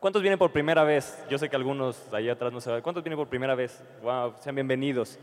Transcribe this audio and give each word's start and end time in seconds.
¿Cuántos 0.00 0.22
vienen 0.22 0.38
por 0.38 0.52
primera 0.52 0.84
vez? 0.84 1.18
Yo 1.28 1.38
sé 1.38 1.48
que 1.48 1.56
algunos 1.56 2.14
allá 2.14 2.32
atrás 2.32 2.52
no 2.52 2.60
saben. 2.60 2.82
¿Cuántos 2.82 3.02
vienen 3.02 3.18
por 3.18 3.26
primera 3.26 3.56
vez? 3.56 3.82
Wow, 4.00 4.34
sean 4.38 4.54
bienvenidos. 4.54 5.18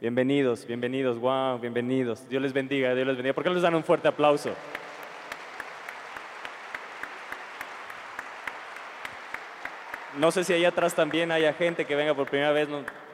Bienvenidos, 0.00 0.66
bienvenidos, 0.66 1.16
wow, 1.20 1.60
bienvenidos. 1.60 2.28
Dios 2.28 2.42
les 2.42 2.52
bendiga, 2.52 2.92
Dios 2.92 3.06
les 3.06 3.16
bendiga. 3.16 3.34
¿Por 3.34 3.44
qué 3.44 3.50
no 3.50 3.54
les 3.54 3.62
dan 3.62 3.76
un 3.76 3.84
fuerte 3.84 4.08
aplauso? 4.08 4.50
No 10.18 10.32
sé 10.32 10.42
si 10.42 10.54
allá 10.54 10.70
atrás 10.70 10.96
también 10.96 11.30
haya 11.30 11.52
gente 11.52 11.84
que 11.84 11.94
venga 11.94 12.12
por 12.12 12.28
primera 12.28 12.50
vez. 12.50 12.68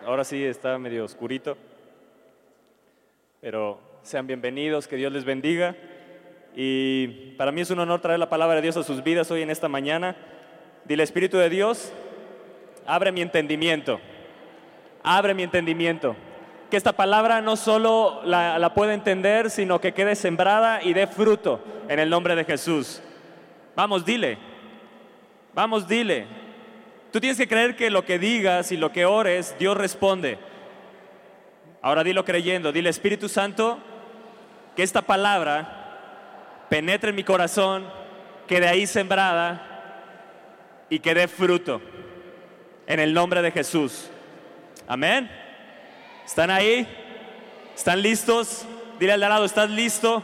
ahora 0.06 0.24
sí 0.24 0.42
está 0.42 0.78
medio 0.78 1.04
oscurito. 1.04 1.58
Pero 3.42 3.78
sean 4.02 4.26
bienvenidos, 4.26 4.88
que 4.88 4.96
Dios 4.96 5.12
les 5.12 5.26
bendiga. 5.26 5.76
Y 6.56 7.34
para 7.36 7.52
mí 7.52 7.60
es 7.60 7.70
un 7.70 7.80
honor 7.80 8.00
traer 8.00 8.18
la 8.18 8.30
palabra 8.30 8.56
de 8.56 8.62
Dios 8.62 8.78
a 8.78 8.82
sus 8.82 9.04
vidas 9.04 9.30
hoy 9.30 9.42
en 9.42 9.50
esta 9.50 9.68
mañana. 9.68 10.16
Dile, 10.84 11.04
Espíritu 11.04 11.38
de 11.38 11.48
Dios, 11.48 11.92
abre 12.86 13.12
mi 13.12 13.22
entendimiento. 13.22 14.00
Abre 15.02 15.34
mi 15.34 15.44
entendimiento. 15.44 16.16
Que 16.70 16.76
esta 16.76 16.92
palabra 16.92 17.40
no 17.40 17.56
solo 17.56 18.22
la, 18.24 18.72
pueda 18.74 18.94
entender, 18.94 19.50
sino 19.50 19.80
que 19.80 19.92
quede 19.92 20.16
sembrada 20.16 20.82
y 20.82 20.92
dé 20.92 21.06
fruto 21.06 21.60
en 21.88 21.98
el 21.98 22.10
nombre 22.10 22.34
de 22.34 22.44
Jesús. 22.44 23.00
Vamos, 23.76 24.04
dile. 24.04 24.38
Vamos, 25.54 25.86
dile. 25.86 26.26
Tú 27.12 27.20
tienes 27.20 27.38
que 27.38 27.48
creer 27.48 27.76
que 27.76 27.90
lo 27.90 28.04
que 28.04 28.18
digas 28.18 28.72
y 28.72 28.76
lo 28.76 28.90
que 28.90 29.04
ores, 29.04 29.54
Dios 29.58 29.76
responde. 29.76 30.38
Ahora 31.82 32.02
dilo 32.02 32.24
creyendo, 32.24 32.72
dile 32.72 32.88
Espíritu 32.88 33.28
Santo, 33.28 33.78
que 34.74 34.82
esta 34.82 35.02
palabra 35.02 36.66
penetre 36.70 37.10
en 37.10 37.16
mi 37.16 37.24
corazón, 37.24 37.84
quede 38.46 38.68
ahí 38.68 38.86
sembrada 38.86 39.71
y 40.92 41.00
que 41.00 41.14
dé 41.14 41.26
fruto. 41.26 41.80
En 42.86 43.00
el 43.00 43.14
nombre 43.14 43.40
de 43.40 43.50
Jesús. 43.50 44.10
Amén. 44.86 45.30
¿Están 46.22 46.50
ahí? 46.50 46.86
¿Están 47.74 48.02
listos? 48.02 48.66
Dile 49.00 49.14
al 49.14 49.20
lado, 49.20 49.46
¿estás 49.46 49.70
listo? 49.70 50.22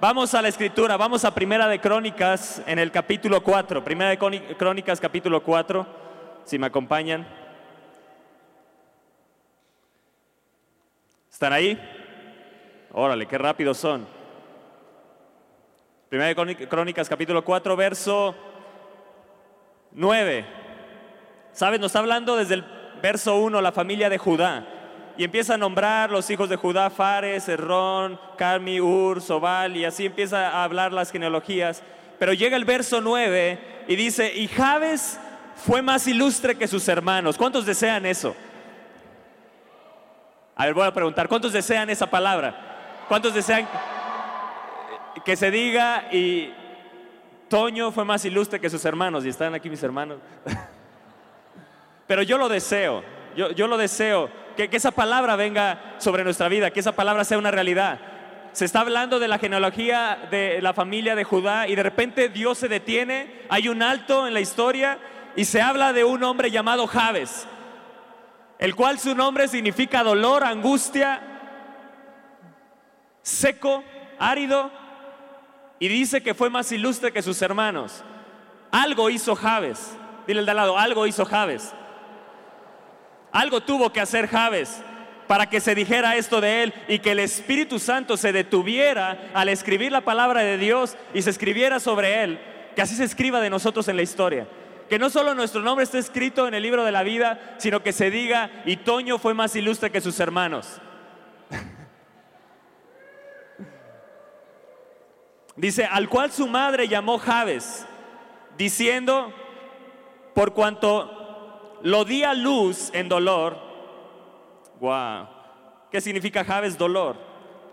Vamos 0.00 0.32
a 0.34 0.42
la 0.42 0.46
escritura, 0.46 0.96
vamos 0.96 1.24
a 1.24 1.34
Primera 1.34 1.66
de 1.66 1.80
Crónicas 1.80 2.62
en 2.68 2.78
el 2.78 2.92
capítulo 2.92 3.42
4. 3.42 3.82
Primera 3.82 4.10
de 4.10 4.56
Crónicas 4.56 5.00
capítulo 5.00 5.42
4, 5.42 5.86
si 6.44 6.56
me 6.56 6.68
acompañan. 6.68 7.26
¿Están 11.32 11.52
ahí? 11.52 11.76
Órale, 12.92 13.26
qué 13.26 13.38
rápidos 13.38 13.76
son. 13.76 14.06
Primera 16.08 16.28
de 16.32 16.68
Crónicas 16.68 17.08
capítulo 17.08 17.44
4, 17.44 17.74
verso 17.74 18.51
9. 19.94 20.44
¿Sabes? 21.52 21.80
Nos 21.80 21.90
está 21.90 21.98
hablando 21.98 22.36
desde 22.36 22.54
el 22.54 22.64
verso 23.02 23.36
1 23.36 23.60
la 23.60 23.72
familia 23.72 24.08
de 24.08 24.18
Judá 24.18 24.66
y 25.16 25.24
empieza 25.24 25.54
a 25.54 25.58
nombrar 25.58 26.10
los 26.10 26.30
hijos 26.30 26.48
de 26.48 26.56
Judá, 26.56 26.88
Fares, 26.88 27.48
Errón, 27.48 28.18
Carmi, 28.36 28.80
Ur, 28.80 29.20
Sobal, 29.20 29.76
y 29.76 29.84
así 29.84 30.06
empieza 30.06 30.48
a 30.48 30.64
hablar 30.64 30.92
las 30.92 31.10
genealogías. 31.10 31.82
Pero 32.18 32.32
llega 32.32 32.56
el 32.56 32.64
verso 32.64 33.00
9 33.00 33.84
y 33.88 33.96
dice, 33.96 34.32
y 34.34 34.48
Jabes 34.48 35.20
fue 35.56 35.82
más 35.82 36.06
ilustre 36.06 36.56
que 36.56 36.66
sus 36.66 36.88
hermanos. 36.88 37.36
¿Cuántos 37.36 37.66
desean 37.66 38.06
eso? 38.06 38.34
A 40.56 40.64
ver, 40.64 40.74
voy 40.74 40.86
a 40.86 40.94
preguntar, 40.94 41.28
¿cuántos 41.28 41.52
desean 41.52 41.90
esa 41.90 42.06
palabra? 42.06 43.04
¿Cuántos 43.08 43.34
desean 43.34 43.68
que 45.24 45.36
se 45.36 45.50
diga 45.50 46.08
y 46.10 46.52
Toño 47.52 47.92
fue 47.92 48.06
más 48.06 48.24
ilustre 48.24 48.58
que 48.58 48.70
sus 48.70 48.82
hermanos? 48.86 49.26
Y 49.26 49.28
están 49.28 49.54
aquí 49.54 49.68
mis 49.68 49.82
hermanos. 49.82 50.16
Pero 52.06 52.22
yo 52.22 52.38
lo 52.38 52.48
deseo, 52.48 53.04
yo, 53.36 53.50
yo 53.50 53.66
lo 53.66 53.76
deseo 53.76 54.30
que, 54.56 54.70
esa 54.72 54.90
palabra 54.90 55.36
venga 55.36 55.96
sobre 55.98 56.24
nuestra 56.24 56.48
vida, 56.48 56.70
que 56.70 56.80
esa 56.80 56.92
palabra 56.92 57.24
sea 57.24 57.36
una 57.36 57.50
realidad. 57.50 58.00
Se 58.52 58.64
está 58.64 58.80
hablando 58.80 59.18
de 59.18 59.28
la 59.28 59.38
genealogía 59.38 60.28
de 60.30 60.62
la 60.62 60.72
familia 60.72 61.14
de 61.14 61.24
Judá 61.24 61.68
y 61.68 61.74
de 61.74 61.82
repente 61.82 62.30
Dios 62.30 62.56
se 62.56 62.68
detiene, 62.68 63.42
hay 63.50 63.68
un 63.68 63.82
alto 63.82 64.26
en 64.26 64.32
la 64.32 64.40
historia 64.40 64.98
y 65.36 65.44
se 65.44 65.60
habla 65.60 65.92
de 65.92 66.04
un 66.04 66.22
hombre 66.24 66.50
llamado 66.50 66.86
Jabes, 66.86 67.46
el 68.60 68.74
cual 68.74 68.98
su 68.98 69.14
nombre 69.14 69.46
significa 69.46 70.02
dolor, 70.02 70.42
angustia, 70.42 71.20
seco, 73.20 73.84
árido, 74.18 74.70
y 75.82 75.88
dice 75.88 76.22
que 76.22 76.32
fue 76.32 76.48
más 76.48 76.70
ilustre 76.70 77.10
que 77.10 77.22
sus 77.22 77.42
hermanos. 77.42 78.04
Algo 78.70 79.10
hizo 79.10 79.34
Jabes, 79.34 79.96
dile 80.28 80.38
el 80.38 80.46
de 80.46 80.52
al 80.52 80.56
lado, 80.58 80.78
algo 80.78 81.08
hizo 81.08 81.24
Jabes. 81.24 81.74
Algo 83.32 83.62
tuvo 83.62 83.92
que 83.92 84.00
hacer 84.00 84.28
Javes 84.28 84.80
para 85.26 85.50
que 85.50 85.60
se 85.60 85.74
dijera 85.74 86.14
esto 86.14 86.40
de 86.40 86.62
él 86.62 86.74
y 86.86 87.00
que 87.00 87.10
el 87.10 87.18
Espíritu 87.18 87.80
Santo 87.80 88.16
se 88.16 88.32
detuviera 88.32 89.32
al 89.34 89.48
escribir 89.48 89.90
la 89.90 90.02
palabra 90.02 90.42
de 90.42 90.56
Dios 90.56 90.96
y 91.14 91.22
se 91.22 91.30
escribiera 91.30 91.80
sobre 91.80 92.22
él, 92.22 92.38
que 92.76 92.82
así 92.82 92.94
se 92.94 93.02
escriba 93.02 93.40
de 93.40 93.50
nosotros 93.50 93.88
en 93.88 93.96
la 93.96 94.02
historia. 94.02 94.46
Que 94.88 95.00
no 95.00 95.10
solo 95.10 95.34
nuestro 95.34 95.62
nombre 95.62 95.82
esté 95.82 95.98
escrito 95.98 96.46
en 96.46 96.54
el 96.54 96.62
libro 96.62 96.84
de 96.84 96.92
la 96.92 97.02
vida, 97.02 97.56
sino 97.58 97.82
que 97.82 97.92
se 97.92 98.08
diga, 98.08 98.62
y 98.66 98.76
Toño 98.76 99.18
fue 99.18 99.34
más 99.34 99.56
ilustre 99.56 99.90
que 99.90 100.00
sus 100.00 100.20
hermanos. 100.20 100.80
Dice, 105.56 105.84
al 105.84 106.08
cual 106.08 106.32
su 106.32 106.46
madre 106.46 106.88
llamó 106.88 107.18
Javes, 107.18 107.86
diciendo, 108.56 109.32
por 110.34 110.54
cuanto 110.54 111.78
lo 111.82 112.04
di 112.04 112.24
a 112.24 112.34
luz 112.34 112.90
en 112.94 113.08
dolor. 113.08 113.58
Wow. 114.80 115.28
¿Qué 115.90 116.00
significa 116.00 116.44
Javes? 116.44 116.78
Dolor, 116.78 117.16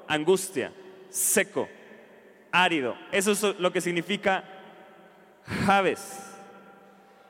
angustia, 0.07 0.73
seco, 1.09 1.69
árido. 2.51 2.95
Eso 3.11 3.31
es 3.31 3.43
lo 3.59 3.71
que 3.71 3.81
significa 3.81 4.43
Javes. 5.65 6.25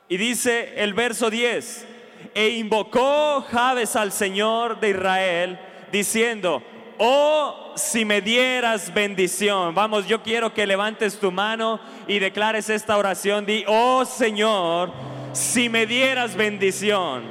Y 0.08 0.18
dice 0.18 0.74
el 0.82 0.96
verso 0.96 1.30
10, 1.30 1.88
e 2.34 2.50
invocó 2.50 3.46
Javes 3.52 3.96
al 3.96 4.12
Señor 4.12 4.80
de 4.80 4.90
Israel, 4.90 5.60
diciendo, 5.92 6.64
oh, 7.00 7.74
si 7.76 8.06
me 8.06 8.22
dieras 8.22 8.94
bendición. 8.94 9.74
Vamos, 9.74 10.08
yo 10.08 10.22
quiero 10.22 10.54
que 10.54 10.68
levantes 10.68 11.20
tu 11.20 11.32
mano 11.32 11.80
y 12.08 12.20
declares 12.20 12.70
esta 12.70 12.98
oración. 12.98 13.46
Di, 13.46 13.64
oh 13.68 14.06
Señor, 14.06 14.92
si 15.34 15.70
me 15.70 15.88
dieras 15.88 16.36
bendición 16.36 17.24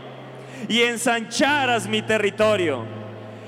y 0.69 0.83
ensancharas 0.83 1.87
mi 1.87 2.03
territorio, 2.03 2.85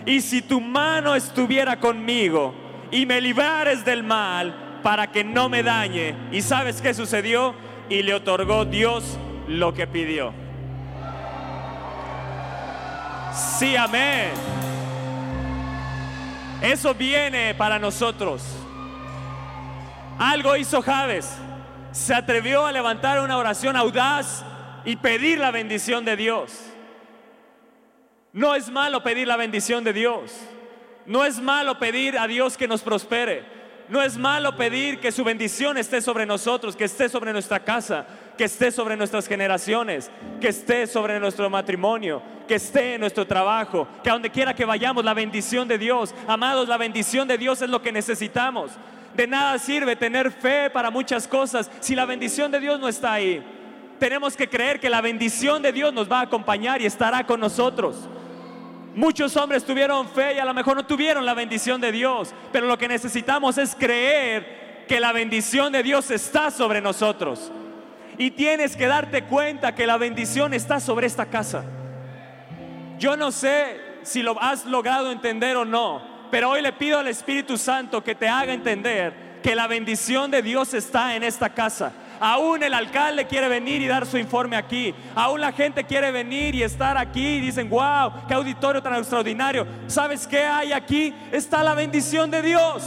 y 0.07 0.21
si 0.21 0.43
tu 0.43 0.61
mano 0.61 1.15
estuviera 1.15 1.79
conmigo 1.79 2.55
y 2.91 3.07
me 3.07 3.21
librares 3.21 3.85
del 3.85 4.03
mal 4.03 4.81
para 4.83 5.11
que 5.11 5.25
no 5.25 5.49
me 5.49 5.63
dañe. 5.63 6.15
¿Y 6.33 6.43
sabes 6.43 6.81
qué 6.81 6.95
sucedió? 6.95 7.55
Y 7.89 8.03
le 8.03 8.15
otorgó 8.15 8.65
Dios 8.65 9.19
lo 9.47 9.75
que 9.75 9.87
pidió. 9.87 10.33
Sí, 13.59 13.77
amén. 13.77 14.31
Eso 16.63 16.95
viene 16.95 17.55
para 17.55 17.79
nosotros. 17.79 18.43
Algo 20.19 20.57
hizo 20.57 20.83
Javes 20.83 21.29
se 21.93 22.15
atrevió 22.15 22.67
a 22.67 22.73
levantar 22.73 23.21
una 23.21 23.37
oración 23.37 23.77
audaz 23.77 24.45
y 24.85 24.97
pedir 24.97 25.39
la 25.39 25.51
bendición 25.51 26.05
de 26.05 26.17
Dios. 26.17 26.53
No 28.33 28.55
es 28.55 28.71
malo 28.71 29.03
pedir 29.03 29.27
la 29.27 29.37
bendición 29.37 29.83
de 29.83 29.93
Dios. 29.93 30.33
No 31.07 31.25
es 31.25 31.41
malo 31.41 31.79
pedir 31.79 32.19
a 32.19 32.27
Dios 32.29 32.57
que 32.57 32.69
nos 32.69 32.83
prospere. 32.83 33.45
No 33.89 34.01
es 34.03 34.17
malo 34.17 34.57
pedir 34.57 35.01
que 35.01 35.11
su 35.11 35.25
bendición 35.25 35.77
esté 35.77 36.01
sobre 36.01 36.25
nosotros, 36.27 36.77
que 36.77 36.85
esté 36.85 37.09
sobre 37.09 37.33
nuestra 37.33 37.65
casa, 37.65 38.07
que 38.41 38.47
esté 38.47 38.71
sobre 38.71 38.97
nuestras 38.97 39.29
generaciones, 39.29 40.11
que 40.41 40.49
esté 40.49 40.87
sobre 40.87 41.21
nuestro 41.21 41.51
matrimonio, 41.51 42.23
que 42.49 42.55
esté 42.55 42.95
en 42.95 43.03
nuestro 43.03 43.27
trabajo, 43.27 43.87
que 44.03 44.09
a 44.09 44.15
donde 44.15 44.31
quiera 44.31 44.55
que 44.55 44.65
vayamos, 44.65 45.05
la 45.05 45.13
bendición 45.13 45.69
de 45.69 45.77
Dios. 45.77 46.15
Amados, 46.27 46.67
la 46.67 46.79
bendición 46.79 47.29
de 47.29 47.37
Dios 47.37 47.61
es 47.61 47.69
lo 47.69 47.83
que 47.83 47.93
necesitamos. 47.93 48.71
De 49.15 49.27
nada 49.27 49.59
sirve 49.59 49.95
tener 49.95 50.33
fe 50.33 50.71
para 50.71 50.91
muchas 50.91 51.29
cosas 51.29 51.71
si 51.81 51.95
la 51.95 52.07
bendición 52.07 52.51
de 52.51 52.61
Dios 52.61 52.81
no 52.81 52.89
está 52.89 53.13
ahí. 53.13 53.45
Tenemos 53.99 54.35
que 54.35 54.49
creer 54.49 54.81
que 54.81 54.89
la 54.89 55.03
bendición 55.03 55.61
de 55.61 55.73
Dios 55.73 55.93
nos 55.93 56.11
va 56.11 56.21
a 56.21 56.23
acompañar 56.23 56.81
y 56.81 56.87
estará 56.87 57.27
con 57.27 57.41
nosotros. 57.41 58.09
Muchos 58.95 59.37
hombres 59.37 59.67
tuvieron 59.67 60.09
fe 60.09 60.37
y 60.37 60.39
a 60.39 60.47
lo 60.47 60.55
mejor 60.55 60.77
no 60.77 60.87
tuvieron 60.87 61.27
la 61.27 61.35
bendición 61.35 61.79
de 61.79 61.93
Dios, 61.93 62.33
pero 62.53 62.67
lo 62.67 62.79
que 62.79 62.89
necesitamos 62.89 63.59
es 63.59 63.77
creer 63.79 64.87
que 64.89 64.99
la 64.99 65.13
bendición 65.13 65.75
de 65.75 65.83
Dios 65.83 66.11
está 66.11 66.51
sobre 66.51 66.81
nosotros. 66.81 67.53
Y 68.21 68.33
tienes 68.33 68.77
que 68.77 68.87
darte 68.87 69.25
cuenta 69.25 69.75
que 69.75 69.87
la 69.87 69.97
bendición 69.97 70.53
está 70.53 70.79
sobre 70.79 71.07
esta 71.07 71.25
casa. 71.25 71.65
Yo 72.99 73.17
no 73.17 73.33
sé 73.33 73.81
si 74.03 74.23
lo 74.23 74.39
has 74.43 74.67
logrado 74.67 75.11
entender 75.11 75.57
o 75.57 75.65
no, 75.65 76.03
pero 76.31 76.51
hoy 76.51 76.61
le 76.61 76.75
pido 76.75 76.99
al 76.99 77.09
Espíritu 77.09 77.57
Santo 77.57 78.05
que 78.05 78.15
te 78.15 78.29
haga 78.29 78.53
entender 78.53 79.41
que 79.43 79.55
la 79.57 79.67
bendición 79.67 80.31
de 80.31 80.43
Dios 80.43 80.75
está 80.75 81.17
en 81.17 81.23
esta 81.23 81.49
casa. 81.49 81.93
Aún 82.21 82.63
el 82.63 82.75
alcalde 82.75 83.27
quiere 83.27 83.49
venir 83.49 83.81
y 83.81 83.87
dar 83.87 84.05
su 84.05 84.19
informe 84.19 84.55
aquí. 84.55 84.95
Aún 85.15 85.41
la 85.41 85.53
gente 85.53 85.85
quiere 85.85 86.13
venir 86.13 86.55
y 86.55 86.63
estar 86.63 86.99
aquí 86.99 87.37
y 87.37 87.41
dicen, 87.41 87.71
wow, 87.71 88.27
qué 88.29 88.35
auditorio 88.35 88.83
tan 88.83 88.97
extraordinario. 88.97 89.67
¿Sabes 89.87 90.27
qué 90.27 90.45
hay 90.45 90.75
aquí? 90.75 91.15
Está 91.33 91.65
la 91.65 91.75
bendición 91.75 92.31
de 92.31 92.43
Dios. 92.43 92.85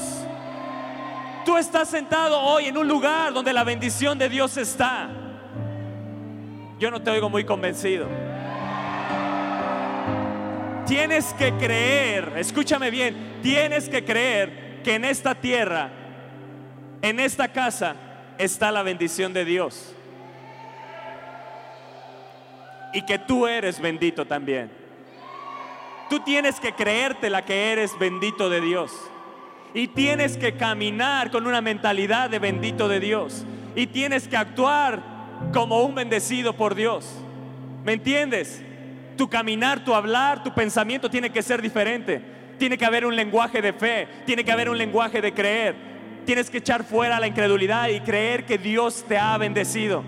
Tú 1.44 1.57
estás 1.57 1.89
sentado 1.89 2.39
hoy 2.39 2.68
en 2.68 2.77
un 2.77 2.88
lugar 2.88 3.33
donde 3.33 3.51
la 3.51 3.63
bendición 3.63 4.19
de 4.19 4.30
Dios 4.30 4.57
está. 4.57 5.23
Yo 6.80 6.92
no 6.92 7.02
te 7.02 7.12
oigo 7.12 7.30
muy 7.30 7.44
convencido. 7.44 8.08
Tienes 10.86 11.34
que 11.34 11.54
creer, 11.54 12.34
escúchame 12.36 12.92
bien, 12.92 13.40
tienes 13.42 13.88
que 13.88 14.04
creer 14.04 14.81
que 14.84 14.96
en 14.96 15.06
esta 15.06 15.34
tierra, 15.34 15.90
en 17.02 17.20
esta 17.20 17.48
casa, 17.48 17.96
está 18.38 18.72
la 18.72 18.84
bendición 18.84 19.34
de 19.34 19.46
Dios. 19.46 19.96
Y 22.94 23.04
que 23.06 23.18
tú 23.18 23.48
eres 23.48 23.80
bendito 23.80 24.26
también. 24.26 24.69
Tú 26.10 26.19
tienes 26.19 26.60
que 26.60 26.74
creerte 26.74 27.30
la 27.30 27.44
que 27.44 27.72
eres 27.72 27.98
bendito 27.98 28.50
de 28.50 28.62
Dios. 28.62 28.92
Y 29.74 29.88
tienes 29.88 30.38
que 30.38 30.56
caminar 30.56 31.31
con 31.31 31.48
una 31.48 31.62
mentalidad 31.62 32.30
de 32.30 32.40
bendito 32.40 32.88
de 32.88 33.00
Dios. 33.00 33.46
Y 33.76 33.88
tienes 33.88 34.28
que 34.28 34.38
actuar 34.38 35.12
como 35.51 35.84
un 35.84 35.95
bendecido 35.95 36.54
por 36.54 36.75
Dios. 36.75 37.06
¿Me 37.84 37.94
entiendes? 37.94 38.62
Tu 39.18 39.30
caminar, 39.30 39.84
tu 39.84 39.94
hablar, 39.94 40.44
tu 40.44 40.54
pensamiento 40.54 41.10
tiene 41.10 41.30
que 41.30 41.42
ser 41.42 41.62
diferente. 41.62 42.22
Tiene 42.57 42.78
que 42.78 42.86
haber 42.86 43.06
un 43.06 43.16
lenguaje 43.16 43.62
de 43.62 43.74
fe, 43.74 44.07
tiene 44.25 44.44
que 44.44 44.51
haber 44.51 44.69
un 44.69 44.78
lenguaje 44.78 45.22
de 45.22 45.34
creer. 45.34 45.75
Tienes 46.25 46.50
que 46.50 46.60
echar 46.60 46.84
fuera 46.84 47.19
la 47.19 47.28
incredulidad 47.28 47.90
y 47.90 48.00
creer 48.00 48.45
que 48.45 48.57
Dios 48.57 49.04
te 49.07 49.18
ha 49.18 49.38
bendecido, 49.38 50.04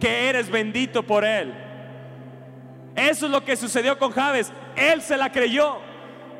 que 0.00 0.28
eres 0.28 0.50
bendito 0.50 1.02
por 1.02 1.24
Él. 1.24 1.54
Eso 2.94 3.26
es 3.26 3.32
lo 3.32 3.44
que 3.44 3.56
sucedió 3.56 3.98
con 3.98 4.10
Javes. 4.10 4.52
Él 4.76 5.00
se 5.02 5.16
la 5.16 5.30
creyó. 5.30 5.87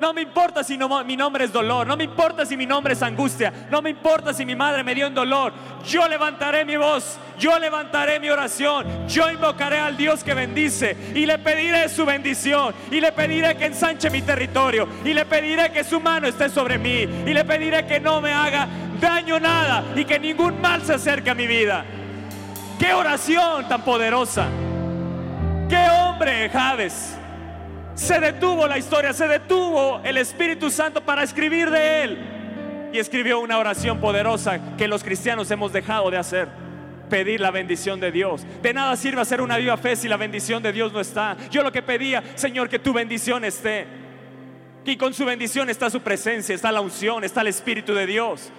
No 0.00 0.12
me 0.12 0.22
importa 0.22 0.62
si 0.62 0.78
mi 0.78 1.16
nombre 1.16 1.44
es 1.44 1.52
dolor, 1.52 1.86
no 1.86 1.96
me 1.96 2.04
importa 2.04 2.46
si 2.46 2.56
mi 2.56 2.66
nombre 2.66 2.92
es 2.92 3.02
angustia, 3.02 3.52
no 3.70 3.82
me 3.82 3.90
importa 3.90 4.32
si 4.32 4.46
mi 4.46 4.54
madre 4.54 4.84
me 4.84 4.94
dio 4.94 5.06
en 5.06 5.14
dolor. 5.14 5.52
Yo 5.84 6.06
levantaré 6.06 6.64
mi 6.64 6.76
voz, 6.76 7.18
yo 7.36 7.58
levantaré 7.58 8.20
mi 8.20 8.30
oración, 8.30 9.08
yo 9.08 9.28
invocaré 9.30 9.78
al 9.78 9.96
Dios 9.96 10.22
que 10.22 10.34
bendice 10.34 10.96
y 11.14 11.26
le 11.26 11.38
pediré 11.38 11.88
su 11.88 12.06
bendición 12.06 12.74
y 12.92 13.00
le 13.00 13.10
pediré 13.10 13.56
que 13.56 13.66
ensanche 13.66 14.08
mi 14.08 14.22
territorio 14.22 14.88
y 15.04 15.12
le 15.12 15.26
pediré 15.26 15.72
que 15.72 15.82
su 15.82 15.98
mano 15.98 16.28
esté 16.28 16.48
sobre 16.48 16.78
mí 16.78 17.00
y 17.00 17.34
le 17.34 17.44
pediré 17.44 17.84
que 17.84 17.98
no 17.98 18.20
me 18.20 18.32
haga 18.32 18.68
daño 19.00 19.40
nada 19.40 19.82
y 19.96 20.04
que 20.04 20.20
ningún 20.20 20.60
mal 20.60 20.82
se 20.82 20.94
acerque 20.94 21.30
a 21.30 21.34
mi 21.34 21.48
vida. 21.48 21.84
Qué 22.78 22.94
oración 22.94 23.68
tan 23.68 23.82
poderosa. 23.82 24.46
Qué 25.68 25.88
hombre, 25.90 26.48
Javes. 26.50 27.17
Se 27.98 28.20
detuvo 28.20 28.68
la 28.68 28.78
historia, 28.78 29.12
se 29.12 29.26
detuvo 29.26 30.00
el 30.04 30.18
Espíritu 30.18 30.70
Santo 30.70 31.04
para 31.04 31.24
escribir 31.24 31.68
de 31.68 32.04
él. 32.04 32.18
Y 32.92 32.98
escribió 32.98 33.40
una 33.40 33.58
oración 33.58 33.98
poderosa 33.98 34.76
que 34.76 34.86
los 34.86 35.02
cristianos 35.02 35.50
hemos 35.50 35.72
dejado 35.72 36.08
de 36.08 36.16
hacer. 36.16 36.48
Pedir 37.10 37.40
la 37.40 37.50
bendición 37.50 37.98
de 37.98 38.12
Dios. 38.12 38.46
De 38.62 38.72
nada 38.72 38.94
sirve 38.94 39.20
hacer 39.20 39.40
una 39.40 39.56
viva 39.56 39.76
fe 39.76 39.96
si 39.96 40.06
la 40.06 40.16
bendición 40.16 40.62
de 40.62 40.72
Dios 40.72 40.92
no 40.92 41.00
está. 41.00 41.36
Yo 41.50 41.64
lo 41.64 41.72
que 41.72 41.82
pedía, 41.82 42.22
Señor, 42.36 42.68
que 42.68 42.78
tu 42.78 42.92
bendición 42.92 43.44
esté. 43.44 43.86
Y 44.84 44.96
con 44.96 45.12
su 45.12 45.24
bendición 45.24 45.68
está 45.68 45.90
su 45.90 46.00
presencia, 46.00 46.54
está 46.54 46.70
la 46.70 46.80
unción, 46.80 47.24
está 47.24 47.40
el 47.40 47.48
Espíritu 47.48 47.94
de 47.94 48.06
Dios 48.06 48.52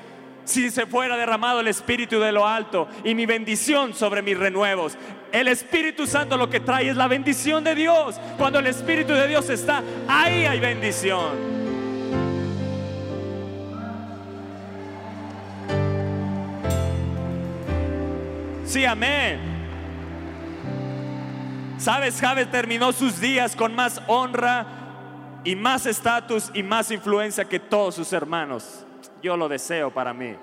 si 0.50 0.72
se 0.72 0.88
fuera 0.88 1.16
derramado 1.16 1.60
el 1.60 1.68
Espíritu 1.68 2.20
de 2.20 2.32
lo 2.32 2.48
alto 2.48 2.88
y 3.04 3.14
mi 3.14 3.26
bendición 3.26 3.94
sobre 3.94 4.24
mis 4.24 4.38
renuevos. 4.38 4.98
El 5.32 5.48
Espíritu 5.48 6.08
Santo 6.08 6.38
lo 6.38 6.50
que 6.50 6.60
trae 6.60 6.90
es 6.90 6.96
la 6.96 7.08
bendición 7.08 7.64
de 7.64 7.76
Dios. 7.76 8.20
Cuando 8.38 8.58
el 8.58 8.66
Espíritu 8.66 9.14
de 9.14 9.28
Dios 9.28 9.48
está, 9.50 9.84
ahí 10.08 10.46
hay 10.46 10.60
bendición. 10.60 11.60
Sí, 18.66 18.86
amén. 18.86 19.40
Sabes, 21.78 22.20
Javes 22.20 22.50
terminó 22.50 22.92
sus 22.92 23.22
días 23.22 23.56
con 23.56 23.76
más 23.76 24.02
honra 24.08 24.66
y 25.44 25.56
más 25.56 25.86
estatus 25.86 26.52
y 26.54 26.64
más 26.64 26.90
influencia 26.92 27.46
que 27.46 27.60
todos 27.60 27.96
sus 27.96 28.12
hermanos. 28.14 28.86
Yo 29.22 29.38
lo 29.38 29.50
deseo 29.50 29.92
para 29.92 30.14
mí. 30.14 30.36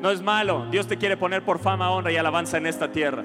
No 0.00 0.10
es 0.10 0.22
malo. 0.22 0.66
Dios 0.70 0.86
te 0.86 0.96
quiere 0.96 1.16
poner 1.16 1.44
por 1.44 1.58
fama, 1.58 1.90
honra 1.90 2.12
y 2.12 2.16
alabanza 2.16 2.56
en 2.58 2.66
esta 2.66 2.90
tierra. 2.90 3.24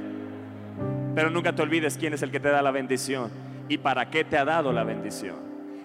Pero 1.15 1.29
nunca 1.29 1.53
te 1.53 1.61
olvides 1.61 1.97
quién 1.97 2.13
es 2.13 2.23
el 2.23 2.31
que 2.31 2.39
te 2.39 2.49
da 2.49 2.61
la 2.61 2.71
bendición 2.71 3.31
y 3.69 3.77
para 3.77 4.09
qué 4.09 4.23
te 4.23 4.37
ha 4.37 4.45
dado 4.45 4.73
la 4.73 4.83
bendición. 4.83 5.35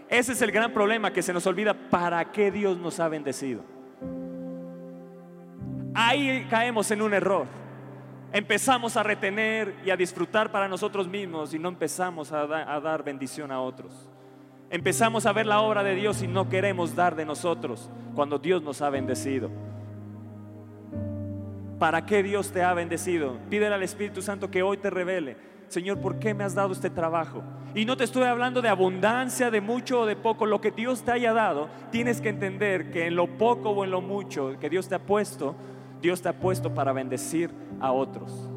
Ese 0.09 0.33
es 0.33 0.41
el 0.41 0.51
gran 0.51 0.73
problema 0.73 1.13
que 1.13 1.23
se 1.23 1.35
nos 1.35 1.47
olvida 1.47 1.75
para 1.75 2.33
qué 2.33 2.51
Dios 2.51 2.79
nos 2.79 2.99
ha 2.99 3.09
bendecido. 3.09 3.63
Ahí 5.95 6.47
caemos 6.49 6.91
en 6.91 7.03
un 7.03 7.13
error. 7.13 7.47
Empezamos 8.33 8.97
a 8.97 9.03
retener 9.03 9.75
y 9.85 9.91
a 9.91 9.97
disfrutar 9.97 10.51
para 10.51 10.69
nosotros 10.69 11.09
mismos 11.09 11.53
y 11.53 11.59
no 11.59 11.69
empezamos 11.69 12.33
a, 12.33 12.43
a 12.43 12.81
dar 12.81 13.03
bendición 13.03 13.53
a 13.53 13.61
otros. 13.61 14.09
Empezamos 14.71 15.25
a 15.25 15.33
ver 15.33 15.47
la 15.47 15.61
obra 15.61 15.83
de 15.83 15.95
Dios 15.95 16.23
y 16.23 16.27
no 16.27 16.49
queremos 16.49 16.95
dar 16.95 17.17
de 17.17 17.25
nosotros 17.25 17.89
cuando 18.15 18.39
Dios 18.39 18.63
nos 18.63 18.83
ha 18.83 18.91
bendecido. 18.91 19.51
¿Para 21.79 22.05
qué 22.05 22.23
Dios 22.23 22.51
te 22.51 22.63
ha 22.63 22.75
bendecido? 22.75 23.39
Pídele 23.49 23.75
al 23.75 23.83
Espíritu 23.83 24.21
Santo 24.21 24.51
que 24.51 24.63
hoy 24.63 24.77
te 24.77 24.91
revele. 24.91 25.37
Señor, 25.69 26.01
¿por 26.01 26.19
qué 26.19 26.35
me 26.35 26.45
has 26.45 26.55
dado 26.55 26.73
este 26.73 26.91
trabajo? 26.91 27.43
Y 27.75 27.85
no 27.85 27.97
te 27.97 28.05
estoy 28.05 28.25
hablando 28.25 28.61
de 28.61 28.69
abundancia, 28.69 29.51
de 29.51 29.61
mucho 29.61 30.01
o 30.01 30.07
de 30.07 30.17
poco. 30.17 30.45
Lo 30.45 30.61
que 30.61 30.71
Dios 30.71 31.03
te 31.03 31.13
haya 31.13 31.33
dado, 31.33 31.69
tienes 31.91 32.21
que 32.21 32.31
entender 32.31 32.91
que 32.91 33.07
en 33.07 33.17
lo 33.17 33.39
poco 33.39 33.71
o 33.71 33.85
en 33.85 33.91
lo 33.91 34.01
mucho 34.01 34.59
que 34.59 34.69
Dios 34.69 34.89
te 34.89 34.97
ha 34.97 35.07
puesto, 35.07 35.55
Dios 36.03 36.21
te 36.21 36.29
ha 36.29 36.39
puesto 36.39 36.75
para 36.75 36.93
bendecir 36.93 37.51
a 37.81 37.93
otros. 37.93 38.51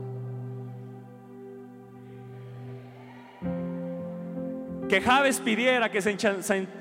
Que 4.92 5.00
Javes 5.00 5.40
pidiera 5.40 5.90
que 5.90 6.02
se 6.02 6.18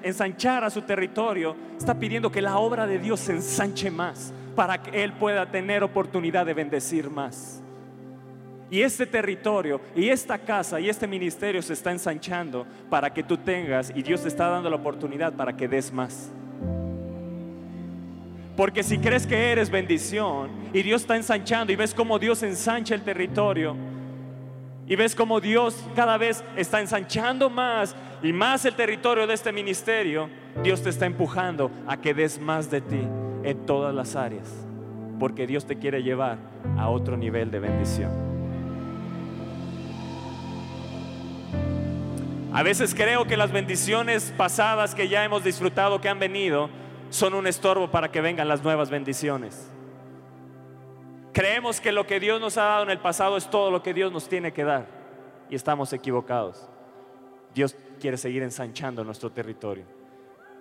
ensanchara 0.02 0.68
su 0.68 0.82
territorio, 0.82 1.54
está 1.78 1.94
pidiendo 1.94 2.32
que 2.32 2.42
la 2.42 2.58
obra 2.58 2.84
de 2.84 2.98
Dios 2.98 3.20
se 3.20 3.30
ensanche 3.30 3.88
más 3.88 4.32
para 4.56 4.82
que 4.82 5.04
Él 5.04 5.12
pueda 5.12 5.48
tener 5.48 5.84
oportunidad 5.84 6.44
de 6.44 6.52
bendecir 6.52 7.08
más. 7.08 7.62
Y 8.68 8.82
este 8.82 9.06
territorio 9.06 9.80
y 9.94 10.08
esta 10.08 10.38
casa 10.38 10.80
y 10.80 10.88
este 10.88 11.06
ministerio 11.06 11.62
se 11.62 11.72
está 11.72 11.92
ensanchando 11.92 12.66
para 12.90 13.14
que 13.14 13.22
tú 13.22 13.36
tengas 13.36 13.92
y 13.94 14.02
Dios 14.02 14.22
te 14.22 14.28
está 14.28 14.48
dando 14.48 14.68
la 14.68 14.74
oportunidad 14.74 15.32
para 15.34 15.56
que 15.56 15.68
des 15.68 15.92
más. 15.92 16.32
Porque 18.56 18.82
si 18.82 18.98
crees 18.98 19.24
que 19.24 19.52
eres 19.52 19.70
bendición 19.70 20.50
y 20.72 20.82
Dios 20.82 21.02
está 21.02 21.14
ensanchando 21.14 21.72
y 21.72 21.76
ves 21.76 21.94
cómo 21.94 22.18
Dios 22.18 22.42
ensancha 22.42 22.92
el 22.96 23.02
territorio, 23.02 23.76
y 24.90 24.96
ves 24.96 25.14
cómo 25.14 25.40
Dios 25.40 25.86
cada 25.94 26.18
vez 26.18 26.42
está 26.56 26.80
ensanchando 26.80 27.48
más 27.48 27.94
y 28.24 28.32
más 28.32 28.64
el 28.64 28.74
territorio 28.74 29.24
de 29.28 29.34
este 29.34 29.52
ministerio. 29.52 30.28
Dios 30.64 30.82
te 30.82 30.90
está 30.90 31.06
empujando 31.06 31.70
a 31.86 31.96
que 31.96 32.12
des 32.12 32.40
más 32.40 32.72
de 32.72 32.80
ti 32.80 33.00
en 33.44 33.66
todas 33.66 33.94
las 33.94 34.16
áreas. 34.16 34.48
Porque 35.20 35.46
Dios 35.46 35.64
te 35.64 35.78
quiere 35.78 36.02
llevar 36.02 36.38
a 36.76 36.88
otro 36.88 37.16
nivel 37.16 37.52
de 37.52 37.60
bendición. 37.60 38.10
A 42.52 42.64
veces 42.64 42.92
creo 42.92 43.26
que 43.26 43.36
las 43.36 43.52
bendiciones 43.52 44.34
pasadas 44.36 44.96
que 44.96 45.06
ya 45.06 45.24
hemos 45.24 45.44
disfrutado, 45.44 46.00
que 46.00 46.08
han 46.08 46.18
venido, 46.18 46.68
son 47.10 47.34
un 47.34 47.46
estorbo 47.46 47.92
para 47.92 48.10
que 48.10 48.20
vengan 48.20 48.48
las 48.48 48.64
nuevas 48.64 48.90
bendiciones. 48.90 49.70
Creemos 51.32 51.80
que 51.80 51.92
lo 51.92 52.06
que 52.06 52.18
Dios 52.18 52.40
nos 52.40 52.56
ha 52.58 52.64
dado 52.64 52.82
en 52.82 52.90
el 52.90 52.98
pasado 52.98 53.36
es 53.36 53.48
todo 53.48 53.70
lo 53.70 53.82
que 53.82 53.94
Dios 53.94 54.12
nos 54.12 54.28
tiene 54.28 54.52
que 54.52 54.64
dar 54.64 54.86
y 55.48 55.54
estamos 55.54 55.92
equivocados. 55.92 56.68
Dios 57.54 57.76
quiere 58.00 58.16
seguir 58.16 58.42
ensanchando 58.42 59.04
nuestro 59.04 59.30
territorio. 59.30 59.84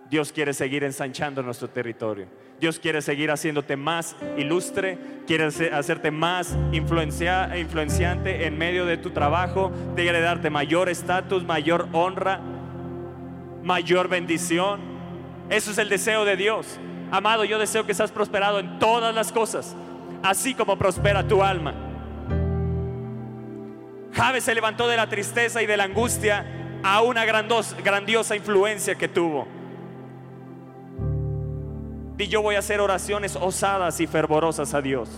Dios 0.09 0.31
quiere 0.31 0.53
seguir 0.53 0.83
ensanchando 0.83 1.43
nuestro 1.43 1.69
territorio. 1.69 2.27
Dios 2.59 2.79
quiere 2.79 3.01
seguir 3.01 3.31
haciéndote 3.31 3.77
más 3.77 4.15
ilustre, 4.37 4.97
quiere 5.25 5.45
hacerte 5.45 6.11
más 6.11 6.57
influenciante 6.71 8.45
en 8.45 8.57
medio 8.57 8.85
de 8.85 8.97
tu 8.97 9.11
trabajo, 9.11 9.71
quiere 9.95 10.19
darte 10.19 10.49
mayor 10.49 10.89
estatus, 10.89 11.43
mayor 11.43 11.87
honra, 11.93 12.41
mayor 13.63 14.07
bendición. 14.07 14.81
Eso 15.49 15.71
es 15.71 15.77
el 15.77 15.89
deseo 15.89 16.25
de 16.25 16.35
Dios. 16.35 16.79
Amado, 17.11 17.45
yo 17.45 17.59
deseo 17.59 17.85
que 17.85 17.93
seas 17.93 18.11
prosperado 18.11 18.59
en 18.59 18.79
todas 18.79 19.15
las 19.15 19.31
cosas 19.31 19.75
así 20.23 20.53
como 20.53 20.77
prospera 20.77 21.27
tu 21.27 21.43
alma. 21.43 21.73
Javes 24.13 24.43
se 24.43 24.55
levantó 24.55 24.87
de 24.87 24.97
la 24.97 25.07
tristeza 25.07 25.61
y 25.61 25.65
de 25.65 25.77
la 25.77 25.85
angustia 25.85 26.45
a 26.83 27.01
una 27.01 27.25
grandiosa 27.25 28.35
influencia 28.35 28.95
que 28.95 29.07
tuvo. 29.07 29.47
Y 32.17 32.27
yo 32.27 32.41
voy 32.41 32.55
a 32.55 32.59
hacer 32.59 32.81
oraciones 32.81 33.37
osadas 33.37 33.99
y 34.01 34.07
fervorosas 34.07 34.73
a 34.73 34.81
Dios. 34.81 35.09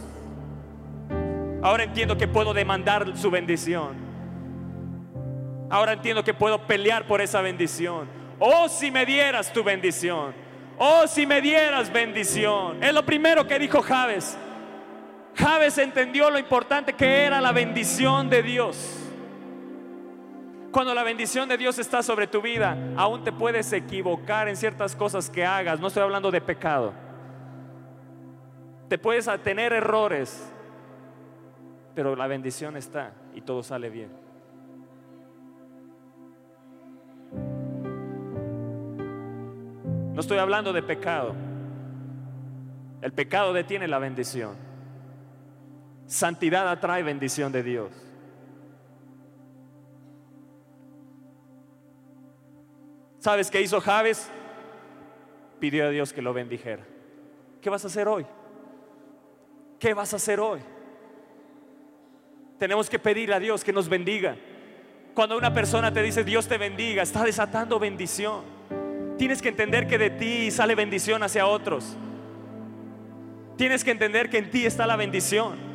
Ahora 1.63 1.83
entiendo 1.83 2.15
que 2.17 2.27
puedo 2.27 2.53
demandar 2.53 3.17
su 3.17 3.31
bendición. 3.31 3.95
Ahora 5.69 5.93
entiendo 5.93 6.23
que 6.23 6.33
puedo 6.33 6.67
pelear 6.67 7.07
por 7.07 7.21
esa 7.21 7.41
bendición. 7.41 8.07
Oh, 8.39 8.67
si 8.67 8.91
me 8.91 9.05
dieras 9.05 9.51
tu 9.53 9.63
bendición. 9.63 10.33
Oh, 10.77 11.07
si 11.07 11.25
me 11.25 11.41
dieras 11.41 11.91
bendición. 11.91 12.83
Es 12.83 12.93
lo 12.93 13.05
primero 13.05 13.47
que 13.47 13.57
dijo 13.57 13.81
Javes. 13.81 14.37
Javes 15.35 15.77
entendió 15.77 16.29
lo 16.29 16.37
importante 16.37 16.93
que 16.93 17.23
era 17.23 17.41
la 17.41 17.51
bendición 17.51 18.29
de 18.29 18.43
Dios. 18.43 18.97
Cuando 20.71 20.93
la 20.93 21.03
bendición 21.03 21.49
de 21.49 21.57
Dios 21.57 21.79
está 21.79 22.01
sobre 22.01 22.27
tu 22.27 22.41
vida, 22.41 22.77
aún 22.95 23.23
te 23.23 23.31
puedes 23.31 23.71
equivocar 23.73 24.47
en 24.47 24.55
ciertas 24.55 24.95
cosas 24.95 25.29
que 25.29 25.45
hagas. 25.45 25.79
No 25.79 25.87
estoy 25.87 26.03
hablando 26.03 26.31
de 26.31 26.39
pecado. 26.39 26.93
Te 28.87 28.97
puedes 28.97 29.29
tener 29.43 29.73
errores, 29.73 30.49
pero 31.93 32.15
la 32.15 32.27
bendición 32.27 32.77
está 32.77 33.13
y 33.33 33.41
todo 33.41 33.63
sale 33.63 33.89
bien. 33.89 34.09
No 40.13 40.19
estoy 40.19 40.37
hablando 40.37 40.71
de 40.73 40.83
pecado. 40.83 41.33
El 43.01 43.11
pecado 43.13 43.53
detiene 43.53 43.87
la 43.87 43.97
bendición. 43.97 44.70
Santidad 46.11 46.69
atrae 46.69 47.03
bendición 47.03 47.53
de 47.53 47.63
Dios. 47.63 47.89
¿Sabes 53.19 53.49
qué 53.49 53.61
hizo 53.61 53.79
Javes? 53.79 54.29
Pidió 55.61 55.85
a 55.85 55.89
Dios 55.89 56.11
que 56.11 56.21
lo 56.21 56.33
bendijera. 56.33 56.83
¿Qué 57.61 57.69
vas 57.69 57.85
a 57.85 57.87
hacer 57.87 58.09
hoy? 58.09 58.25
¿Qué 59.79 59.93
vas 59.93 60.11
a 60.11 60.17
hacer 60.17 60.41
hoy? 60.41 60.59
Tenemos 62.59 62.89
que 62.89 62.99
pedir 62.99 63.31
a 63.31 63.39
Dios 63.39 63.63
que 63.63 63.71
nos 63.71 63.87
bendiga. 63.87 64.35
Cuando 65.13 65.37
una 65.37 65.53
persona 65.53 65.93
te 65.93 66.01
dice 66.01 66.25
Dios 66.25 66.45
te 66.45 66.57
bendiga, 66.57 67.03
está 67.03 67.23
desatando 67.23 67.79
bendición. 67.79 68.43
Tienes 69.17 69.41
que 69.41 69.47
entender 69.47 69.87
que 69.87 69.97
de 69.97 70.09
ti 70.09 70.51
sale 70.51 70.75
bendición 70.75 71.23
hacia 71.23 71.47
otros. 71.47 71.95
Tienes 73.55 73.85
que 73.85 73.91
entender 73.91 74.29
que 74.29 74.39
en 74.39 74.51
ti 74.51 74.65
está 74.65 74.85
la 74.85 74.97
bendición. 74.97 75.70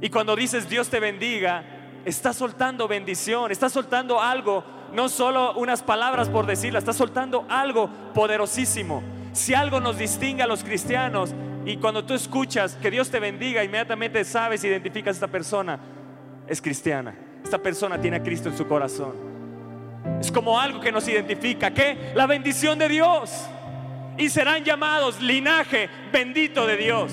Y 0.00 0.10
cuando 0.10 0.36
dices 0.36 0.68
Dios 0.68 0.88
te 0.88 1.00
bendiga, 1.00 1.64
estás 2.04 2.36
soltando 2.36 2.86
bendición, 2.88 3.50
estás 3.50 3.72
soltando 3.72 4.20
algo, 4.20 4.64
no 4.92 5.08
solo 5.08 5.54
unas 5.54 5.82
palabras 5.82 6.28
por 6.28 6.46
decirla, 6.46 6.78
estás 6.78 6.96
soltando 6.96 7.46
algo 7.48 7.88
poderosísimo. 8.14 9.02
Si 9.32 9.54
algo 9.54 9.80
nos 9.80 9.98
distingue 9.98 10.42
a 10.42 10.46
los 10.46 10.62
cristianos 10.62 11.34
y 11.64 11.78
cuando 11.78 12.04
tú 12.04 12.14
escuchas 12.14 12.76
que 12.76 12.90
Dios 12.90 13.10
te 13.10 13.18
bendiga, 13.18 13.64
inmediatamente 13.64 14.24
sabes, 14.24 14.62
identificas 14.64 15.14
a 15.14 15.16
esta 15.16 15.28
persona 15.28 15.78
es 16.46 16.60
cristiana. 16.60 17.14
Esta 17.42 17.58
persona 17.58 18.00
tiene 18.00 18.18
a 18.18 18.22
Cristo 18.22 18.48
en 18.48 18.56
su 18.56 18.66
corazón. 18.66 19.12
Es 20.20 20.30
como 20.30 20.58
algo 20.58 20.80
que 20.80 20.92
nos 20.92 21.06
identifica. 21.08 21.72
¿Qué? 21.72 22.12
La 22.14 22.26
bendición 22.26 22.78
de 22.78 22.88
Dios. 22.88 23.30
Y 24.16 24.28
serán 24.28 24.64
llamados 24.64 25.20
linaje 25.20 25.88
bendito 26.12 26.66
de 26.66 26.76
Dios. 26.76 27.12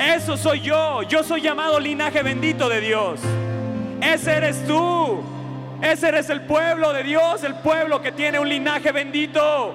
Eso 0.00 0.36
soy 0.36 0.60
yo. 0.60 1.02
Yo 1.02 1.22
soy 1.22 1.42
llamado 1.42 1.78
linaje 1.78 2.22
bendito 2.22 2.68
de 2.68 2.80
Dios. 2.80 3.20
Ese 4.00 4.32
eres 4.32 4.66
tú. 4.66 5.22
Ese 5.82 6.08
eres 6.08 6.30
el 6.30 6.42
pueblo 6.42 6.92
de 6.92 7.02
Dios, 7.02 7.44
el 7.44 7.54
pueblo 7.56 8.02
que 8.02 8.12
tiene 8.12 8.38
un 8.38 8.48
linaje 8.48 8.92
bendito 8.92 9.74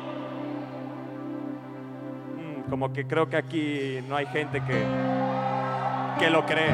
como 2.69 2.91
que 2.91 3.05
creo 3.05 3.29
que 3.29 3.37
aquí 3.37 3.99
no 4.07 4.15
hay 4.15 4.25
gente 4.27 4.61
que, 4.61 4.83
que 6.19 6.29
lo 6.29 6.45
cree. 6.45 6.73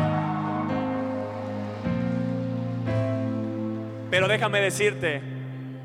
Pero 4.10 4.28
déjame 4.28 4.62
decirte 4.62 5.22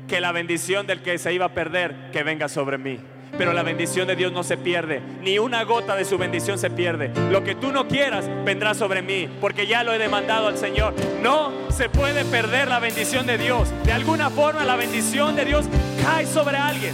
que 0.07 0.21
la 0.21 0.31
bendición 0.31 0.87
del 0.87 1.01
que 1.01 1.17
se 1.17 1.33
iba 1.33 1.45
a 1.45 1.53
perder, 1.53 2.11
que 2.11 2.23
venga 2.23 2.47
sobre 2.47 2.77
mí. 2.77 2.99
Pero 3.37 3.53
la 3.53 3.63
bendición 3.63 4.07
de 4.07 4.15
Dios 4.15 4.31
no 4.31 4.43
se 4.43 4.57
pierde, 4.57 5.01
ni 5.21 5.39
una 5.39 5.63
gota 5.63 5.95
de 5.95 6.05
su 6.05 6.17
bendición 6.17 6.57
se 6.57 6.69
pierde. 6.69 7.11
Lo 7.31 7.43
que 7.43 7.55
tú 7.55 7.71
no 7.71 7.87
quieras 7.87 8.29
vendrá 8.45 8.73
sobre 8.73 9.01
mí, 9.01 9.29
porque 9.41 9.67
ya 9.67 9.83
lo 9.83 9.93
he 9.93 9.97
demandado 9.97 10.47
al 10.47 10.57
Señor. 10.57 10.93
No 11.21 11.51
se 11.69 11.89
puede 11.89 12.25
perder 12.25 12.67
la 12.67 12.79
bendición 12.79 13.25
de 13.27 13.37
Dios. 13.37 13.69
De 13.83 13.91
alguna 13.91 14.29
forma 14.29 14.63
la 14.65 14.75
bendición 14.75 15.35
de 15.35 15.45
Dios 15.45 15.65
cae 16.03 16.25
sobre 16.25 16.57
alguien 16.57 16.93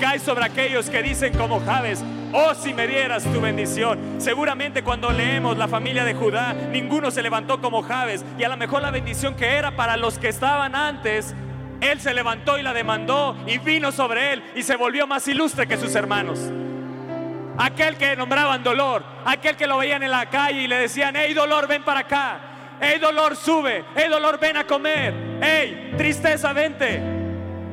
cae 0.00 0.18
sobre 0.18 0.44
aquellos 0.44 0.88
que 0.88 1.02
dicen 1.02 1.34
como 1.34 1.60
Javes, 1.60 2.02
oh 2.32 2.54
si 2.54 2.72
me 2.72 2.86
dieras 2.86 3.22
tu 3.22 3.40
bendición. 3.40 3.98
Seguramente 4.18 4.82
cuando 4.82 5.12
leemos 5.12 5.58
la 5.58 5.68
familia 5.68 6.04
de 6.04 6.14
Judá, 6.14 6.54
ninguno 6.54 7.10
se 7.10 7.22
levantó 7.22 7.60
como 7.60 7.82
Javes 7.82 8.24
y 8.38 8.42
a 8.42 8.48
lo 8.48 8.56
mejor 8.56 8.80
la 8.80 8.90
bendición 8.90 9.34
que 9.34 9.46
era 9.46 9.76
para 9.76 9.98
los 9.98 10.18
que 10.18 10.28
estaban 10.28 10.74
antes, 10.74 11.34
él 11.80 12.00
se 12.00 12.14
levantó 12.14 12.58
y 12.58 12.62
la 12.62 12.72
demandó 12.72 13.36
y 13.46 13.58
vino 13.58 13.92
sobre 13.92 14.32
él 14.32 14.42
y 14.54 14.62
se 14.62 14.76
volvió 14.76 15.06
más 15.06 15.26
ilustre 15.28 15.66
que 15.66 15.76
sus 15.76 15.94
hermanos. 15.94 16.38
Aquel 17.58 17.96
que 17.96 18.16
nombraban 18.16 18.62
dolor, 18.62 19.04
aquel 19.24 19.56
que 19.56 19.66
lo 19.66 19.78
veían 19.78 20.02
en 20.02 20.10
la 20.10 20.30
calle 20.30 20.62
y 20.62 20.66
le 20.66 20.76
decían, 20.76 21.14
hey 21.16 21.34
dolor, 21.34 21.68
ven 21.68 21.82
para 21.82 22.00
acá. 22.00 22.40
Hey 22.80 22.98
dolor, 22.98 23.36
sube. 23.36 23.84
Hey 23.94 24.08
dolor, 24.08 24.38
ven 24.40 24.56
a 24.56 24.64
comer. 24.64 25.12
Hey, 25.42 25.94
tristeza, 25.98 26.52
vente. 26.52 27.02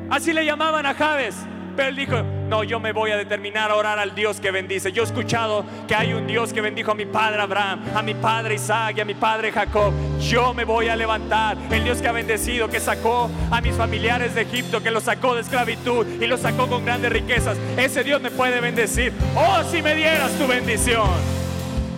Así 0.10 0.34
le 0.34 0.44
llamaban 0.44 0.86
a 0.86 0.94
Javes. 0.94 1.36
Pero 1.78 1.90
él 1.90 1.96
dijo, 1.96 2.24
no, 2.50 2.64
yo 2.64 2.80
me 2.80 2.92
voy 2.92 3.12
a 3.12 3.18
determinar 3.18 3.70
a 3.70 3.76
orar 3.76 4.00
al 4.00 4.16
Dios 4.16 4.40
que 4.40 4.50
bendice. 4.50 4.92
Yo 4.92 5.04
he 5.04 5.06
escuchado 5.06 5.64
que 5.88 5.94
hay 5.94 6.12
un 6.12 6.26
Dios 6.26 6.52
que 6.52 6.60
bendijo 6.60 6.92
a 6.92 6.96
mi 6.96 7.06
padre 7.06 7.40
Abraham, 7.40 7.82
a 7.94 8.02
mi 8.02 8.16
padre 8.16 8.56
Isaac 8.56 8.98
y 8.98 9.02
a 9.02 9.06
mi 9.06 9.14
padre 9.14 9.52
Jacob. 9.52 9.94
Yo 10.20 10.56
me 10.56 10.66
voy 10.66 10.88
a 10.88 10.96
levantar. 10.96 11.56
El 11.70 11.84
Dios 11.84 12.02
que 12.02 12.08
ha 12.08 12.12
bendecido, 12.12 12.68
que 12.68 12.80
sacó 12.80 13.30
a 13.52 13.62
mis 13.62 13.76
familiares 13.76 14.34
de 14.34 14.42
Egipto, 14.42 14.82
que 14.82 14.90
los 14.90 15.04
sacó 15.04 15.36
de 15.36 15.42
esclavitud 15.42 16.08
y 16.20 16.26
los 16.26 16.40
sacó 16.40 16.68
con 16.68 16.84
grandes 16.84 17.12
riquezas. 17.12 17.60
Ese 17.78 18.04
Dios 18.04 18.22
me 18.22 18.32
puede 18.32 18.60
bendecir. 18.60 19.14
Oh, 19.36 19.62
si 19.70 19.84
me 19.84 19.94
dieras 19.94 20.32
tu 20.32 20.48
bendición 20.48 21.08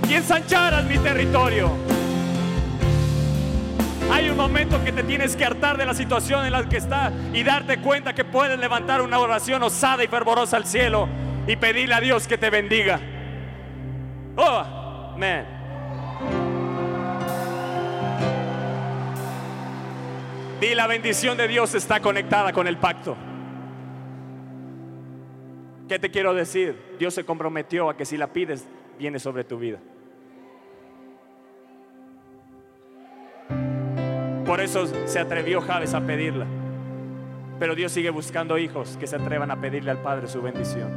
y 0.10 0.14
ensancharas 0.14 0.84
mi 0.84 0.98
territorio. 0.98 1.99
Hay 4.12 4.30
un 4.30 4.38
momento 4.38 4.84
que 4.84 4.92
te 4.92 5.04
tienes 5.04 5.36
que 5.36 5.46
hartar 5.46 5.78
de 5.78 5.86
la 5.86 5.94
situación 5.94 6.46
en 6.46 6.52
la 6.52 6.68
que 6.68 6.78
estás 6.78 7.14
y 7.34 7.44
darte 7.44 7.80
cuenta 7.80 8.14
que 8.14 8.26
puedes 8.26 8.60
levantar 8.60 9.02
una 9.02 9.20
oración 9.20 9.62
osada 9.64 10.04
y 10.04 10.08
fervorosa 10.08 10.58
al 10.58 10.66
cielo 10.66 11.08
y 11.48 11.56
pedirle 11.56 11.96
a 11.96 12.02
Dios 12.02 12.28
que 12.28 12.38
te 12.38 12.50
bendiga. 12.50 13.00
Oh, 14.36 15.16
man. 15.18 15.46
Y 20.62 20.76
la 20.76 20.88
bendición 20.88 21.38
de 21.38 21.48
Dios 21.48 21.74
está 21.76 22.00
conectada 22.00 22.52
con 22.52 22.68
el 22.68 22.78
pacto. 22.78 23.16
¿Qué 25.88 25.98
te 26.00 26.12
quiero 26.12 26.34
decir? 26.34 26.96
Dios 27.00 27.14
se 27.14 27.24
comprometió 27.24 27.90
a 27.90 27.96
que 27.96 28.06
si 28.06 28.18
la 28.18 28.28
pides, 28.28 28.68
viene 28.98 29.20
sobre 29.20 29.44
tu 29.44 29.58
vida. 29.58 29.80
Por 34.50 34.62
eso 34.62 34.88
se 35.06 35.20
atrevió 35.20 35.62
Javes 35.62 35.94
a 35.94 36.02
pedirla. 36.02 36.48
Pero 37.60 37.76
Dios 37.76 37.92
sigue 37.92 38.10
buscando 38.10 38.58
hijos 38.58 38.98
que 39.00 39.06
se 39.06 39.16
atrevan 39.16 39.52
a 39.52 39.62
pedirle 39.62 39.92
al 39.92 40.00
Padre 40.00 40.28
su 40.28 40.42
bendición. 40.42 40.90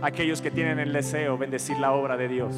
Aquellos 0.00 0.40
que 0.40 0.50
tienen 0.50 0.78
el 0.78 0.94
deseo 0.94 1.32
de 1.32 1.38
bendecir 1.40 1.78
la 1.78 1.92
obra 1.92 2.16
de 2.16 2.28
Dios. 2.28 2.56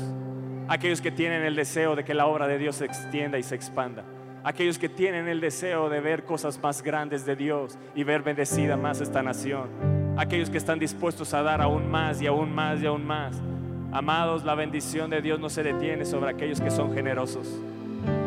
Aquellos 0.69 1.01
que 1.01 1.11
tienen 1.11 1.43
el 1.43 1.57
deseo 1.57 1.97
de 1.97 2.05
que 2.05 2.15
la 2.15 2.27
obra 2.27 2.47
de 2.47 2.57
Dios 2.57 2.77
se 2.77 2.85
extienda 2.85 3.37
y 3.37 3.43
se 3.43 3.57
expanda. 3.57 4.05
Aquellos 4.45 4.79
que 4.79 4.89
tienen 4.89 5.27
el 5.27 5.41
deseo 5.41 5.89
de 5.89 5.99
ver 5.99 6.23
cosas 6.23 6.61
más 6.63 6.81
grandes 6.81 7.27
de 7.27 7.35
Dios 7.35 7.77
y 7.97 8.05
ver 8.05 8.23
bendecida 8.23 8.77
más 8.77 9.01
esta 9.01 9.25
nación. 9.25 9.71
Aquellos 10.17 10.51
que 10.51 10.59
están 10.59 10.79
dispuestos 10.79 11.35
a 11.35 11.43
dar 11.43 11.61
aún 11.63 11.91
más 11.91 12.23
y 12.23 12.29
aún 12.29 12.55
más 12.55 12.81
y 12.81 12.87
aún 12.87 13.05
más. 13.05 13.43
Amados, 13.91 14.45
la 14.45 14.55
bendición 14.55 15.11
de 15.11 15.21
Dios 15.21 15.41
no 15.41 15.49
se 15.49 15.65
detiene 15.65 16.05
sobre 16.05 16.31
aquellos 16.31 16.61
que 16.61 16.71
son 16.71 16.95
generosos. 16.95 17.61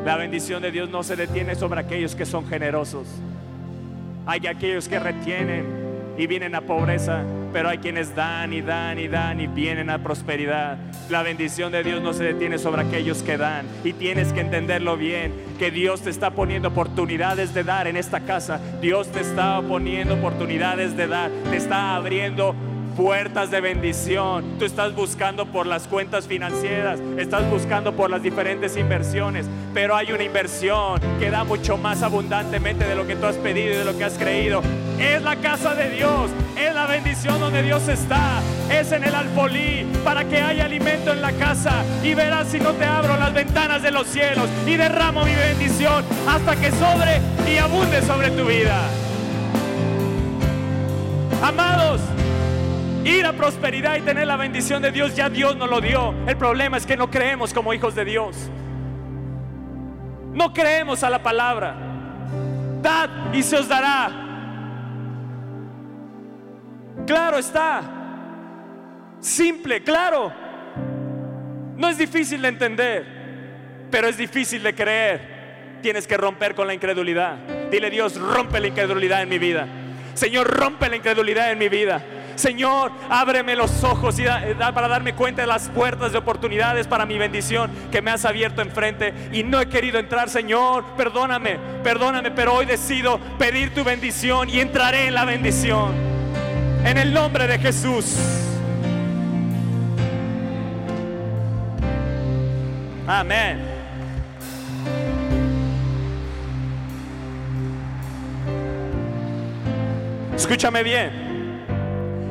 La 0.07 0.15
bendición 0.15 0.61
de 0.61 0.71
Dios 0.71 0.89
no 0.89 1.03
se 1.03 1.17
detiene 1.17 1.53
sobre 1.55 1.81
aquellos 1.81 2.15
que 2.15 2.25
son 2.25 2.47
generosos. 2.47 3.09
Hay 4.25 4.47
aquellos 4.47 4.87
que 4.87 4.99
retienen 4.99 5.65
y 6.17 6.27
vienen 6.27 6.55
a 6.55 6.61
pobreza, 6.61 7.25
pero 7.51 7.67
hay 7.67 7.79
quienes 7.79 8.15
dan 8.15 8.53
y 8.53 8.61
dan 8.61 8.99
y 8.99 9.09
dan 9.09 9.41
y 9.41 9.47
vienen 9.47 9.89
a 9.89 10.01
prosperidad. 10.01 10.77
La 11.09 11.23
bendición 11.23 11.73
de 11.73 11.83
Dios 11.83 12.01
no 12.01 12.13
se 12.13 12.23
detiene 12.23 12.57
sobre 12.57 12.83
aquellos 12.83 13.21
que 13.21 13.35
dan. 13.35 13.65
Y 13.83 13.91
tienes 13.91 14.31
que 14.31 14.39
entenderlo 14.39 14.95
bien, 14.95 15.33
que 15.59 15.71
Dios 15.71 16.03
te 16.03 16.09
está 16.09 16.31
poniendo 16.31 16.69
oportunidades 16.69 17.53
de 17.53 17.65
dar 17.65 17.85
en 17.87 17.97
esta 17.97 18.21
casa. 18.21 18.61
Dios 18.79 19.11
te 19.11 19.19
está 19.19 19.61
poniendo 19.61 20.13
oportunidades 20.13 20.95
de 20.95 21.07
dar. 21.07 21.31
Te 21.49 21.57
está 21.57 21.97
abriendo 21.97 22.55
puertas 22.97 23.51
de 23.51 23.61
bendición. 23.61 24.57
Tú 24.57 24.65
estás 24.65 24.95
buscando 24.95 25.45
por 25.45 25.67
las 25.67 25.87
cuentas 25.87 26.25
financieras, 26.25 26.99
estás 27.17 27.47
buscando 27.49 27.93
por 27.93 28.09
las 28.09 28.23
diferentes 28.23 28.75
inversiones, 28.75 29.45
pero 29.71 29.95
hay 29.95 30.11
una 30.11 30.23
inversión 30.23 30.99
que 31.19 31.29
da 31.29 31.43
mucho 31.43 31.77
más 31.77 32.01
abundantemente 32.01 32.85
de 32.87 32.95
lo 32.95 33.05
que 33.05 33.15
tú 33.15 33.27
has 33.27 33.35
pedido 33.35 33.75
y 33.75 33.77
de 33.77 33.85
lo 33.85 33.95
que 33.95 34.03
has 34.03 34.17
creído. 34.17 34.63
es 34.99 35.21
la 35.21 35.35
casa 35.35 35.75
de 35.75 35.91
Dios, 35.91 36.31
es 36.57 36.73
la 36.73 36.87
bendición 36.87 37.39
donde 37.39 37.61
Dios 37.61 37.87
está, 37.87 38.41
es 38.71 38.91
en 38.91 39.03
el 39.03 39.13
alfolí 39.13 39.85
para 40.03 40.25
que 40.25 40.41
haya 40.41 40.65
alimento 40.65 41.13
en 41.13 41.21
la 41.21 41.33
casa 41.33 41.83
y 42.03 42.15
verás 42.15 42.47
si 42.47 42.59
no 42.59 42.71
te 42.71 42.85
abro 42.85 43.15
las 43.17 43.31
ventanas 43.31 43.83
de 43.83 43.91
los 43.91 44.07
cielos 44.07 44.49
y 44.65 44.75
derramo 44.75 45.23
mi 45.23 45.35
bendición 45.35 46.03
hasta 46.27 46.55
que 46.55 46.71
sobre 46.71 47.21
y 47.47 47.57
abunde 47.57 48.01
sobre 48.01 48.31
tu 48.31 48.45
vida. 48.45 48.81
Amados, 51.43 52.01
ir 53.07 53.25
a 53.25 53.33
prosperidad 53.33 53.95
y 53.95 54.01
tener 54.01 54.27
la 54.27 54.37
bendición 54.37 54.81
de 54.81 54.91
Dios, 54.91 55.15
ya 55.15 55.29
Dios 55.29 55.55
nos 55.55 55.69
lo 55.69 55.81
dio. 55.81 56.13
El 56.27 56.37
problema 56.37 56.77
es 56.77 56.85
que 56.85 56.97
no 56.97 57.09
creemos 57.09 57.53
como 57.53 57.73
hijos 57.73 57.95
de 57.95 58.05
Dios. 58.05 58.49
No 60.33 60.53
creemos 60.53 61.03
a 61.03 61.09
la 61.09 61.23
palabra. 61.23 61.75
Dad 62.81 63.09
y 63.33 63.41
se 63.41 63.57
os 63.57 63.67
dará. 63.67 64.11
Claro 67.05 67.37
está. 67.37 67.81
Simple, 69.19 69.83
claro. 69.83 70.31
No 71.77 71.89
es 71.89 71.97
difícil 71.97 72.41
de 72.41 72.47
entender, 72.49 73.87
pero 73.89 74.07
es 74.07 74.17
difícil 74.17 74.61
de 74.63 74.75
creer. 74.75 75.79
Tienes 75.81 76.05
que 76.07 76.17
romper 76.17 76.55
con 76.55 76.67
la 76.67 76.73
incredulidad. 76.73 77.37
Dile 77.71 77.89
Dios, 77.89 78.19
rompe 78.19 78.59
la 78.59 78.67
incredulidad 78.67 79.21
en 79.21 79.29
mi 79.29 79.37
vida. 79.37 79.67
Señor, 80.13 80.47
rompe 80.47 80.89
la 80.89 80.95
incredulidad 80.97 81.51
en 81.51 81.59
mi 81.59 81.69
vida. 81.69 82.03
Señor, 82.37 82.91
ábreme 83.09 83.55
los 83.55 83.83
ojos 83.83 84.19
y 84.19 84.23
para 84.23 84.87
darme 84.87 85.15
cuenta 85.15 85.41
de 85.41 85.47
las 85.47 85.69
puertas 85.69 86.11
de 86.11 86.19
oportunidades 86.19 86.85
para 86.85 87.03
mi 87.07 87.17
bendición 87.17 87.71
que 87.91 87.99
me 88.03 88.11
has 88.11 88.25
abierto 88.25 88.61
enfrente 88.61 89.11
y 89.33 89.43
no 89.43 89.59
he 89.59 89.67
querido 89.67 89.97
entrar, 89.97 90.29
Señor. 90.29 90.85
Perdóname, 90.95 91.57
perdóname, 91.83 92.29
pero 92.29 92.53
hoy 92.53 92.67
decido 92.67 93.19
pedir 93.39 93.73
tu 93.73 93.83
bendición 93.83 94.51
y 94.51 94.59
entraré 94.59 95.07
en 95.07 95.15
la 95.15 95.25
bendición. 95.25 95.93
En 96.85 96.99
el 96.99 97.11
nombre 97.11 97.47
de 97.47 97.57
Jesús. 97.57 98.15
Amén. 103.07 103.77
Escúchame 110.35 110.83
bien. 110.83 111.26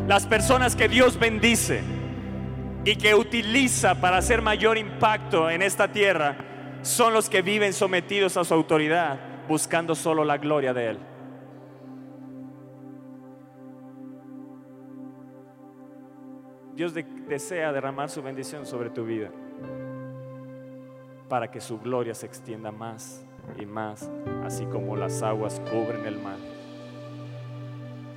Las 0.06 0.25
personas 0.25 0.76
que 0.76 0.88
Dios 0.88 1.18
bendice 1.18 1.82
y 2.84 2.94
que 2.94 3.14
utiliza 3.16 4.00
para 4.00 4.18
hacer 4.18 4.40
mayor 4.40 4.78
impacto 4.78 5.50
en 5.50 5.62
esta 5.62 5.90
tierra 5.90 6.36
son 6.82 7.12
los 7.12 7.28
que 7.28 7.42
viven 7.42 7.72
sometidos 7.72 8.36
a 8.36 8.44
su 8.44 8.54
autoridad, 8.54 9.18
buscando 9.48 9.96
solo 9.96 10.25
la 10.25 10.38
gloria 10.38 10.72
de 10.72 10.90
Él. 10.90 10.98
Dios 16.76 16.94
desea 16.94 17.72
derramar 17.72 18.08
su 18.08 18.22
bendición 18.22 18.64
sobre 18.64 18.90
tu 18.90 19.04
vida 19.04 19.30
para 21.28 21.50
que 21.50 21.60
su 21.60 21.80
gloria 21.80 22.14
se 22.14 22.26
extienda 22.26 22.70
más 22.70 23.25
y 23.58 23.66
más, 23.66 24.08
así 24.44 24.64
como 24.66 24.94
las 24.94 25.22
aguas 25.22 25.60
cubren 25.68 26.06
el 26.06 26.18
mar. 26.18 26.55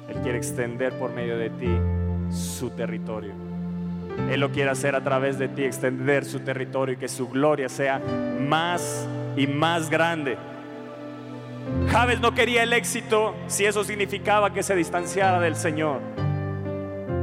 Él 0.10 0.22
quiere 0.22 0.38
extender 0.38 0.98
por 0.98 1.12
medio 1.12 1.38
de 1.38 1.50
ti 1.50 1.70
su 2.32 2.70
territorio. 2.72 3.34
Él 4.32 4.40
lo 4.40 4.52
quiere 4.52 4.70
hacer 4.70 4.96
a 4.96 5.04
través 5.04 5.40
de 5.40 5.48
ti, 5.48 5.64
extender 5.64 6.26
su 6.26 6.40
territorio 6.42 6.96
y 6.96 6.98
que 6.98 7.08
su 7.08 7.30
gloria 7.30 7.70
sea 7.70 8.00
más 8.00 9.08
y 9.38 9.48
más 9.48 9.90
grande. 9.90 10.38
Javes 11.90 12.20
no 12.20 12.34
quería 12.34 12.64
el 12.64 12.74
éxito 12.74 13.36
si 13.48 13.66
eso 13.66 13.84
significaba 13.84 14.54
que 14.54 14.64
se 14.64 14.76
distanciara 14.76 15.40
del 15.40 15.56
Señor. 15.56 16.02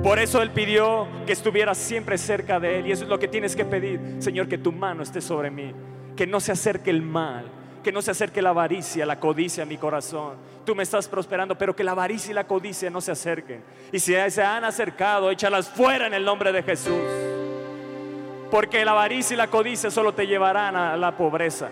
Por 0.02 0.18
eso 0.18 0.40
Él 0.40 0.50
pidió 0.50 1.08
que 1.26 1.32
estuviera 1.32 1.74
siempre 1.74 2.16
cerca 2.16 2.60
de 2.60 2.78
Él. 2.78 2.86
Y 2.86 2.92
eso 2.92 3.04
es 3.04 3.10
lo 3.10 3.18
que 3.18 3.28
tienes 3.28 3.56
que 3.56 3.64
pedir, 3.64 4.00
Señor, 4.20 4.48
que 4.48 4.58
tu 4.58 4.70
mano 4.70 5.02
esté 5.02 5.20
sobre 5.20 5.50
mí. 5.50 5.72
Que 6.16 6.26
no 6.26 6.38
se 6.40 6.52
acerque 6.52 6.90
el 6.90 7.02
mal, 7.02 7.44
que 7.82 7.92
no 7.92 8.00
se 8.00 8.12
acerque 8.12 8.40
la 8.40 8.50
avaricia, 8.50 9.04
la 9.04 9.18
codicia 9.18 9.64
a 9.64 9.66
mi 9.66 9.76
corazón 9.76 10.34
tú 10.66 10.74
me 10.74 10.82
estás 10.82 11.08
prosperando, 11.08 11.56
pero 11.56 11.74
que 11.74 11.82
la 11.82 11.92
avaricia 11.92 12.32
y 12.32 12.34
la 12.34 12.46
codicia 12.46 12.90
no 12.90 13.00
se 13.00 13.12
acerquen. 13.12 13.62
Y 13.90 13.98
si 13.98 14.12
se 14.28 14.42
han 14.42 14.64
acercado, 14.64 15.30
échalas 15.30 15.70
fuera 15.70 16.06
en 16.06 16.12
el 16.12 16.24
nombre 16.24 16.52
de 16.52 16.62
Jesús. 16.62 17.00
Porque 18.50 18.84
la 18.84 18.90
avaricia 18.90 19.32
y 19.32 19.38
la 19.38 19.48
codicia 19.48 19.90
solo 19.90 20.12
te 20.12 20.26
llevarán 20.26 20.76
a 20.76 20.96
la 20.98 21.16
pobreza 21.16 21.70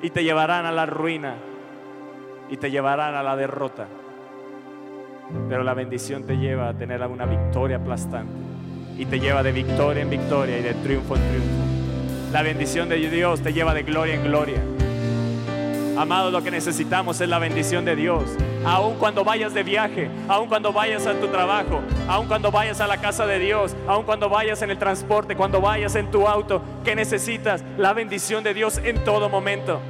y 0.00 0.10
te 0.10 0.22
llevarán 0.22 0.66
a 0.66 0.72
la 0.72 0.86
ruina 0.86 1.34
y 2.48 2.56
te 2.56 2.70
llevarán 2.70 3.14
a 3.14 3.22
la 3.22 3.34
derrota. 3.34 3.86
Pero 5.48 5.64
la 5.64 5.74
bendición 5.74 6.24
te 6.24 6.36
lleva 6.36 6.68
a 6.68 6.74
tener 6.74 7.02
una 7.02 7.26
victoria 7.26 7.78
aplastante 7.78 8.32
y 8.96 9.06
te 9.06 9.18
lleva 9.18 9.42
de 9.42 9.52
victoria 9.52 10.02
en 10.02 10.10
victoria 10.10 10.58
y 10.58 10.62
de 10.62 10.74
triunfo 10.74 11.16
en 11.16 11.28
triunfo. 11.28 12.32
La 12.32 12.42
bendición 12.42 12.88
de 12.88 12.96
Dios 12.96 13.40
te 13.40 13.52
lleva 13.52 13.74
de 13.74 13.82
gloria 13.82 14.14
en 14.14 14.24
gloria. 14.24 14.73
Amado, 15.96 16.32
lo 16.32 16.42
que 16.42 16.50
necesitamos 16.50 17.20
es 17.20 17.28
la 17.28 17.38
bendición 17.38 17.84
de 17.84 17.94
Dios. 17.94 18.24
Aun 18.64 18.96
cuando 18.96 19.22
vayas 19.22 19.54
de 19.54 19.62
viaje, 19.62 20.10
aun 20.26 20.48
cuando 20.48 20.72
vayas 20.72 21.06
a 21.06 21.14
tu 21.14 21.28
trabajo, 21.28 21.82
aun 22.08 22.26
cuando 22.26 22.50
vayas 22.50 22.80
a 22.80 22.88
la 22.88 22.96
casa 22.96 23.26
de 23.26 23.38
Dios, 23.38 23.76
aun 23.86 24.04
cuando 24.04 24.28
vayas 24.28 24.60
en 24.62 24.70
el 24.70 24.78
transporte, 24.78 25.36
cuando 25.36 25.60
vayas 25.60 25.94
en 25.94 26.10
tu 26.10 26.26
auto, 26.26 26.62
que 26.84 26.96
necesitas 26.96 27.62
la 27.78 27.92
bendición 27.92 28.42
de 28.42 28.54
Dios 28.54 28.78
en 28.78 29.04
todo 29.04 29.28
momento. 29.28 29.80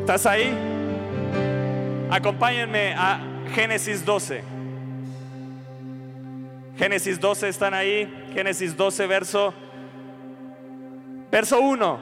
¿Estás 0.00 0.26
ahí? 0.26 0.52
Acompáñenme 2.10 2.92
a 2.92 3.18
Génesis 3.54 4.04
12. 4.04 4.44
Génesis 6.76 7.18
12 7.18 7.48
están 7.48 7.72
ahí. 7.72 8.12
Génesis 8.34 8.76
12, 8.76 9.06
verso 9.06 9.54
Verso 11.32 11.62
1. 11.62 11.98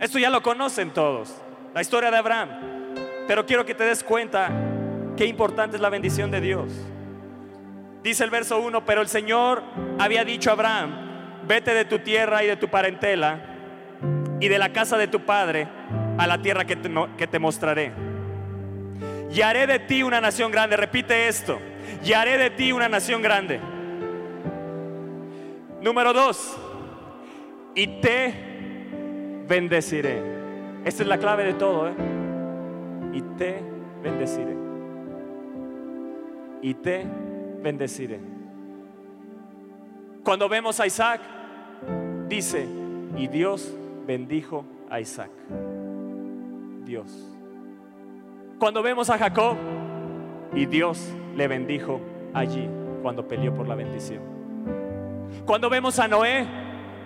Esto 0.00 0.18
ya 0.18 0.30
lo 0.30 0.42
conocen 0.42 0.92
todos, 0.94 1.36
la 1.74 1.82
historia 1.82 2.10
de 2.10 2.16
Abraham. 2.16 2.48
Pero 3.28 3.44
quiero 3.44 3.66
que 3.66 3.74
te 3.74 3.84
des 3.84 4.02
cuenta 4.02 4.50
qué 5.14 5.26
importante 5.26 5.76
es 5.76 5.82
la 5.82 5.90
bendición 5.90 6.30
de 6.30 6.40
Dios. 6.40 6.72
Dice 8.02 8.24
el 8.24 8.30
verso 8.30 8.58
1, 8.60 8.82
pero 8.86 9.02
el 9.02 9.08
Señor 9.08 9.62
había 9.98 10.24
dicho 10.24 10.48
a 10.48 10.54
Abraham, 10.54 11.42
vete 11.46 11.74
de 11.74 11.84
tu 11.84 11.98
tierra 11.98 12.42
y 12.42 12.46
de 12.46 12.56
tu 12.56 12.68
parentela 12.68 13.40
y 14.40 14.48
de 14.48 14.58
la 14.58 14.72
casa 14.72 14.96
de 14.96 15.06
tu 15.06 15.20
padre 15.20 15.68
a 16.16 16.26
la 16.26 16.40
tierra 16.40 16.64
que 16.64 16.76
te, 16.76 16.90
que 17.18 17.26
te 17.26 17.38
mostraré. 17.38 17.92
Y 19.30 19.42
haré 19.42 19.66
de 19.66 19.80
ti 19.80 20.02
una 20.02 20.22
nación 20.22 20.50
grande. 20.50 20.78
Repite 20.78 21.28
esto. 21.28 21.60
Y 22.02 22.14
haré 22.14 22.38
de 22.38 22.48
ti 22.48 22.72
una 22.72 22.88
nación 22.88 23.20
grande 23.20 23.60
Número 25.84 26.14
dos, 26.14 26.56
y 27.74 28.00
te 28.00 28.32
bendeciré. 29.46 30.18
Esta 30.82 31.02
es 31.02 31.06
la 31.06 31.18
clave 31.18 31.44
de 31.44 31.52
todo, 31.52 31.90
¿eh? 31.90 31.94
Y 33.12 33.20
te 33.36 33.62
bendeciré. 34.02 34.56
Y 36.62 36.72
te 36.72 37.04
bendeciré. 37.62 38.18
Cuando 40.24 40.48
vemos 40.48 40.80
a 40.80 40.86
Isaac, 40.86 41.20
dice, 42.28 42.66
y 43.18 43.28
Dios 43.28 43.70
bendijo 44.06 44.64
a 44.88 45.00
Isaac. 45.00 45.32
Dios. 46.86 47.30
Cuando 48.58 48.82
vemos 48.82 49.10
a 49.10 49.18
Jacob, 49.18 49.58
y 50.54 50.64
Dios 50.64 51.12
le 51.36 51.46
bendijo 51.46 52.00
allí 52.32 52.70
cuando 53.02 53.28
peleó 53.28 53.52
por 53.52 53.68
la 53.68 53.74
bendición. 53.74 54.33
Cuando 55.46 55.68
vemos 55.68 55.98
a 55.98 56.08
Noé 56.08 56.46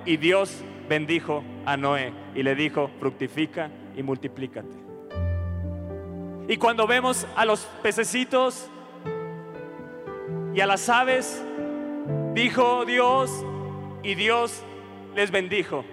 y 0.04 0.16
Dios 0.16 0.62
bendijo 0.88 1.44
a 1.66 1.76
Noé 1.76 2.12
y 2.34 2.42
le 2.42 2.54
dijo, 2.54 2.90
fructifica 2.98 3.70
y 3.96 4.02
multiplícate. 4.02 4.76
Y 6.48 6.56
cuando 6.56 6.86
vemos 6.86 7.26
a 7.36 7.44
los 7.44 7.60
pececitos 7.82 8.70
y 10.54 10.60
a 10.60 10.66
las 10.66 10.88
aves, 10.88 11.44
dijo 12.32 12.84
Dios 12.86 13.30
y 14.02 14.14
Dios 14.14 14.62
les 15.14 15.30
bendijo, 15.30 15.84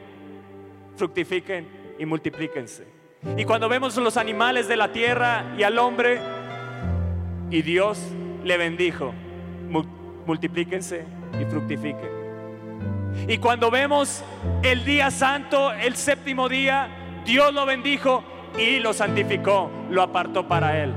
fructifiquen 0.96 1.68
y 2.00 2.06
multiplíquense. 2.06 2.88
Y 3.38 3.44
cuando 3.44 3.68
vemos 3.68 3.98
los 3.98 4.18
animales 4.18 4.68
de 4.68 4.78
la 4.78 4.92
tierra 4.92 5.56
y 5.58 5.64
al 5.64 5.78
hombre, 5.80 6.20
y 7.50 7.62
Dios 7.62 8.00
le 8.44 8.58
bendijo, 8.58 9.14
multiplíquense 10.26 11.04
y 11.42 11.46
fructifiquen. 11.46 12.25
Y 13.28 13.38
cuando 13.38 13.72
vemos 13.72 14.24
el 14.64 14.86
día 14.86 15.12
santo, 15.12 15.72
el 15.72 15.96
séptimo 15.96 16.50
día, 16.50 17.24
Dios 17.26 17.54
lo 17.54 17.66
bendijo 17.66 18.24
y 18.58 18.80
lo 18.80 18.94
santificó, 18.94 19.72
lo 19.90 20.02
apartó 20.02 20.48
para 20.48 20.82
Él. 20.82 20.94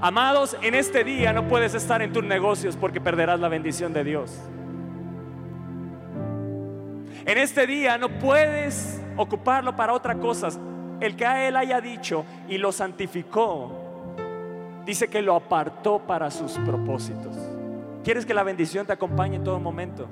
Amados, 0.00 0.56
en 0.62 0.74
este 0.74 1.04
día 1.04 1.32
no 1.32 1.48
puedes 1.48 1.74
estar 1.74 2.02
en 2.02 2.12
tus 2.12 2.24
negocios 2.24 2.76
porque 2.76 3.00
perderás 3.00 3.40
la 3.40 3.48
bendición 3.48 3.92
de 3.92 4.04
Dios. 4.04 4.38
En 7.24 7.38
este 7.38 7.66
día 7.66 7.98
no 7.98 8.08
puedes 8.08 9.02
ocuparlo 9.16 9.74
para 9.74 9.92
otra 9.92 10.14
cosa 10.16 10.50
el 11.00 11.16
que 11.16 11.26
a 11.26 11.48
él 11.48 11.56
haya 11.56 11.80
dicho 11.80 12.24
y 12.48 12.58
lo 12.58 12.72
santificó, 12.72 13.72
dice 14.84 15.08
que 15.08 15.22
lo 15.22 15.34
apartó 15.34 15.98
para 15.98 16.30
sus 16.30 16.52
propósitos. 16.58 17.36
¿Quieres 18.04 18.24
que 18.24 18.34
la 18.34 18.42
bendición 18.42 18.86
te 18.86 18.92
acompañe 18.92 19.36
en 19.36 19.44
todo 19.44 19.58
momento? 19.58 20.08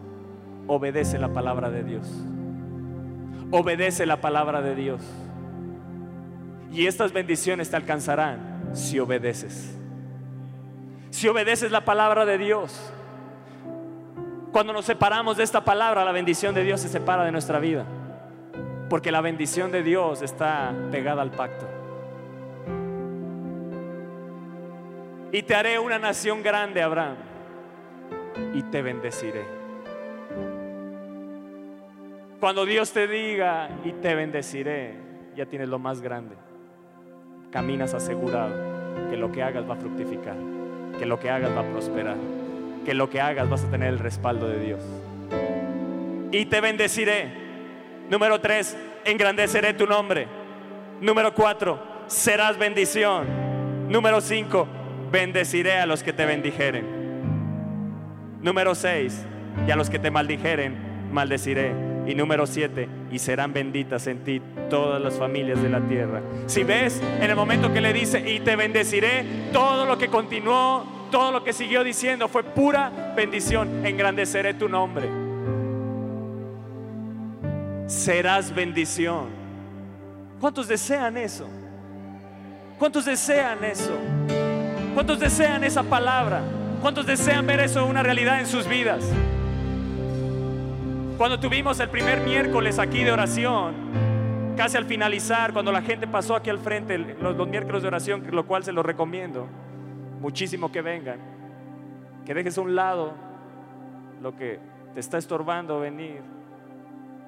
Obedece 0.66 1.18
la 1.18 1.32
palabra 1.32 1.70
de 1.70 1.84
Dios. 1.84 2.08
Obedece 3.50 4.06
la 4.06 4.20
palabra 4.20 4.62
de 4.62 4.74
Dios. 4.74 5.02
Y 6.72 6.86
estas 6.86 7.12
bendiciones 7.12 7.70
te 7.70 7.76
alcanzarán 7.76 8.70
si 8.72 8.98
obedeces. 8.98 9.76
Si 11.10 11.28
obedeces 11.28 11.70
la 11.70 11.84
palabra 11.84 12.24
de 12.24 12.38
Dios. 12.38 12.92
Cuando 14.50 14.72
nos 14.72 14.84
separamos 14.84 15.36
de 15.36 15.44
esta 15.44 15.64
palabra, 15.64 16.04
la 16.04 16.12
bendición 16.12 16.54
de 16.54 16.64
Dios 16.64 16.80
se 16.80 16.88
separa 16.88 17.24
de 17.24 17.32
nuestra 17.32 17.58
vida. 17.58 17.84
Porque 18.88 19.12
la 19.12 19.20
bendición 19.20 19.70
de 19.70 19.82
Dios 19.82 20.22
está 20.22 20.74
pegada 20.90 21.22
al 21.22 21.30
pacto. 21.30 21.68
Y 25.30 25.42
te 25.42 25.54
haré 25.54 25.78
una 25.78 25.98
nación 25.98 26.42
grande, 26.42 26.82
Abraham. 26.82 27.16
Y 28.54 28.62
te 28.62 28.82
bendeciré. 28.82 29.53
Cuando 32.44 32.66
Dios 32.66 32.92
te 32.92 33.08
diga 33.08 33.70
y 33.86 33.92
te 33.92 34.14
bendeciré, 34.14 34.92
ya 35.34 35.46
tienes 35.46 35.66
lo 35.66 35.78
más 35.78 36.02
grande. 36.02 36.36
Caminas 37.50 37.94
asegurado 37.94 38.54
que 39.08 39.16
lo 39.16 39.32
que 39.32 39.42
hagas 39.42 39.66
va 39.66 39.72
a 39.72 39.76
fructificar, 39.78 40.36
que 40.98 41.06
lo 41.06 41.18
que 41.18 41.30
hagas 41.30 41.56
va 41.56 41.60
a 41.60 41.72
prosperar, 41.72 42.18
que 42.84 42.92
lo 42.92 43.08
que 43.08 43.22
hagas 43.22 43.48
vas 43.48 43.64
a 43.64 43.70
tener 43.70 43.88
el 43.88 43.98
respaldo 43.98 44.46
de 44.46 44.60
Dios. 44.60 44.82
Y 46.32 46.44
te 46.44 46.60
bendeciré 46.60 47.32
Número 48.10 48.38
tres, 48.42 48.76
engrandeceré 49.06 49.72
tu 49.72 49.86
nombre. 49.86 50.28
Número 51.00 51.32
cuatro, 51.32 51.82
serás 52.08 52.58
bendición. 52.58 53.88
Número 53.88 54.20
cinco, 54.20 54.68
bendeciré 55.10 55.78
a 55.78 55.86
los 55.86 56.02
que 56.02 56.12
te 56.12 56.26
bendijeren. 56.26 56.84
Número 58.42 58.74
seis, 58.74 59.24
y 59.66 59.70
a 59.70 59.76
los 59.76 59.88
que 59.88 59.98
te 59.98 60.10
maldijeren, 60.10 60.76
maldeciré. 61.10 61.93
Y 62.06 62.14
número 62.14 62.46
siete, 62.46 62.88
y 63.10 63.18
serán 63.18 63.52
benditas 63.52 64.06
en 64.06 64.24
ti 64.24 64.42
todas 64.68 65.00
las 65.00 65.14
familias 65.14 65.62
de 65.62 65.70
la 65.70 65.80
tierra. 65.80 66.20
Si 66.46 66.62
ves, 66.62 67.00
en 67.20 67.30
el 67.30 67.36
momento 67.36 67.72
que 67.72 67.80
le 67.80 67.92
dice, 67.92 68.30
y 68.30 68.40
te 68.40 68.56
bendeciré, 68.56 69.24
todo 69.52 69.86
lo 69.86 69.96
que 69.96 70.08
continuó, 70.08 71.08
todo 71.10 71.32
lo 71.32 71.44
que 71.44 71.52
siguió 71.52 71.82
diciendo 71.82 72.28
fue 72.28 72.42
pura 72.42 73.14
bendición. 73.16 73.86
Engrandeceré 73.86 74.54
tu 74.54 74.68
nombre 74.68 75.24
serás 77.86 78.54
bendición. 78.54 79.28
¿Cuántos 80.40 80.68
desean 80.68 81.16
eso? 81.16 81.48
¿Cuántos 82.78 83.04
desean 83.04 83.64
eso? 83.64 83.96
¿Cuántos 84.94 85.18
desean 85.18 85.64
esa 85.64 85.82
palabra? 85.82 86.42
¿Cuántos 86.80 87.06
desean 87.06 87.46
ver 87.46 87.60
eso 87.60 87.86
una 87.86 88.02
realidad 88.02 88.40
en 88.40 88.46
sus 88.46 88.66
vidas? 88.68 89.04
Cuando 91.16 91.38
tuvimos 91.38 91.78
el 91.80 91.88
primer 91.88 92.20
miércoles 92.20 92.78
aquí 92.78 93.04
de 93.04 93.12
oración, 93.12 93.74
casi 94.56 94.76
al 94.76 94.84
finalizar, 94.84 95.52
cuando 95.52 95.70
la 95.72 95.82
gente 95.82 96.06
pasó 96.06 96.34
aquí 96.34 96.50
al 96.50 96.58
frente, 96.58 96.98
los, 96.98 97.48
miércoles 97.48 97.82
de 97.82 97.88
oración, 97.88 98.24
lo 98.30 98.46
cual 98.46 98.64
se 98.64 98.72
los 98.72 98.84
recomiendo, 98.84 99.46
muchísimo 100.20 100.72
que 100.72 100.82
vengan, 100.82 101.20
que 102.26 102.34
dejes 102.34 102.58
a 102.58 102.60
un 102.60 102.74
lado 102.74 103.12
lo 104.20 104.36
que 104.36 104.58
te 104.94 105.00
está 105.00 105.18
estorbando 105.18 105.80
venir 105.80 106.34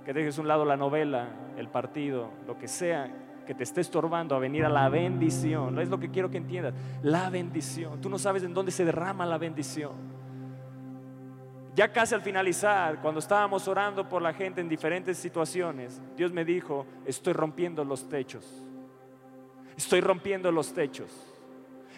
que 0.06 0.12
dejes 0.12 0.38
a 0.38 0.40
un 0.40 0.46
lado 0.46 0.64
la 0.64 0.76
novela, 0.76 1.26
el 1.58 1.66
partido, 1.66 2.30
lo 2.46 2.56
que 2.56 2.68
sea 2.68 3.10
que 3.44 3.54
te 3.54 3.64
esté 3.64 3.80
estorbando 3.80 4.36
a 4.36 4.38
venir 4.38 4.64
a 4.64 4.68
la 4.68 4.88
bendición. 4.88 5.80
Es 5.80 5.88
lo 5.88 5.98
que 5.98 6.10
quiero 6.10 6.30
que 6.30 6.36
entiendas. 6.36 6.74
La 7.02 7.28
bendición. 7.28 8.00
Tú 8.00 8.08
no 8.08 8.16
sabes 8.16 8.44
en 8.44 8.54
dónde 8.54 8.70
se 8.70 8.84
derrama 8.84 9.26
la 9.26 9.36
bendición. 9.36 10.15
Ya 11.76 11.92
casi 11.92 12.14
al 12.14 12.22
finalizar, 12.22 13.02
cuando 13.02 13.20
estábamos 13.20 13.68
orando 13.68 14.08
por 14.08 14.22
la 14.22 14.32
gente 14.32 14.62
en 14.62 14.68
diferentes 14.68 15.18
situaciones, 15.18 16.00
Dios 16.16 16.32
me 16.32 16.42
dijo, 16.42 16.86
estoy 17.04 17.34
rompiendo 17.34 17.84
los 17.84 18.08
techos. 18.08 18.64
Estoy 19.76 20.00
rompiendo 20.00 20.50
los 20.50 20.72
techos. 20.72 21.10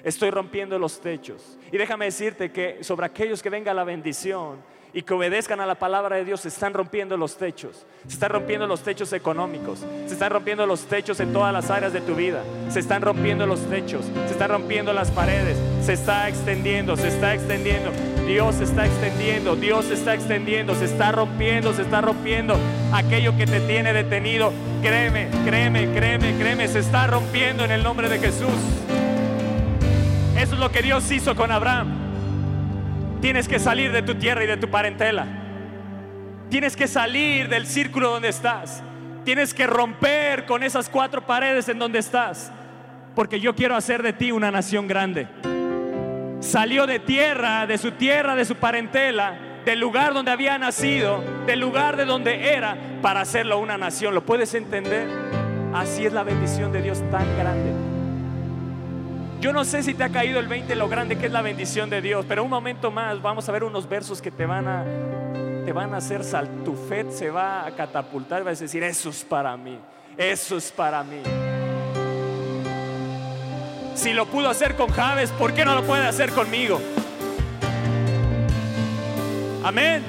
Estoy 0.02 0.30
rompiendo 0.30 0.80
los 0.80 1.00
techos. 1.00 1.56
Y 1.70 1.78
déjame 1.78 2.06
decirte 2.06 2.50
que 2.50 2.82
sobre 2.82 3.06
aquellos 3.06 3.40
que 3.40 3.50
venga 3.50 3.72
la 3.72 3.84
bendición, 3.84 4.56
y 4.92 5.02
que 5.02 5.14
obedezcan 5.14 5.60
a 5.60 5.66
la 5.66 5.74
palabra 5.74 6.16
de 6.16 6.24
Dios, 6.24 6.40
se 6.40 6.48
están 6.48 6.74
rompiendo 6.74 7.16
los 7.16 7.36
techos. 7.36 7.86
Se 8.06 8.14
están 8.14 8.30
rompiendo 8.30 8.66
los 8.66 8.82
techos 8.82 9.12
económicos. 9.12 9.84
Se 10.06 10.14
están 10.14 10.30
rompiendo 10.30 10.66
los 10.66 10.86
techos 10.86 11.20
en 11.20 11.32
todas 11.32 11.52
las 11.52 11.70
áreas 11.70 11.92
de 11.92 12.00
tu 12.00 12.14
vida. 12.14 12.42
Se 12.70 12.80
están 12.80 13.02
rompiendo 13.02 13.46
los 13.46 13.60
techos. 13.68 14.06
Se 14.26 14.32
están 14.32 14.50
rompiendo 14.50 14.92
las 14.92 15.10
paredes. 15.10 15.58
Se 15.84 15.92
está 15.92 16.28
extendiendo, 16.28 16.96
se 16.96 17.08
está 17.08 17.34
extendiendo. 17.34 17.90
Dios 18.26 18.56
se 18.56 18.64
está 18.64 18.84
extendiendo, 18.84 19.56
Dios 19.56 19.86
se 19.86 19.94
está 19.94 20.12
extendiendo, 20.12 20.74
se 20.74 20.84
está 20.84 21.12
rompiendo, 21.12 21.72
se 21.72 21.80
está 21.80 22.02
rompiendo 22.02 22.58
aquello 22.92 23.34
que 23.36 23.46
te 23.46 23.60
tiene 23.60 23.94
detenido. 23.94 24.52
Créeme, 24.82 25.28
créeme, 25.46 25.90
créeme, 25.94 26.36
créeme, 26.36 26.68
se 26.68 26.80
está 26.80 27.06
rompiendo 27.06 27.64
en 27.64 27.70
el 27.70 27.82
nombre 27.82 28.10
de 28.10 28.18
Jesús. 28.18 28.50
Eso 30.36 30.54
es 30.54 30.60
lo 30.60 30.70
que 30.70 30.82
Dios 30.82 31.10
hizo 31.10 31.34
con 31.34 31.50
Abraham. 31.50 32.07
Tienes 33.20 33.48
que 33.48 33.58
salir 33.58 33.90
de 33.92 34.02
tu 34.02 34.14
tierra 34.14 34.44
y 34.44 34.46
de 34.46 34.56
tu 34.56 34.68
parentela. 34.68 35.26
Tienes 36.50 36.76
que 36.76 36.86
salir 36.86 37.48
del 37.48 37.66
círculo 37.66 38.10
donde 38.10 38.28
estás. 38.28 38.82
Tienes 39.24 39.52
que 39.52 39.66
romper 39.66 40.46
con 40.46 40.62
esas 40.62 40.88
cuatro 40.88 41.26
paredes 41.26 41.68
en 41.68 41.78
donde 41.78 41.98
estás. 41.98 42.52
Porque 43.14 43.40
yo 43.40 43.54
quiero 43.54 43.74
hacer 43.74 44.02
de 44.02 44.12
ti 44.12 44.30
una 44.30 44.50
nación 44.50 44.86
grande. 44.86 45.28
Salió 46.40 46.86
de 46.86 47.00
tierra, 47.00 47.66
de 47.66 47.76
su 47.76 47.90
tierra, 47.92 48.36
de 48.36 48.44
su 48.44 48.54
parentela, 48.54 49.36
del 49.64 49.80
lugar 49.80 50.14
donde 50.14 50.30
había 50.30 50.56
nacido, 50.56 51.22
del 51.46 51.58
lugar 51.58 51.96
de 51.96 52.04
donde 52.04 52.54
era, 52.54 52.76
para 53.02 53.20
hacerlo 53.20 53.58
una 53.58 53.76
nación. 53.76 54.14
¿Lo 54.14 54.24
puedes 54.24 54.54
entender? 54.54 55.08
Así 55.74 56.06
es 56.06 56.12
la 56.12 56.22
bendición 56.22 56.72
de 56.72 56.80
Dios 56.80 57.02
tan 57.10 57.26
grande. 57.36 57.87
Yo 59.40 59.52
no 59.52 59.64
sé 59.64 59.84
si 59.84 59.94
te 59.94 60.02
ha 60.02 60.08
caído 60.08 60.40
el 60.40 60.48
20 60.48 60.74
lo 60.74 60.88
grande 60.88 61.16
que 61.16 61.26
es 61.26 61.32
la 61.32 61.42
bendición 61.42 61.88
de 61.90 62.00
Dios, 62.00 62.26
pero 62.28 62.42
un 62.42 62.50
momento 62.50 62.90
más 62.90 63.22
vamos 63.22 63.48
a 63.48 63.52
ver 63.52 63.62
unos 63.62 63.88
versos 63.88 64.20
que 64.20 64.32
te 64.32 64.46
van 64.46 64.66
a 64.66 64.84
te 65.64 65.72
van 65.72 65.92
a 65.94 65.98
hacer 65.98 66.24
sal, 66.24 66.48
tu 66.64 66.74
fe 66.74 67.06
se 67.10 67.30
va 67.30 67.66
a 67.66 67.70
catapultar, 67.72 68.42
vas 68.42 68.58
a 68.58 68.62
decir, 68.62 68.82
eso 68.82 69.10
es 69.10 69.22
para 69.22 69.54
mí, 69.56 69.78
eso 70.16 70.56
es 70.56 70.72
para 70.72 71.04
mí. 71.04 71.20
Si 73.94 74.12
lo 74.14 74.26
pudo 74.26 74.48
hacer 74.48 74.76
con 74.76 74.88
Javes, 74.88 75.30
¿por 75.32 75.52
qué 75.52 75.64
no 75.64 75.74
lo 75.74 75.84
puede 75.84 76.06
hacer 76.06 76.30
conmigo? 76.30 76.80
Amén. 79.62 80.02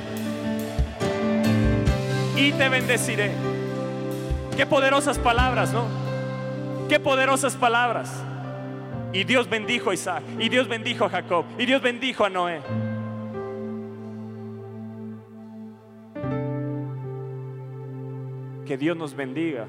Y 2.38 2.54
te 2.54 2.70
bendeciré. 2.70 3.32
Qué 4.56 4.66
poderosas 4.66 5.20
palabras, 5.20 5.74
¿no? 5.74 5.86
Qué 6.88 7.00
poderosas 7.00 7.56
palabras. 7.56 8.10
Y 9.12 9.24
Dios 9.24 9.50
bendijo 9.50 9.90
a 9.90 9.94
Isaac, 9.94 10.24
y 10.38 10.50
Dios 10.50 10.68
bendijo 10.68 11.06
a 11.06 11.10
Jacob, 11.10 11.46
y 11.58 11.66
Dios 11.66 11.82
bendijo 11.82 12.26
a 12.26 12.30
Noé. 12.30 12.62
Que 18.68 18.78
Dios 18.78 18.96
nos 18.96 19.16
bendiga. 19.16 19.66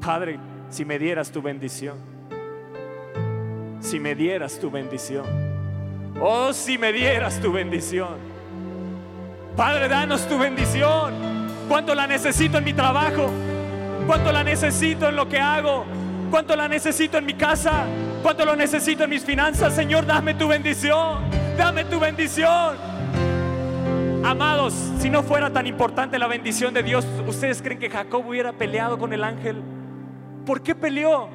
Padre, 0.00 0.38
si 0.68 0.84
me 0.84 0.98
dieras 0.98 1.32
tu 1.32 1.40
bendición, 1.40 1.96
si 3.80 3.98
me 3.98 4.14
dieras 4.14 4.58
tu 4.58 4.70
bendición, 4.70 5.24
oh, 6.20 6.52
si 6.52 6.76
me 6.76 6.92
dieras 6.92 7.40
tu 7.40 7.50
bendición. 7.50 8.18
Padre, 9.56 9.88
danos 9.88 10.28
tu 10.28 10.38
bendición. 10.38 11.14
¿Cuánto 11.66 11.94
la 11.94 12.06
necesito 12.06 12.58
en 12.58 12.64
mi 12.64 12.74
trabajo? 12.74 13.30
¿Cuánto 14.06 14.32
la 14.32 14.44
necesito 14.44 15.08
en 15.08 15.16
lo 15.16 15.28
que 15.28 15.38
hago? 15.38 15.86
Cuánto 16.30 16.54
la 16.56 16.68
necesito 16.68 17.18
en 17.18 17.26
mi 17.26 17.34
casa, 17.34 17.84
cuánto 18.22 18.44
lo 18.44 18.56
necesito 18.56 19.04
en 19.04 19.10
mis 19.10 19.24
finanzas. 19.24 19.74
Señor, 19.74 20.06
dame 20.06 20.34
tu 20.34 20.48
bendición, 20.48 21.24
dame 21.56 21.84
tu 21.84 21.98
bendición. 21.98 22.76
Amados, 24.24 24.74
si 24.98 25.10
no 25.10 25.22
fuera 25.22 25.50
tan 25.50 25.66
importante 25.66 26.18
la 26.18 26.28
bendición 26.28 26.72
de 26.72 26.82
Dios, 26.82 27.06
¿ustedes 27.26 27.60
creen 27.60 27.80
que 27.80 27.90
Jacob 27.90 28.26
hubiera 28.26 28.52
peleado 28.52 28.98
con 28.98 29.12
el 29.12 29.24
ángel? 29.24 29.62
¿Por 30.46 30.62
qué 30.62 30.74
peleó? 30.74 31.28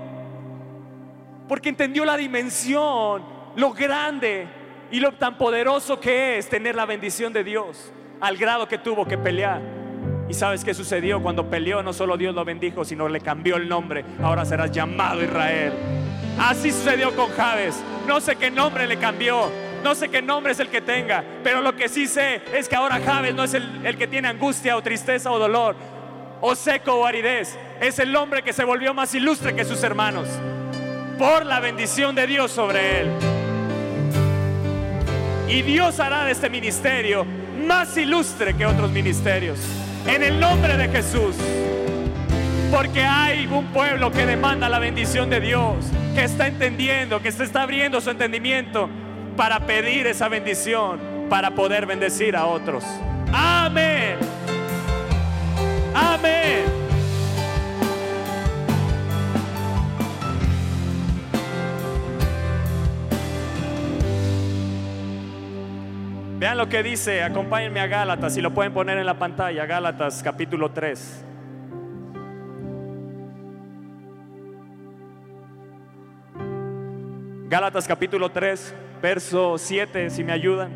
Porque 1.47 1.69
entendió 1.69 2.05
la 2.05 2.15
dimensión, 2.15 3.23
lo 3.55 3.73
grande 3.73 4.47
y 4.91 4.99
lo 4.99 5.13
tan 5.13 5.37
poderoso 5.37 5.99
que 5.99 6.37
es 6.37 6.47
tener 6.47 6.75
la 6.75 6.85
bendición 6.85 7.33
de 7.33 7.43
Dios, 7.43 7.91
al 8.21 8.37
grado 8.37 8.67
que 8.67 8.77
tuvo 8.77 9.05
que 9.05 9.17
pelear. 9.17 9.84
¿Y 10.27 10.33
sabes 10.33 10.63
qué 10.63 10.73
sucedió 10.73 11.21
cuando 11.21 11.49
peleó? 11.49 11.83
No 11.83 11.93
solo 11.93 12.17
Dios 12.17 12.33
lo 12.33 12.43
bendijo, 12.43 12.83
sino 12.83 13.07
le 13.07 13.21
cambió 13.21 13.57
el 13.57 13.69
nombre. 13.69 14.03
Ahora 14.21 14.43
serás 14.43 14.71
llamado 14.71 15.23
Israel. 15.23 15.73
Así 16.39 16.71
sucedió 16.71 17.15
con 17.15 17.29
Javes. 17.31 17.75
No 18.07 18.19
sé 18.19 18.35
qué 18.35 18.49
nombre 18.49 18.87
le 18.87 18.97
cambió. 18.97 19.49
No 19.83 19.93
sé 19.93 20.09
qué 20.09 20.21
nombre 20.23 20.53
es 20.53 20.59
el 20.59 20.69
que 20.69 20.81
tenga. 20.81 21.23
Pero 21.43 21.61
lo 21.61 21.75
que 21.75 21.87
sí 21.89 22.07
sé 22.07 22.41
es 22.53 22.67
que 22.67 22.75
ahora 22.75 22.99
Javes 22.99 23.35
no 23.35 23.43
es 23.43 23.53
el, 23.53 23.85
el 23.85 23.97
que 23.97 24.07
tiene 24.07 24.27
angustia 24.27 24.75
o 24.75 24.81
tristeza 24.81 25.31
o 25.31 25.37
dolor. 25.37 25.75
o 26.41 26.55
seco 26.55 26.93
o 26.95 27.05
aridez. 27.05 27.57
Es 27.79 27.99
el 27.99 28.15
hombre 28.15 28.41
que 28.41 28.51
se 28.53 28.63
volvió 28.63 28.93
más 28.93 29.13
ilustre 29.13 29.55
que 29.55 29.63
sus 29.63 29.83
hermanos 29.83 30.27
por 31.17 31.45
la 31.45 31.59
bendición 31.59 32.15
de 32.15 32.27
Dios 32.27 32.51
sobre 32.51 33.01
él. 33.01 33.11
Y 35.47 35.61
Dios 35.61 35.99
hará 35.99 36.25
de 36.25 36.31
este 36.31 36.49
ministerio 36.49 37.25
más 37.65 37.95
ilustre 37.95 38.55
que 38.55 38.65
otros 38.65 38.91
ministerios. 38.91 39.59
En 40.07 40.23
el 40.23 40.39
nombre 40.39 40.77
de 40.77 40.87
Jesús. 40.89 41.35
Porque 42.71 43.03
hay 43.03 43.47
un 43.47 43.65
pueblo 43.67 44.11
que 44.11 44.25
demanda 44.25 44.69
la 44.69 44.79
bendición 44.79 45.29
de 45.29 45.39
Dios, 45.39 45.85
que 46.13 46.23
está 46.23 46.47
entendiendo, 46.47 47.21
que 47.21 47.31
se 47.31 47.43
está 47.43 47.63
abriendo 47.63 48.01
su 48.01 48.09
entendimiento 48.09 48.89
para 49.37 49.61
pedir 49.61 50.07
esa 50.07 50.27
bendición, 50.27 50.99
para 51.29 51.51
poder 51.51 51.85
bendecir 51.85 52.35
a 52.35 52.45
otros. 52.45 52.83
Amén. 53.33 54.17
Vean 66.45 66.59
lo 66.59 66.69
que 66.69 66.83
dice, 66.83 67.23
acompáñenme 67.23 67.79
a 67.79 67.87
Gálatas, 67.87 68.35
si 68.35 68.39
lo 68.39 68.53
pueden 68.53 68.71
poner 68.71 68.99
en 68.99 69.07
la 69.07 69.17
pantalla, 69.17 69.65
Gálatas 69.65 70.21
capítulo 70.21 70.69
3. 70.69 71.25
Gálatas 77.49 77.87
capítulo 77.87 78.29
3, 78.29 78.75
verso 79.01 79.57
7, 79.57 80.11
si 80.11 80.23
me 80.23 80.33
ayudan. 80.33 80.69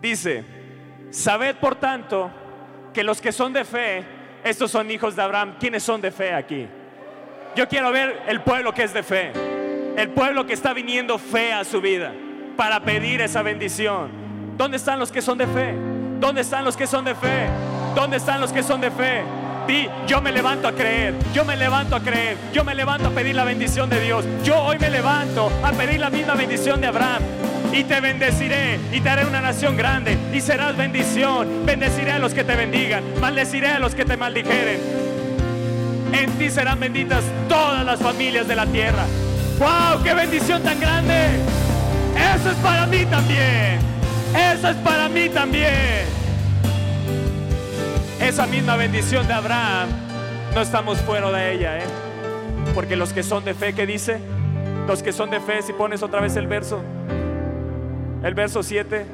Dice, 0.00 0.46
sabed 1.10 1.54
por 1.56 1.74
tanto 1.74 2.30
que 2.94 3.04
los 3.04 3.20
que 3.20 3.30
son 3.30 3.52
de 3.52 3.66
fe, 3.66 4.04
estos 4.42 4.70
son 4.70 4.90
hijos 4.90 5.14
de 5.14 5.20
Abraham. 5.20 5.56
¿Quiénes 5.60 5.82
son 5.82 6.00
de 6.00 6.12
fe 6.12 6.32
aquí? 6.32 6.66
Yo 7.54 7.68
quiero 7.68 7.92
ver 7.92 8.22
el 8.26 8.40
pueblo 8.40 8.72
que 8.72 8.84
es 8.84 8.94
de 8.94 9.02
fe, 9.02 9.32
el 9.98 10.10
pueblo 10.10 10.46
que 10.46 10.52
está 10.52 10.72
viniendo 10.74 11.18
fe 11.18 11.52
a 11.52 11.64
su 11.64 11.80
vida 11.80 12.12
para 12.56 12.80
pedir 12.84 13.20
esa 13.20 13.42
bendición. 13.42 14.08
¿Dónde 14.56 14.76
están 14.76 15.00
los 15.00 15.10
que 15.10 15.20
son 15.20 15.38
de 15.38 15.46
fe? 15.48 15.74
¿Dónde 16.20 16.42
están 16.42 16.64
los 16.64 16.76
que 16.76 16.86
son 16.86 17.04
de 17.04 17.16
fe? 17.16 17.48
¿Dónde 17.96 18.16
están 18.16 18.40
los 18.40 18.52
que 18.52 18.62
son 18.62 18.80
de 18.80 18.92
fe? 18.92 19.24
yo 20.06 20.22
me 20.22 20.32
levanto 20.32 20.66
a 20.66 20.72
creer, 20.72 21.14
yo 21.34 21.44
me 21.44 21.54
levanto 21.54 21.94
a 21.94 22.00
creer, 22.00 22.38
yo 22.54 22.64
me 22.64 22.74
levanto 22.74 23.08
a 23.08 23.10
pedir 23.10 23.34
la 23.34 23.44
bendición 23.44 23.90
de 23.90 24.00
Dios. 24.00 24.24
Yo 24.42 24.56
hoy 24.62 24.78
me 24.78 24.88
levanto 24.88 25.50
a 25.62 25.72
pedir 25.72 26.00
la 26.00 26.08
misma 26.08 26.34
bendición 26.34 26.80
de 26.80 26.86
Abraham. 26.86 27.22
Y 27.70 27.84
te 27.84 28.00
bendeciré 28.00 28.78
y 28.92 29.02
te 29.02 29.10
haré 29.10 29.26
una 29.26 29.42
nación 29.42 29.76
grande 29.76 30.16
y 30.32 30.40
serás 30.40 30.74
bendición. 30.74 31.66
Bendeciré 31.66 32.12
a 32.12 32.18
los 32.18 32.32
que 32.32 32.44
te 32.44 32.56
bendigan, 32.56 33.04
maldeciré 33.20 33.68
a 33.68 33.78
los 33.78 33.94
que 33.94 34.06
te 34.06 34.16
maldijeren. 34.16 34.80
En 36.14 36.30
ti 36.38 36.48
serán 36.48 36.80
benditas 36.80 37.22
todas 37.48 37.84
las 37.84 38.00
familias 38.00 38.48
de 38.48 38.56
la 38.56 38.64
tierra. 38.64 39.04
¡Wow! 39.58 40.02
¡Qué 40.02 40.14
bendición 40.14 40.62
tan 40.62 40.78
grande! 40.80 41.40
Eso 42.34 42.50
es 42.50 42.56
para 42.56 42.86
mí 42.86 43.04
también. 43.06 43.78
Eso 44.34 44.68
es 44.68 44.76
para 44.76 45.08
mí 45.08 45.28
también 45.28 46.18
esa 48.20 48.46
misma 48.46 48.76
bendición 48.76 49.26
de 49.26 49.32
Abraham, 49.32 49.88
no 50.54 50.60
estamos 50.60 50.98
fuera 50.98 51.30
de 51.30 51.54
ella, 51.54 51.78
¿eh? 51.78 51.86
Porque 52.74 52.96
los 52.96 53.12
que 53.12 53.22
son 53.22 53.44
de 53.44 53.54
fe, 53.54 53.74
¿qué 53.74 53.86
dice? 53.86 54.18
Los 54.86 55.02
que 55.02 55.12
son 55.12 55.30
de 55.30 55.40
fe, 55.40 55.62
si 55.62 55.72
pones 55.72 56.02
otra 56.02 56.20
vez 56.20 56.36
el 56.36 56.46
verso, 56.46 56.80
el 58.22 58.34
verso 58.34 58.62
7. 58.62 59.06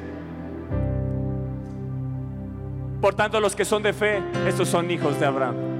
Por 2.99 3.13
tanto, 3.13 3.39
los 3.39 3.55
que 3.55 3.65
son 3.65 3.83
de 3.83 3.93
fe, 3.93 4.21
estos 4.47 4.67
son 4.67 4.89
hijos 4.89 5.19
de 5.19 5.25
Abraham. 5.25 5.74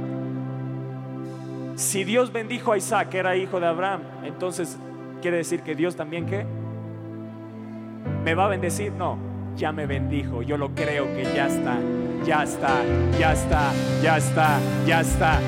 Si 1.76 2.04
Dios 2.04 2.32
bendijo 2.32 2.72
a 2.72 2.78
Isaac, 2.78 3.10
que 3.10 3.18
era 3.18 3.36
hijo 3.36 3.60
de 3.60 3.68
Abraham, 3.68 4.02
entonces 4.24 4.78
quiere 5.22 5.38
decir 5.38 5.62
que 5.62 5.76
Dios 5.76 5.96
también 5.96 6.26
qué? 6.26 6.46
¿Me 8.24 8.34
va 8.34 8.46
a 8.46 8.50
bendecir? 8.50 8.92
No, 8.92 9.18
ya 9.56 9.72
me 9.72 9.86
bendijo, 9.86 10.42
yo 10.42 10.58
lo 10.58 10.74
creo 10.74 11.06
que 11.06 11.24
ya 11.36 11.48
está 11.48 11.78
ya 12.26 12.42
está, 12.44 12.82
ya 13.20 13.34
está, 13.34 13.72
ya 14.02 14.18
está, 14.18 14.60
ya 14.86 15.02
está. 15.02 15.40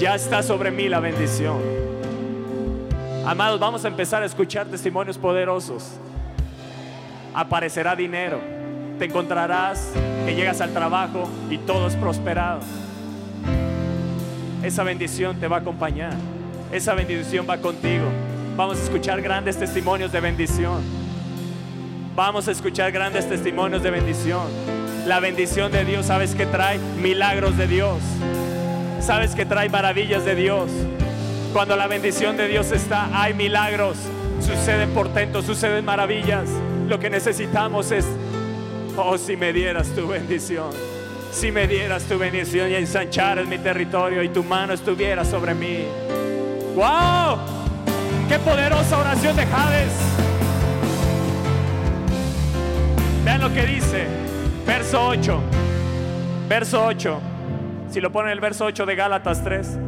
Ya 0.00 0.14
está 0.14 0.42
sobre 0.42 0.70
mí 0.70 0.88
la 0.88 1.00
bendición. 1.00 1.58
Amados, 3.26 3.60
vamos 3.60 3.84
a 3.84 3.88
empezar 3.88 4.22
a 4.22 4.26
escuchar 4.26 4.66
testimonios 4.66 5.18
poderosos. 5.18 5.98
Aparecerá 7.34 7.94
dinero. 7.94 8.40
Te 8.98 9.04
encontrarás 9.04 9.92
que 10.24 10.34
llegas 10.34 10.60
al 10.60 10.72
trabajo 10.72 11.28
y 11.50 11.58
todo 11.58 11.86
es 11.86 11.96
prosperado. 11.96 12.60
Esa 14.62 14.82
bendición 14.82 15.38
te 15.38 15.46
va 15.46 15.56
a 15.56 15.60
acompañar. 15.60 16.14
Esa 16.72 16.94
bendición 16.94 17.46
va 17.48 17.58
contigo. 17.58 18.04
Vamos 18.56 18.78
a 18.78 18.82
escuchar 18.82 19.22
grandes 19.22 19.56
testimonios 19.56 20.10
de 20.10 20.20
bendición. 20.20 20.82
Vamos 22.16 22.48
a 22.48 22.50
escuchar 22.50 22.90
grandes 22.90 23.28
testimonios 23.28 23.82
de 23.84 23.90
bendición. 23.92 24.42
La 25.06 25.20
bendición 25.20 25.70
de 25.70 25.84
Dios, 25.84 26.06
¿sabes 26.06 26.34
que 26.34 26.44
trae? 26.44 26.78
Milagros 27.00 27.56
de 27.56 27.68
Dios. 27.68 27.98
¿Sabes 29.00 29.36
que 29.36 29.46
trae 29.46 29.68
maravillas 29.68 30.24
de 30.24 30.34
Dios? 30.34 30.70
Cuando 31.52 31.76
la 31.76 31.86
bendición 31.86 32.36
de 32.36 32.48
Dios 32.48 32.72
está, 32.72 33.08
hay 33.12 33.34
milagros. 33.34 33.96
Suceden 34.40 34.90
portentos, 34.90 35.46
suceden 35.46 35.84
maravillas. 35.84 36.48
Lo 36.88 36.98
que 36.98 37.10
necesitamos 37.10 37.92
es, 37.92 38.04
oh, 38.96 39.16
si 39.16 39.36
me 39.36 39.52
dieras 39.52 39.88
tu 39.94 40.08
bendición. 40.08 40.87
Si 41.30 41.52
me 41.52 41.66
dieras 41.66 42.04
tu 42.04 42.18
bendición 42.18 42.70
y 42.70 42.74
ensancharas 42.74 43.46
mi 43.46 43.58
territorio 43.58 44.22
y 44.22 44.28
tu 44.28 44.42
mano 44.42 44.72
estuviera 44.72 45.24
sobre 45.24 45.54
mí. 45.54 45.84
¡Wow! 46.74 47.38
¡Qué 48.28 48.38
poderosa 48.38 48.98
oración 48.98 49.36
de 49.36 49.46
Jades! 49.46 49.92
Vean 53.24 53.40
lo 53.40 53.52
que 53.52 53.66
dice, 53.66 54.06
verso 54.66 55.06
8. 55.06 55.40
Verso 56.48 56.84
8. 56.86 57.20
Si 57.90 58.00
lo 58.00 58.10
ponen 58.10 58.32
el 58.32 58.40
verso 58.40 58.64
8 58.64 58.86
de 58.86 58.94
Gálatas 58.96 59.44
3. 59.44 59.78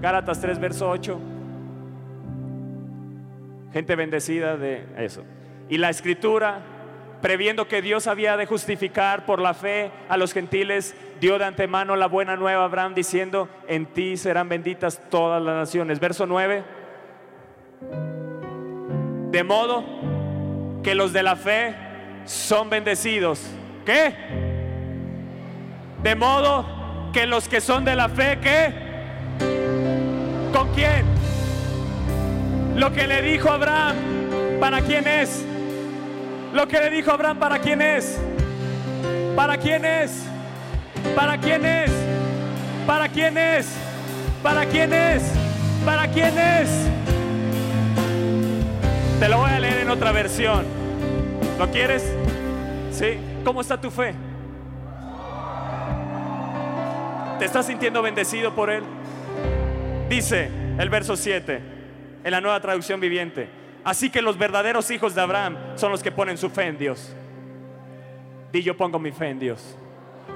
Gálatas 0.00 0.40
3, 0.40 0.58
verso 0.58 0.88
8. 0.88 1.20
Gente 3.72 3.96
bendecida 3.96 4.56
de 4.56 4.86
eso. 4.98 5.22
Y 5.68 5.78
la 5.78 5.90
escritura, 5.90 6.60
previendo 7.20 7.68
que 7.68 7.82
Dios 7.82 8.06
había 8.06 8.36
de 8.36 8.46
justificar 8.46 9.26
por 9.26 9.40
la 9.40 9.54
fe 9.54 9.90
a 10.08 10.16
los 10.16 10.32
gentiles, 10.32 10.94
dio 11.20 11.38
de 11.38 11.44
antemano 11.44 11.96
la 11.96 12.06
buena 12.06 12.36
nueva 12.36 12.62
a 12.62 12.66
Abraham 12.66 12.94
diciendo, 12.94 13.48
en 13.68 13.86
ti 13.86 14.16
serán 14.16 14.48
benditas 14.48 15.00
todas 15.10 15.42
las 15.42 15.54
naciones. 15.54 16.00
Verso 16.00 16.26
9. 16.26 16.62
De 19.30 19.44
modo 19.44 19.84
que 20.82 20.94
los 20.94 21.12
de 21.12 21.22
la 21.22 21.36
fe 21.36 21.74
son 22.24 22.70
bendecidos. 22.70 23.42
¿Qué? 23.84 24.14
De 26.02 26.14
modo 26.14 27.10
que 27.12 27.26
los 27.26 27.48
que 27.48 27.60
son 27.60 27.84
de 27.84 27.96
la 27.96 28.08
fe, 28.08 28.38
¿qué? 28.42 28.74
¿Con 30.52 30.72
quién? 30.74 31.04
Lo 32.76 32.92
que 32.92 33.06
le 33.06 33.22
dijo 33.22 33.50
Abraham, 33.50 33.96
¿para 34.60 34.82
quién 34.82 35.06
es? 35.06 35.45
Lo 36.56 36.66
que 36.66 36.80
le 36.80 36.88
dijo 36.88 37.10
Abraham, 37.10 37.38
¿para 37.38 37.58
quién 37.58 37.82
es? 37.82 38.18
¿Para 39.36 39.58
quién 39.58 39.84
es? 39.84 40.24
¿Para 41.14 41.38
quién 41.38 41.66
es? 41.66 41.90
¿Para 42.86 43.10
quién 43.10 43.36
es? 43.36 43.76
¿Para 44.42 44.64
quién 44.64 44.94
es? 44.94 45.22
¿Para 45.84 46.08
quién 46.08 46.38
es? 46.38 46.70
Te 49.20 49.28
lo 49.28 49.36
voy 49.36 49.50
a 49.50 49.60
leer 49.60 49.80
en 49.80 49.90
otra 49.90 50.12
versión. 50.12 50.64
¿Lo 51.58 51.70
quieres? 51.70 52.10
¿Sí? 52.90 53.18
¿Cómo 53.44 53.60
está 53.60 53.78
tu 53.78 53.90
fe? 53.90 54.14
¿Te 57.38 57.44
estás 57.44 57.66
sintiendo 57.66 58.00
bendecido 58.00 58.54
por 58.54 58.70
Él? 58.70 58.82
Dice 60.08 60.48
el 60.78 60.88
verso 60.88 61.16
7 61.16 61.60
en 62.24 62.30
la 62.30 62.40
nueva 62.40 62.58
traducción 62.60 62.98
viviente. 62.98 63.55
Así 63.86 64.10
que 64.10 64.20
los 64.20 64.36
verdaderos 64.36 64.90
hijos 64.90 65.14
de 65.14 65.20
Abraham 65.20 65.56
son 65.76 65.92
los 65.92 66.02
que 66.02 66.10
ponen 66.10 66.36
su 66.36 66.50
fe 66.50 66.66
en 66.66 66.76
Dios. 66.76 67.14
Di 68.52 68.60
yo 68.60 68.76
pongo 68.76 68.98
mi 68.98 69.12
fe 69.12 69.28
en 69.28 69.38
Dios. 69.38 69.76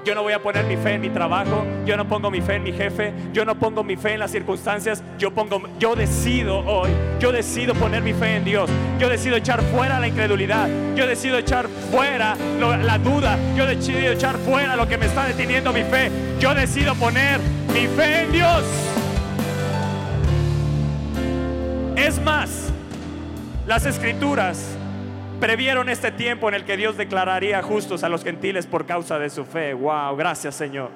Yo 0.05 0.15
no 0.15 0.23
voy 0.23 0.33
a 0.33 0.41
poner 0.41 0.65
mi 0.67 0.77
fe 0.77 0.95
en 0.95 1.01
mi 1.01 1.11
trabajo, 1.11 1.67
yo 1.85 1.97
no 1.97 2.07
pongo 2.09 2.31
mi 2.31 2.41
fe 2.41 2.55
en 2.55 2.63
mi 2.63 2.73
jefe, 2.73 3.13
yo 3.33 3.45
no 3.45 3.57
pongo 3.57 3.83
mi 3.83 3.97
fe 3.97 4.13
en 4.13 4.21
las 4.21 4.31
circunstancias, 4.31 5.03
yo 5.19 5.33
pongo 5.33 5.63
yo 5.81 5.97
decido 5.97 6.61
hoy, 6.61 6.91
yo 7.19 7.33
decido 7.33 7.75
poner 7.75 8.03
mi 8.03 8.13
fe 8.13 8.37
en 8.37 8.45
Dios. 8.45 8.71
Yo 9.01 9.09
decido 9.09 9.35
echar 9.35 9.61
fuera 9.63 9.99
la 9.99 10.07
incredulidad, 10.07 10.69
yo 10.95 11.09
decido 11.09 11.37
echar 11.37 11.67
fuera 11.91 12.37
la 12.61 12.99
duda, 12.99 13.37
yo 13.57 13.67
decido 13.67 14.13
echar 14.13 14.37
fuera 14.37 14.77
lo 14.77 14.87
que 14.87 14.97
me 14.97 15.07
está 15.07 15.27
deteniendo 15.27 15.73
mi 15.73 15.83
fe. 15.83 16.09
Yo 16.39 16.55
decido 16.55 16.95
poner 16.95 17.41
mi 17.75 17.89
fe 17.89 18.23
en 18.23 18.33
Dios. 18.33 18.63
Es 21.97 22.23
más, 22.23 22.70
las 23.67 23.87
escrituras 23.87 24.77
Previeron 25.41 25.89
este 25.89 26.13
tiempo 26.13 26.51
en 26.51 26.55
el 26.55 26.65
que 26.67 26.77
Dios 26.77 26.99
declararía 26.99 27.63
justos 27.63 28.05
a 28.05 28.11
los 28.11 28.23
gentiles 28.23 28.67
por 28.67 28.85
causa 28.85 29.19
de 29.19 29.31
su 29.31 29.47
fe. 29.47 29.73
Wow, 29.73 30.15
gracias 30.15 30.55
Señor. 30.55 30.91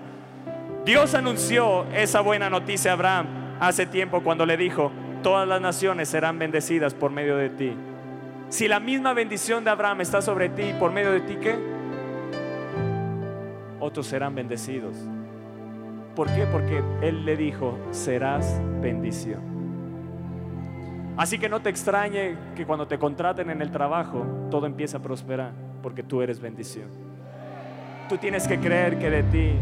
Dios 0.84 1.14
anunció 1.14 1.86
esa 1.94 2.20
buena 2.20 2.50
noticia 2.50 2.90
a 2.90 2.94
Abraham 2.94 3.26
hace 3.58 3.86
tiempo 3.86 4.22
cuando 4.22 4.44
le 4.44 4.58
dijo, 4.58 4.92
todas 5.22 5.48
las 5.48 5.62
naciones 5.62 6.10
serán 6.10 6.38
bendecidas 6.38 6.92
por 6.92 7.10
medio 7.10 7.38
de 7.38 7.48
ti. 7.48 7.74
Si 8.50 8.68
la 8.68 8.80
misma 8.80 9.14
bendición 9.14 9.64
de 9.64 9.70
Abraham 9.70 10.02
está 10.02 10.20
sobre 10.20 10.50
ti, 10.50 10.74
por 10.78 10.92
medio 10.92 11.12
de 11.12 11.20
ti, 11.20 11.36
¿qué? 11.40 11.56
Otros 13.80 14.06
serán 14.06 14.34
bendecidos. 14.34 14.94
¿Por 16.14 16.26
qué? 16.26 16.46
Porque 16.52 16.82
Él 17.00 17.24
le 17.24 17.38
dijo, 17.38 17.78
serás 17.92 18.60
bendición. 18.82 19.53
Así 21.16 21.38
que 21.38 21.48
no 21.48 21.60
te 21.60 21.70
extrañe 21.70 22.36
que 22.56 22.66
cuando 22.66 22.88
te 22.88 22.98
contraten 22.98 23.48
en 23.50 23.62
el 23.62 23.70
trabajo, 23.70 24.26
todo 24.50 24.66
empieza 24.66 24.98
a 24.98 25.00
prosperar, 25.00 25.52
porque 25.82 26.02
tú 26.02 26.22
eres 26.22 26.40
bendición. 26.40 26.88
Tú 28.08 28.18
tienes 28.18 28.48
que 28.48 28.58
creer 28.58 28.98
que 28.98 29.10
de 29.10 29.22
ti, 29.22 29.52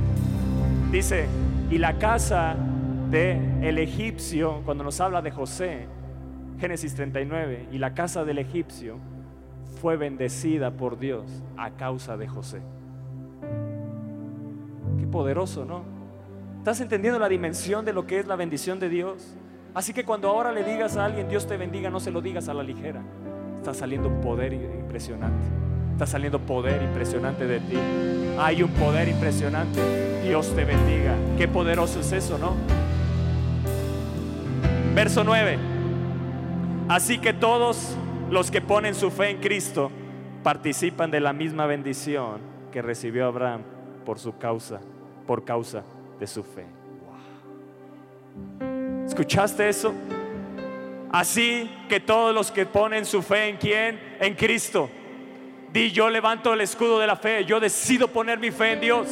dice, 0.90 1.26
y 1.70 1.78
la 1.78 1.98
casa 1.98 2.56
de 3.10 3.38
el 3.60 3.78
egipcio, 3.78 4.62
cuando 4.64 4.82
nos 4.82 5.00
habla 5.00 5.20
de 5.20 5.30
José, 5.30 5.86
Génesis 6.58 6.94
39, 6.94 7.68
y 7.70 7.78
la 7.78 7.92
casa 7.92 8.24
del 8.24 8.38
egipcio 8.38 8.96
fue 9.82 9.96
bendecida 9.96 10.70
por 10.70 10.98
Dios 10.98 11.24
a 11.58 11.70
causa 11.72 12.16
de 12.16 12.28
José. 12.28 12.62
Qué 14.98 15.06
poderoso, 15.06 15.66
¿no? 15.66 15.82
¿Estás 16.58 16.80
entendiendo 16.80 17.18
la 17.18 17.28
dimensión 17.28 17.84
de 17.84 17.92
lo 17.92 18.06
que 18.06 18.20
es 18.20 18.26
la 18.26 18.36
bendición 18.36 18.80
de 18.80 18.88
Dios? 18.88 19.36
Así 19.74 19.94
que 19.94 20.04
cuando 20.04 20.28
ahora 20.28 20.52
le 20.52 20.64
digas 20.64 20.96
a 20.96 21.04
alguien, 21.04 21.28
Dios 21.28 21.46
te 21.46 21.56
bendiga, 21.56 21.88
no 21.88 21.98
se 21.98 22.10
lo 22.10 22.20
digas 22.20 22.48
a 22.48 22.54
la 22.54 22.62
ligera. 22.62 23.02
Está 23.56 23.72
saliendo 23.72 24.08
un 24.08 24.20
poder 24.20 24.52
impresionante. 24.52 25.46
Está 25.92 26.06
saliendo 26.06 26.38
poder 26.40 26.82
impresionante 26.82 27.46
de 27.46 27.60
ti. 27.60 27.78
Hay 28.38 28.62
un 28.62 28.70
poder 28.72 29.08
impresionante. 29.08 29.80
Dios 30.22 30.54
te 30.54 30.64
bendiga. 30.64 31.14
Qué 31.38 31.48
poderoso 31.48 32.00
es 32.00 32.12
eso, 32.12 32.38
¿no? 32.38 32.54
Verso 34.94 35.24
9. 35.24 35.58
Así 36.88 37.18
que 37.18 37.32
todos 37.32 37.96
los 38.30 38.50
que 38.50 38.60
ponen 38.60 38.94
su 38.94 39.10
fe 39.10 39.30
en 39.30 39.38
Cristo 39.38 39.90
participan 40.42 41.10
de 41.10 41.20
la 41.20 41.32
misma 41.32 41.66
bendición 41.66 42.40
que 42.70 42.82
recibió 42.82 43.26
Abraham 43.26 43.62
por 44.04 44.18
su 44.18 44.36
causa, 44.36 44.80
por 45.26 45.44
causa 45.44 45.82
de 46.18 46.26
su 46.26 46.42
fe. 46.42 46.66
¿Escuchaste 49.12 49.68
eso? 49.68 49.92
Así 51.12 51.70
que 51.86 52.00
todos 52.00 52.34
los 52.34 52.50
que 52.50 52.64
ponen 52.64 53.04
su 53.04 53.20
fe 53.20 53.48
en 53.50 53.58
quién? 53.58 54.00
En 54.18 54.32
Cristo. 54.32 54.88
Di, 55.70 55.90
yo 55.90 56.08
levanto 56.08 56.54
el 56.54 56.62
escudo 56.62 56.98
de 56.98 57.06
la 57.06 57.16
fe, 57.16 57.44
yo 57.44 57.60
decido 57.60 58.08
poner 58.08 58.38
mi 58.38 58.50
fe 58.50 58.72
en 58.72 58.80
Dios, 58.80 59.08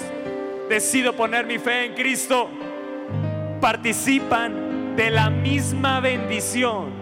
decido 0.71 1.15
poner 1.15 1.45
mi 1.45 1.59
fe 1.59 1.85
en 1.85 1.93
Cristo. 1.93 2.49
Participan 3.61 4.97
de 4.97 5.11
la 5.11 5.29
misma 5.29 6.01
bendición, 6.01 6.93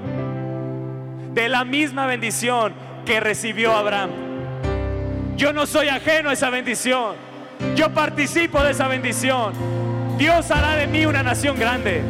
de 1.35 1.49
la 1.49 1.65
misma 1.65 2.05
bendición 2.09 2.73
que 3.07 3.21
recibió 3.21 3.75
Abraham. 3.75 4.11
Yo 5.37 5.53
no 5.53 5.67
soy 5.67 5.87
ajeno 5.87 6.31
a 6.31 6.33
esa 6.33 6.51
bendición, 6.51 7.15
yo 7.77 7.95
participo 7.95 8.61
de 8.61 8.73
esa 8.73 8.89
bendición. 8.89 9.53
Dios 10.19 10.51
hará 10.51 10.75
de 10.75 10.89
mí 10.89 11.07
una 11.07 11.23
nación 11.23 11.57
grande. 11.57 12.03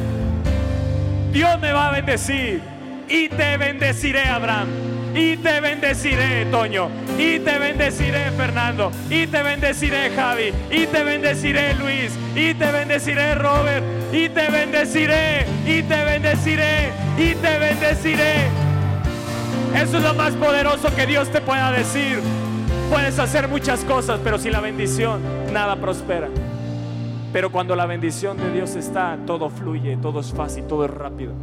Dios 1.32 1.60
me 1.60 1.72
va 1.72 1.88
a 1.88 1.92
bendecir 1.92 2.60
y 3.08 3.28
te 3.28 3.56
bendeciré, 3.56 4.24
Abraham. 4.24 4.68
Y 5.14 5.36
te 5.38 5.60
bendeciré, 5.60 6.44
Toño. 6.46 6.90
Y 7.18 7.38
te 7.40 7.58
bendeciré, 7.58 8.30
Fernando. 8.32 8.92
Y 9.08 9.26
te 9.26 9.42
bendeciré, 9.42 10.10
Javi. 10.10 10.52
Y 10.70 10.86
te 10.86 11.02
bendeciré, 11.02 11.74
Luis. 11.74 12.12
Y 12.34 12.54
te 12.54 12.70
bendeciré, 12.70 13.34
Robert. 13.34 13.84
Y 14.12 14.28
te 14.28 14.50
bendeciré. 14.50 15.46
Y 15.66 15.82
te 15.82 16.04
bendeciré. 16.04 16.90
Y 17.16 17.34
te 17.34 17.58
bendeciré. 17.58 18.34
Eso 19.74 19.98
es 19.98 20.02
lo 20.02 20.14
más 20.14 20.34
poderoso 20.34 20.94
que 20.94 21.06
Dios 21.06 21.30
te 21.30 21.40
pueda 21.40 21.72
decir. 21.72 22.20
Puedes 22.90 23.18
hacer 23.18 23.48
muchas 23.48 23.80
cosas, 23.80 24.20
pero 24.22 24.38
sin 24.38 24.52
la 24.52 24.60
bendición, 24.60 25.20
nada 25.52 25.76
prospera. 25.76 26.28
Pero 27.32 27.52
cuando 27.52 27.76
la 27.76 27.86
bendición 27.86 28.38
de 28.38 28.50
Dios 28.50 28.74
está, 28.74 29.18
todo 29.26 29.50
fluye, 29.50 29.96
todo 29.98 30.20
es 30.20 30.32
fácil, 30.32 30.64
todo 30.66 30.84
es 30.84 30.90
rápido. 30.90 31.34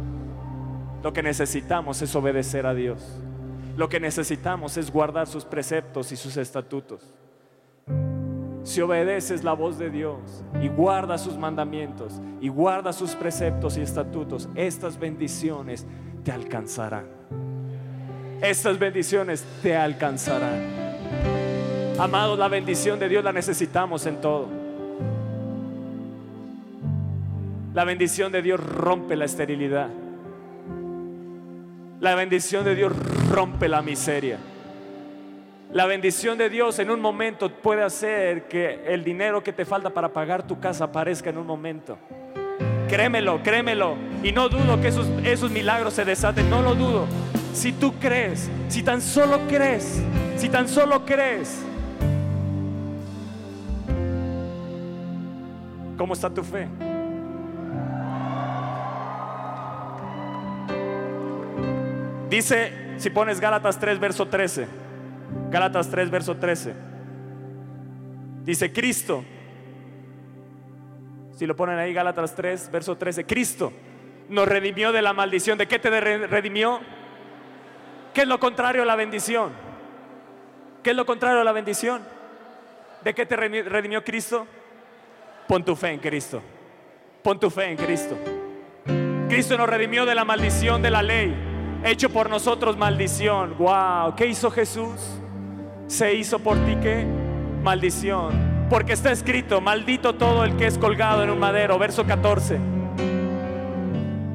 Lo 1.02 1.12
que 1.12 1.22
necesitamos 1.22 2.02
es 2.02 2.14
obedecer 2.16 2.66
a 2.66 2.74
Dios. 2.74 3.20
Lo 3.76 3.88
que 3.88 4.00
necesitamos 4.00 4.76
es 4.76 4.90
guardar 4.90 5.28
sus 5.28 5.44
preceptos 5.44 6.10
y 6.10 6.16
sus 6.16 6.36
estatutos. 6.36 7.14
Si 8.64 8.80
obedeces 8.80 9.44
la 9.44 9.52
voz 9.52 9.78
de 9.78 9.90
Dios 9.90 10.42
y 10.60 10.66
guardas 10.66 11.22
sus 11.22 11.38
mandamientos 11.38 12.20
y 12.40 12.48
guardas 12.48 12.96
sus 12.96 13.14
preceptos 13.14 13.76
y 13.76 13.82
estatutos, 13.82 14.48
estas 14.56 14.98
bendiciones 14.98 15.86
te 16.24 16.32
alcanzarán. 16.32 17.06
Estas 18.42 18.76
bendiciones 18.76 19.44
te 19.62 19.76
alcanzarán. 19.76 20.64
Amados, 21.96 22.36
la 22.36 22.48
bendición 22.48 22.98
de 22.98 23.08
Dios 23.08 23.22
la 23.22 23.32
necesitamos 23.32 24.04
en 24.06 24.20
todo. 24.20 24.55
La 27.76 27.84
bendición 27.84 28.32
de 28.32 28.40
Dios 28.40 28.58
rompe 28.58 29.16
la 29.16 29.26
esterilidad. 29.26 29.90
La 32.00 32.14
bendición 32.14 32.64
de 32.64 32.74
Dios 32.74 32.90
rompe 33.30 33.68
la 33.68 33.82
miseria. 33.82 34.38
La 35.74 35.84
bendición 35.84 36.38
de 36.38 36.48
Dios 36.48 36.78
en 36.78 36.90
un 36.90 37.02
momento 37.02 37.50
puede 37.52 37.82
hacer 37.82 38.48
que 38.48 38.82
el 38.86 39.04
dinero 39.04 39.42
que 39.42 39.52
te 39.52 39.66
falta 39.66 39.90
para 39.90 40.08
pagar 40.08 40.46
tu 40.46 40.58
casa 40.58 40.84
aparezca 40.84 41.28
en 41.28 41.36
un 41.36 41.46
momento. 41.46 41.98
Créemelo, 42.88 43.42
créemelo. 43.42 43.96
Y 44.22 44.32
no 44.32 44.48
dudo 44.48 44.80
que 44.80 44.88
esos, 44.88 45.06
esos 45.22 45.50
milagros 45.50 45.92
se 45.92 46.06
desaten, 46.06 46.48
no 46.48 46.62
lo 46.62 46.74
dudo. 46.74 47.04
Si 47.52 47.72
tú 47.72 47.92
crees, 48.00 48.48
si 48.68 48.82
tan 48.82 49.02
solo 49.02 49.40
crees, 49.46 50.02
si 50.38 50.48
tan 50.48 50.66
solo 50.66 51.04
crees. 51.04 51.62
¿Cómo 55.98 56.14
está 56.14 56.30
tu 56.30 56.42
fe? 56.42 56.68
Dice, 62.28 62.96
si 62.98 63.10
pones 63.10 63.40
Gálatas 63.40 63.78
3, 63.78 63.98
verso 64.00 64.26
13. 64.26 64.66
Gálatas 65.50 65.88
3, 65.90 66.10
verso 66.10 66.36
13. 66.36 66.74
Dice, 68.44 68.72
Cristo. 68.72 69.24
Si 71.36 71.46
lo 71.46 71.54
ponen 71.54 71.78
ahí, 71.78 71.92
Gálatas 71.92 72.34
3, 72.34 72.70
verso 72.72 72.96
13. 72.96 73.24
Cristo 73.26 73.72
nos 74.28 74.48
redimió 74.48 74.92
de 74.92 75.02
la 75.02 75.12
maldición. 75.12 75.58
¿De 75.58 75.68
qué 75.68 75.78
te 75.78 76.00
redimió? 76.00 76.80
¿Qué 78.12 78.22
es 78.22 78.28
lo 78.28 78.40
contrario 78.40 78.82
a 78.82 78.86
la 78.86 78.96
bendición? 78.96 79.52
¿Qué 80.82 80.90
es 80.90 80.96
lo 80.96 81.06
contrario 81.06 81.40
a 81.40 81.44
la 81.44 81.52
bendición? 81.52 82.02
¿De 83.04 83.14
qué 83.14 83.26
te 83.26 83.36
redimió 83.36 84.02
Cristo? 84.02 84.46
Pon 85.46 85.64
tu 85.64 85.76
fe 85.76 85.90
en 85.90 86.00
Cristo. 86.00 86.42
Pon 87.22 87.38
tu 87.38 87.50
fe 87.50 87.66
en 87.66 87.76
Cristo. 87.76 88.16
Cristo 89.28 89.56
nos 89.58 89.68
redimió 89.68 90.06
de 90.06 90.14
la 90.14 90.24
maldición 90.24 90.82
de 90.82 90.90
la 90.90 91.02
ley 91.02 91.55
hecho 91.84 92.10
por 92.10 92.30
nosotros 92.30 92.76
maldición. 92.76 93.56
Wow, 93.58 94.14
¿qué 94.16 94.26
hizo 94.26 94.50
Jesús? 94.50 95.00
Se 95.86 96.14
hizo 96.14 96.38
por 96.38 96.56
ti 96.64 96.76
qué? 96.82 97.06
Maldición. 97.62 98.66
Porque 98.68 98.92
está 98.92 99.12
escrito, 99.12 99.60
maldito 99.60 100.14
todo 100.14 100.44
el 100.44 100.56
que 100.56 100.66
es 100.66 100.78
colgado 100.78 101.22
en 101.22 101.30
un 101.30 101.38
madero, 101.38 101.78
verso 101.78 102.04
14. 102.04 102.58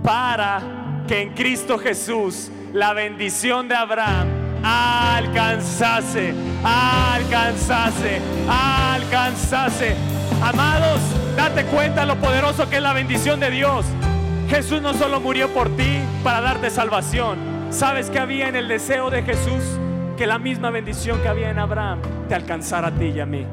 Para 0.04 1.04
que 1.08 1.22
en 1.22 1.34
Cristo 1.34 1.78
Jesús 1.78 2.50
la 2.74 2.94
bendición 2.94 3.68
de 3.68 3.76
Abraham 3.76 4.28
alcanzase, 4.64 6.34
alcanzase, 6.64 8.22
alcanzase. 8.50 9.96
Amados, 10.42 11.02
date 11.36 11.66
cuenta 11.66 12.06
lo 12.06 12.16
poderoso 12.16 12.70
que 12.70 12.78
es 12.78 12.82
la 12.82 12.94
bendición 12.94 13.40
de 13.40 13.52
Dios. 13.52 13.86
Jesús 14.52 14.82
no 14.82 14.94
solo 14.94 15.22
murió 15.22 15.48
por 15.54 15.70
ti 15.78 16.02
para 16.26 16.42
darte 16.42 16.70
salvación. 16.70 17.38
¿Sabes 17.70 18.10
que 18.10 18.20
había 18.20 18.50
en 18.50 18.58
el 18.58 18.68
deseo 18.68 19.10
de 19.10 19.24
Jesús? 19.24 19.64
Que 20.18 20.28
la 20.28 20.40
misma 20.40 20.72
bendición 20.72 21.22
que 21.22 21.30
había 21.30 21.50
en 21.52 21.58
Abraham 21.58 22.00
te 22.28 22.36
alcanzara 22.36 22.90
a 22.90 22.92
ti 22.92 23.14
y 23.16 23.22
a 23.22 23.26
mí. 23.26 23.48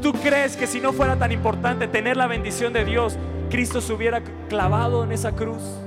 ¿Tú 0.00 0.14
crees 0.14 0.56
que 0.56 0.66
si 0.66 0.80
no 0.80 0.94
fuera 0.94 1.16
tan 1.16 1.32
importante 1.32 1.86
tener 1.86 2.16
la 2.16 2.26
bendición 2.26 2.72
de 2.72 2.86
Dios, 2.86 3.18
Cristo 3.50 3.82
se 3.82 3.92
hubiera 3.92 4.22
clavado 4.48 5.04
en 5.04 5.12
esa 5.12 5.32
cruz? 5.32 5.83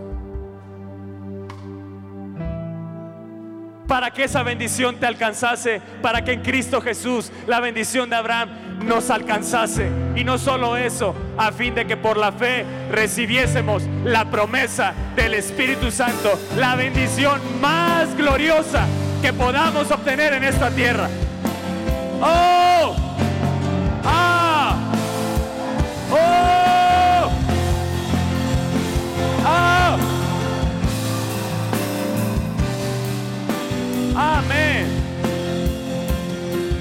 Para 3.88 4.12
que 4.12 4.26
esa 4.26 4.44
bendición 4.44 4.98
te 4.98 5.06
alcanzase, 5.06 5.82
para 6.02 6.24
que 6.24 6.34
en 6.34 6.42
Cristo 6.42 6.82
Jesús 6.82 7.32
la 7.48 7.60
bendición 7.60 8.10
de 8.10 8.18
Abraham 8.18 8.50
nos 8.84 9.10
alcanzase. 9.10 9.90
Y 10.16 10.24
no 10.24 10.38
solo 10.38 10.78
eso, 10.78 11.16
a 11.38 11.52
fin 11.52 11.74
de 11.74 11.88
que 11.88 11.98
por 11.98 12.18
la 12.18 12.32
fe 12.32 12.66
recibiésemos 12.92 13.84
la 14.04 14.26
promesa 14.26 14.94
del 15.16 15.34
Espíritu 15.34 15.92
Santo, 15.92 16.38
la 16.58 16.76
bendición 16.76 17.40
más 17.62 18.16
gloriosa 18.16 18.86
que 19.22 19.34
podamos 19.34 19.90
obtener 19.90 20.34
en 20.34 20.44
esta 20.44 20.70
tierra. 20.70 21.10
¡Oh! 22.22 22.96
¡Ah! 24.04 24.76
¡Oh! 26.12 26.57
Amén. 34.18 34.88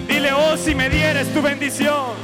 Dile, 0.08 0.32
oh, 0.32 0.56
si 0.56 0.74
me 0.74 0.88
dieres 0.88 1.32
tu 1.34 1.42
bendición. 1.42 2.14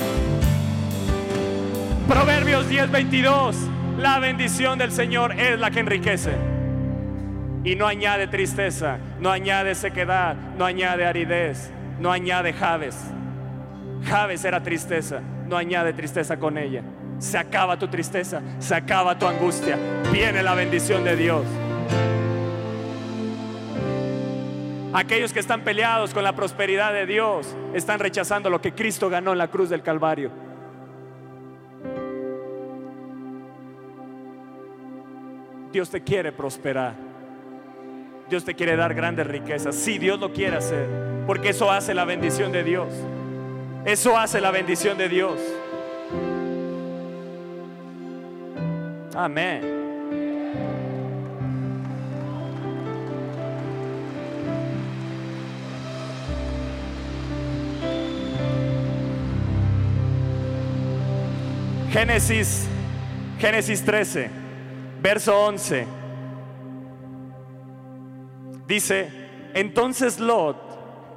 Proverbios 2.08 2.66
10:22. 2.66 3.56
La 3.98 4.18
bendición 4.18 4.78
del 4.78 4.90
Señor 4.90 5.38
es 5.38 5.58
la 5.58 5.70
que 5.70 5.80
enriquece. 5.80 6.32
Y 7.62 7.76
no 7.76 7.86
añade 7.86 8.26
tristeza, 8.26 8.96
no 9.20 9.30
añade 9.30 9.74
sequedad, 9.74 10.34
no 10.56 10.64
añade 10.64 11.04
aridez, 11.04 11.70
no 12.00 12.10
añade 12.10 12.54
Javes. 12.54 12.96
Javes 14.04 14.44
era 14.46 14.62
tristeza, 14.62 15.20
no 15.46 15.58
añade 15.58 15.92
tristeza 15.92 16.38
con 16.38 16.56
ella. 16.56 16.82
Se 17.18 17.36
acaba 17.36 17.78
tu 17.78 17.86
tristeza, 17.86 18.40
se 18.58 18.74
acaba 18.74 19.18
tu 19.18 19.26
angustia. 19.26 19.78
Viene 20.10 20.42
la 20.42 20.54
bendición 20.54 21.04
de 21.04 21.16
Dios. 21.16 21.44
Aquellos 24.94 25.32
que 25.32 25.40
están 25.40 25.62
peleados 25.62 26.12
con 26.12 26.22
la 26.22 26.34
prosperidad 26.34 26.92
de 26.92 27.06
Dios 27.06 27.56
están 27.72 27.98
rechazando 27.98 28.50
lo 28.50 28.60
que 28.60 28.72
Cristo 28.72 29.08
ganó 29.08 29.32
en 29.32 29.38
la 29.38 29.48
cruz 29.48 29.70
del 29.70 29.82
Calvario. 29.82 30.30
Dios 35.72 35.88
te 35.88 36.02
quiere 36.02 36.32
prosperar. 36.32 36.94
Dios 38.28 38.44
te 38.44 38.54
quiere 38.54 38.76
dar 38.76 38.92
grandes 38.94 39.26
riquezas. 39.26 39.74
Si 39.74 39.98
Dios 39.98 40.20
lo 40.20 40.32
quiere 40.32 40.56
hacer. 40.56 40.86
Porque 41.26 41.50
eso 41.50 41.70
hace 41.70 41.94
la 41.94 42.04
bendición 42.04 42.52
de 42.52 42.62
Dios. 42.62 42.88
Eso 43.86 44.16
hace 44.18 44.40
la 44.40 44.50
bendición 44.50 44.98
de 44.98 45.08
Dios. 45.08 45.40
Amén. 49.14 49.81
Génesis, 61.92 62.66
Génesis 63.38 63.84
13, 63.84 64.30
verso 65.02 65.38
11. 65.38 65.86
Dice, 68.66 69.10
entonces 69.52 70.18
Lot 70.18 70.56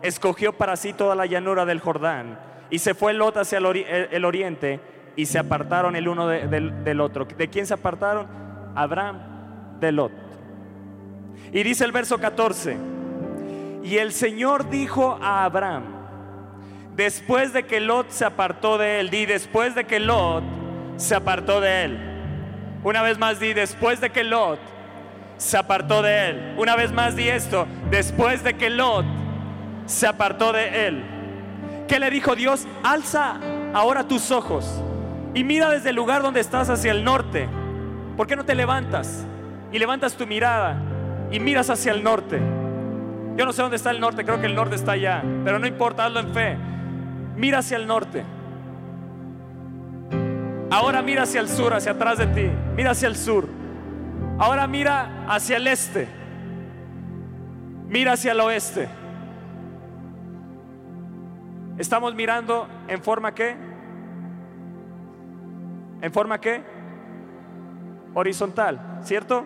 escogió 0.02 0.52
para 0.52 0.76
sí 0.76 0.92
toda 0.92 1.16
la 1.16 1.28
llanura 1.28 1.64
del 1.66 1.80
Jordán 1.80 2.38
y 2.70 2.80
se 2.80 2.94
fue 2.94 3.14
Lot 3.14 3.38
hacia 3.38 3.60
el, 3.60 4.26
oriente 4.26 4.82
y 5.16 5.28
se 5.28 5.40
apartaron 5.40 5.96
el 5.96 6.10
uno 6.10 6.28
del 6.28 7.00
otro. 7.00 7.24
¿De 7.24 7.48
quién 7.48 7.66
se 7.66 7.76
apartaron? 7.76 8.28
Abraham 8.76 9.80
de 9.80 9.94
Lot. 9.94 10.12
Y 11.54 11.64
dice 11.64 11.86
el 11.86 11.94
verso 11.94 12.18
14, 12.18 12.76
y 13.82 13.96
el 13.96 14.12
Señor 14.12 14.70
dijo 14.70 15.18
a 15.22 15.46
Abraham, 15.46 15.84
después 16.98 17.54
de 17.54 17.64
que 17.64 17.80
Lot 17.80 18.10
se 18.10 18.26
apartó 18.26 18.78
de 18.78 19.00
él, 19.00 19.14
y 19.14 19.26
después 19.26 19.74
de 19.74 19.86
que 19.86 20.02
Lot 20.02 20.65
se 20.98 21.16
apartó 21.16 21.62
de 21.62 21.86
él. 21.86 22.00
Una 22.84 23.02
vez 23.02 23.18
más 23.18 23.40
di, 23.40 23.54
después 23.54 24.00
de 24.02 24.12
que 24.12 24.24
Lot 24.24 24.60
se 25.38 25.58
apartó 25.58 26.02
de 26.02 26.30
él. 26.30 26.56
Una 26.58 26.76
vez 26.76 26.92
más 26.92 27.16
di 27.16 27.28
esto, 27.28 27.68
después 27.90 28.44
de 28.44 28.56
que 28.56 28.70
Lot 28.70 29.06
se 29.86 30.08
apartó 30.08 30.54
de 30.54 30.88
él. 30.88 31.04
¿Qué 31.88 32.00
le 32.00 32.10
dijo 32.10 32.36
Dios? 32.36 32.68
Alza 32.84 33.38
ahora 33.74 34.08
tus 34.08 34.32
ojos 34.32 34.82
y 35.34 35.44
mira 35.44 35.70
desde 35.70 35.90
el 35.90 35.96
lugar 35.96 36.22
donde 36.22 36.40
estás 36.40 36.70
hacia 36.70 36.92
el 36.92 37.04
norte. 37.04 37.48
¿Por 38.18 38.26
qué 38.26 38.36
no 38.36 38.46
te 38.46 38.56
levantas 38.56 39.26
y 39.72 39.78
levantas 39.78 40.16
tu 40.16 40.26
mirada 40.26 40.82
y 41.32 41.40
miras 41.40 41.70
hacia 41.70 41.92
el 41.92 42.02
norte? 42.02 42.40
Yo 43.36 43.46
no 43.46 43.52
sé 43.52 43.62
dónde 43.62 43.76
está 43.76 43.92
el 43.92 44.00
norte, 44.00 44.24
creo 44.24 44.40
que 44.40 44.48
el 44.48 44.56
norte 44.56 44.76
está 44.76 44.94
allá, 44.94 45.22
pero 45.44 45.60
no 45.60 45.68
importa, 45.68 46.06
hazlo 46.06 46.22
en 46.22 46.34
fe. 46.34 46.58
Mira 47.36 47.60
hacia 47.60 47.76
el 47.76 47.86
norte. 47.86 48.24
Ahora 50.70 51.02
mira 51.02 51.24
hacia 51.24 51.42
el 51.42 51.50
sur, 51.50 51.74
hacia 51.74 51.92
atrás 51.92 52.18
de 52.18 52.28
ti. 52.28 52.50
Mira 52.76 52.92
hacia 52.92 53.08
el 53.08 53.16
sur. 53.16 53.48
Ahora 54.38 54.68
mira 54.68 55.26
hacia 55.28 55.58
el 55.58 55.68
este. 55.68 56.08
Mira 57.88 58.14
hacia 58.14 58.32
el 58.32 58.40
oeste. 58.40 58.88
Estamos 61.78 62.16
mirando 62.16 62.68
en 62.88 63.02
forma 63.02 63.34
que 63.34 63.56
en 66.02 66.12
forma 66.12 66.40
que 66.40 66.62
horizontal, 68.14 69.00
¿cierto? 69.02 69.46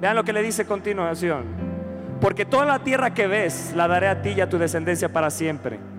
Vean 0.00 0.16
lo 0.16 0.24
que 0.24 0.32
le 0.32 0.42
dice 0.42 0.66
continuación. 0.66 1.44
Porque 2.20 2.44
toda 2.44 2.64
la 2.64 2.78
tierra 2.78 3.12
que 3.12 3.26
ves 3.26 3.72
la 3.74 3.88
daré 3.88 4.08
a 4.08 4.22
ti 4.22 4.30
y 4.30 4.40
a 4.40 4.48
tu 4.48 4.58
descendencia 4.58 5.12
para 5.12 5.30
siempre 5.30 5.93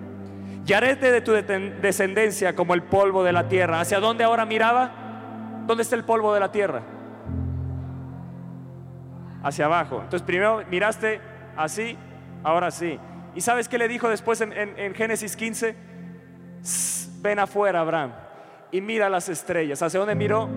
y 0.66 0.72
haré 0.72 0.96
de 0.96 1.20
tu 1.20 1.32
descendencia 1.32 2.56
como 2.56 2.74
el 2.74 2.82
polvo 2.82 3.22
de 3.22 3.32
la 3.32 3.46
tierra. 3.46 3.80
¿Hacia 3.80 4.00
dónde 4.00 4.24
ahora 4.24 4.44
miraba? 4.44 4.90
¿Dónde 5.64 5.84
está 5.84 5.94
el 5.94 6.04
polvo 6.04 6.34
de 6.34 6.40
la 6.40 6.50
tierra? 6.50 6.82
Hacia 9.44 9.66
abajo. 9.66 10.00
Entonces 10.02 10.22
primero 10.22 10.64
miraste 10.68 11.20
así, 11.56 11.96
ahora 12.42 12.72
sí. 12.72 12.98
¿Y 13.36 13.42
sabes 13.42 13.68
qué 13.68 13.78
le 13.78 13.86
dijo 13.86 14.08
después 14.08 14.40
en, 14.40 14.94
Génesis 14.94 15.36
15? 15.36 15.76
Ven 17.20 17.38
afuera, 17.38 17.80
Abraham, 17.80 18.12
y 18.72 18.80
mira 18.80 19.08
las 19.08 19.28
estrellas. 19.28 19.82
¿Hacia 19.82 20.00
dónde 20.00 20.16
miró? 20.16 20.48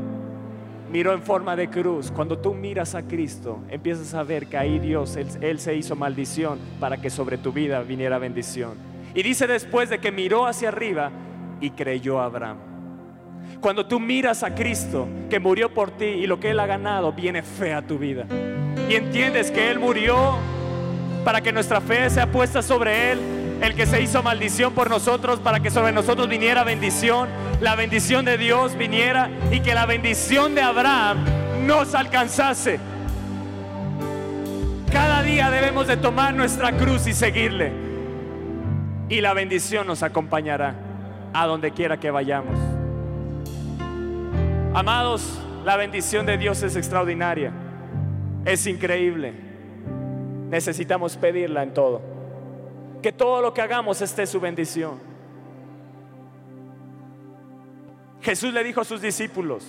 Miró 0.91 1.13
en 1.13 1.21
forma 1.21 1.55
de 1.55 1.69
cruz. 1.69 2.09
Cuando 2.09 2.39
tú 2.39 2.55
miras 2.55 2.95
a 2.95 3.03
Cristo, 3.03 3.59
empiezas 3.69 4.15
a 4.15 4.23
ver 4.23 4.47
que 4.47 4.57
ahí 4.57 4.79
Dios, 4.79 5.15
él 5.17 5.59
se 5.59 5.75
hizo 5.75 5.95
maldición 5.95 6.57
para 6.79 6.97
que 6.97 7.11
sobre 7.11 7.37
tu 7.37 7.51
vida 7.51 7.81
viniera 7.83 8.17
bendición. 8.17 8.88
Y 9.13 9.23
dice 9.23 9.47
después 9.47 9.89
de 9.89 9.99
que 9.99 10.11
miró 10.11 10.45
hacia 10.45 10.69
arriba 10.69 11.11
y 11.61 11.71
creyó 11.71 12.19
a 12.19 12.25
Abraham. 12.25 12.57
Cuando 13.59 13.85
tú 13.85 13.99
miras 13.99 14.43
a 14.43 14.53
Cristo 14.55 15.07
que 15.29 15.39
murió 15.39 15.73
por 15.73 15.91
ti 15.91 16.05
y 16.05 16.27
lo 16.27 16.39
que 16.39 16.51
Él 16.51 16.59
ha 16.59 16.65
ganado, 16.65 17.11
viene 17.11 17.41
fe 17.41 17.73
a 17.73 17.81
tu 17.81 17.97
vida. 17.97 18.25
Y 18.87 18.95
entiendes 18.95 19.51
que 19.51 19.69
Él 19.69 19.79
murió 19.79 20.37
para 21.25 21.41
que 21.41 21.51
nuestra 21.51 21.81
fe 21.81 22.09
sea 22.09 22.31
puesta 22.31 22.61
sobre 22.61 23.11
Él. 23.11 23.19
El 23.61 23.75
que 23.75 23.85
se 23.85 24.01
hizo 24.01 24.23
maldición 24.23 24.73
por 24.73 24.89
nosotros 24.89 25.41
para 25.41 25.59
que 25.59 25.69
sobre 25.69 25.91
nosotros 25.91 26.29
viniera 26.29 26.63
bendición. 26.63 27.27
La 27.59 27.75
bendición 27.75 28.23
de 28.23 28.37
Dios 28.37 28.77
viniera 28.77 29.29
y 29.51 29.59
que 29.59 29.73
la 29.73 29.85
bendición 29.85 30.55
de 30.55 30.61
Abraham 30.61 31.25
nos 31.65 31.93
alcanzase. 31.93 32.79
Cada 34.93 35.21
día 35.23 35.49
debemos 35.49 35.87
de 35.87 35.97
tomar 35.97 36.33
nuestra 36.33 36.71
cruz 36.77 37.05
y 37.07 37.13
seguirle 37.13 37.88
y 39.09 39.21
la 39.21 39.33
bendición 39.33 39.87
nos 39.87 40.03
acompañará 40.03 40.75
a 41.33 41.47
donde 41.47 41.71
quiera 41.71 41.99
que 41.99 42.11
vayamos. 42.11 42.57
Amados, 44.73 45.39
la 45.65 45.75
bendición 45.75 46.27
de 46.27 46.37
Dios 46.37 46.61
es 46.61 46.75
extraordinaria, 46.75 47.51
es 48.45 48.65
increíble. 48.67 49.33
Necesitamos 50.49 51.17
pedirla 51.17 51.63
en 51.63 51.73
todo. 51.73 52.01
Que 53.01 53.11
todo 53.11 53.41
lo 53.41 53.53
que 53.53 53.61
hagamos 53.61 54.01
esté 54.01 54.27
su 54.27 54.39
bendición. 54.39 54.99
Jesús 58.21 58.53
le 58.53 58.63
dijo 58.63 58.81
a 58.81 58.85
sus 58.85 59.01
discípulos, 59.01 59.65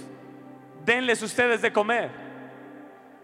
denles 0.84 1.22
ustedes 1.22 1.62
de 1.62 1.72
comer. 1.72 2.10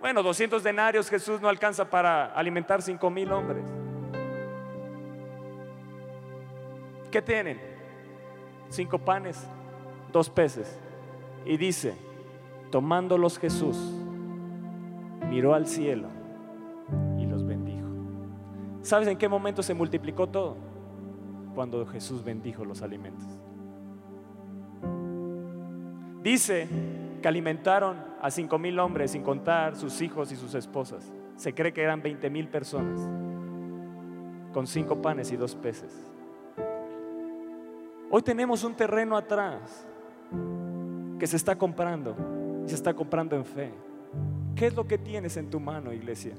Bueno, 0.01 0.23
200 0.23 0.63
denarios 0.63 1.11
Jesús 1.11 1.41
no 1.41 1.49
alcanza 1.49 1.91
para 1.91 2.27
alimentar 2.27 2.81
5 2.81 3.11
mil 3.11 3.33
hombres. 3.33 3.65
¿Qué 7.17 7.23
tienen? 7.23 7.59
Cinco 8.69 8.99
panes, 8.99 9.43
dos 10.13 10.29
peces. 10.29 10.79
Y 11.47 11.57
dice, 11.57 11.95
tomándolos 12.71 13.39
Jesús, 13.39 13.79
miró 15.31 15.55
al 15.55 15.67
cielo 15.67 16.09
y 17.19 17.25
los 17.25 17.47
bendijo. 17.47 17.87
¿Sabes 18.83 19.09
en 19.09 19.17
qué 19.17 19.31
momento 19.31 19.63
se 19.63 19.73
multiplicó 19.73 20.29
todo? 20.29 20.59
Cuando 21.55 21.87
Jesús 21.87 22.23
bendijo 22.23 22.67
los 22.67 22.83
alimentos. 22.83 23.27
Dice 26.23 26.69
que 27.23 27.29
alimentaron 27.29 27.97
a 28.21 28.31
cinco 28.31 28.59
mil 28.59 28.79
hombres 28.79 29.13
sin 29.13 29.23
contar 29.23 29.75
sus 29.75 30.03
hijos 30.03 30.33
y 30.33 30.37
sus 30.37 30.55
esposas. 30.55 31.11
Se 31.37 31.55
cree 31.55 31.73
que 31.73 31.81
eran 31.81 32.03
20 32.03 32.29
mil 32.29 32.47
personas 32.49 33.01
con 34.53 34.67
cinco 34.67 35.01
panes 35.01 35.33
y 35.33 35.37
dos 35.37 35.55
peces. 35.55 36.13
Hoy 38.17 38.23
tenemos 38.23 38.65
un 38.65 38.75
terreno 38.75 39.15
atrás 39.15 39.87
que 41.19 41.27
se 41.27 41.37
está 41.37 41.55
comprando 41.55 42.17
se 42.65 42.75
está 42.75 42.95
comprando 42.95 43.37
en 43.37 43.45
fe. 43.45 43.71
¿Qué 44.55 44.69
es 44.69 44.75
lo 44.75 44.87
que 44.87 44.97
tienes 44.97 45.37
en 45.37 45.51
tu 45.51 45.61
mano, 45.61 45.93
iglesia? 45.93 46.33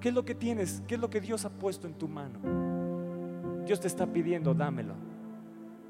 ¿Qué 0.00 0.10
es 0.10 0.14
lo 0.14 0.22
que 0.22 0.34
tienes? 0.34 0.82
¿Qué 0.86 0.96
es 0.96 1.00
lo 1.00 1.08
que 1.08 1.22
Dios 1.22 1.46
ha 1.46 1.48
puesto 1.48 1.86
en 1.86 1.94
tu 1.94 2.08
mano? 2.08 3.64
Dios 3.64 3.80
te 3.80 3.86
está 3.86 4.06
pidiendo, 4.06 4.52
dámelo. 4.52 4.92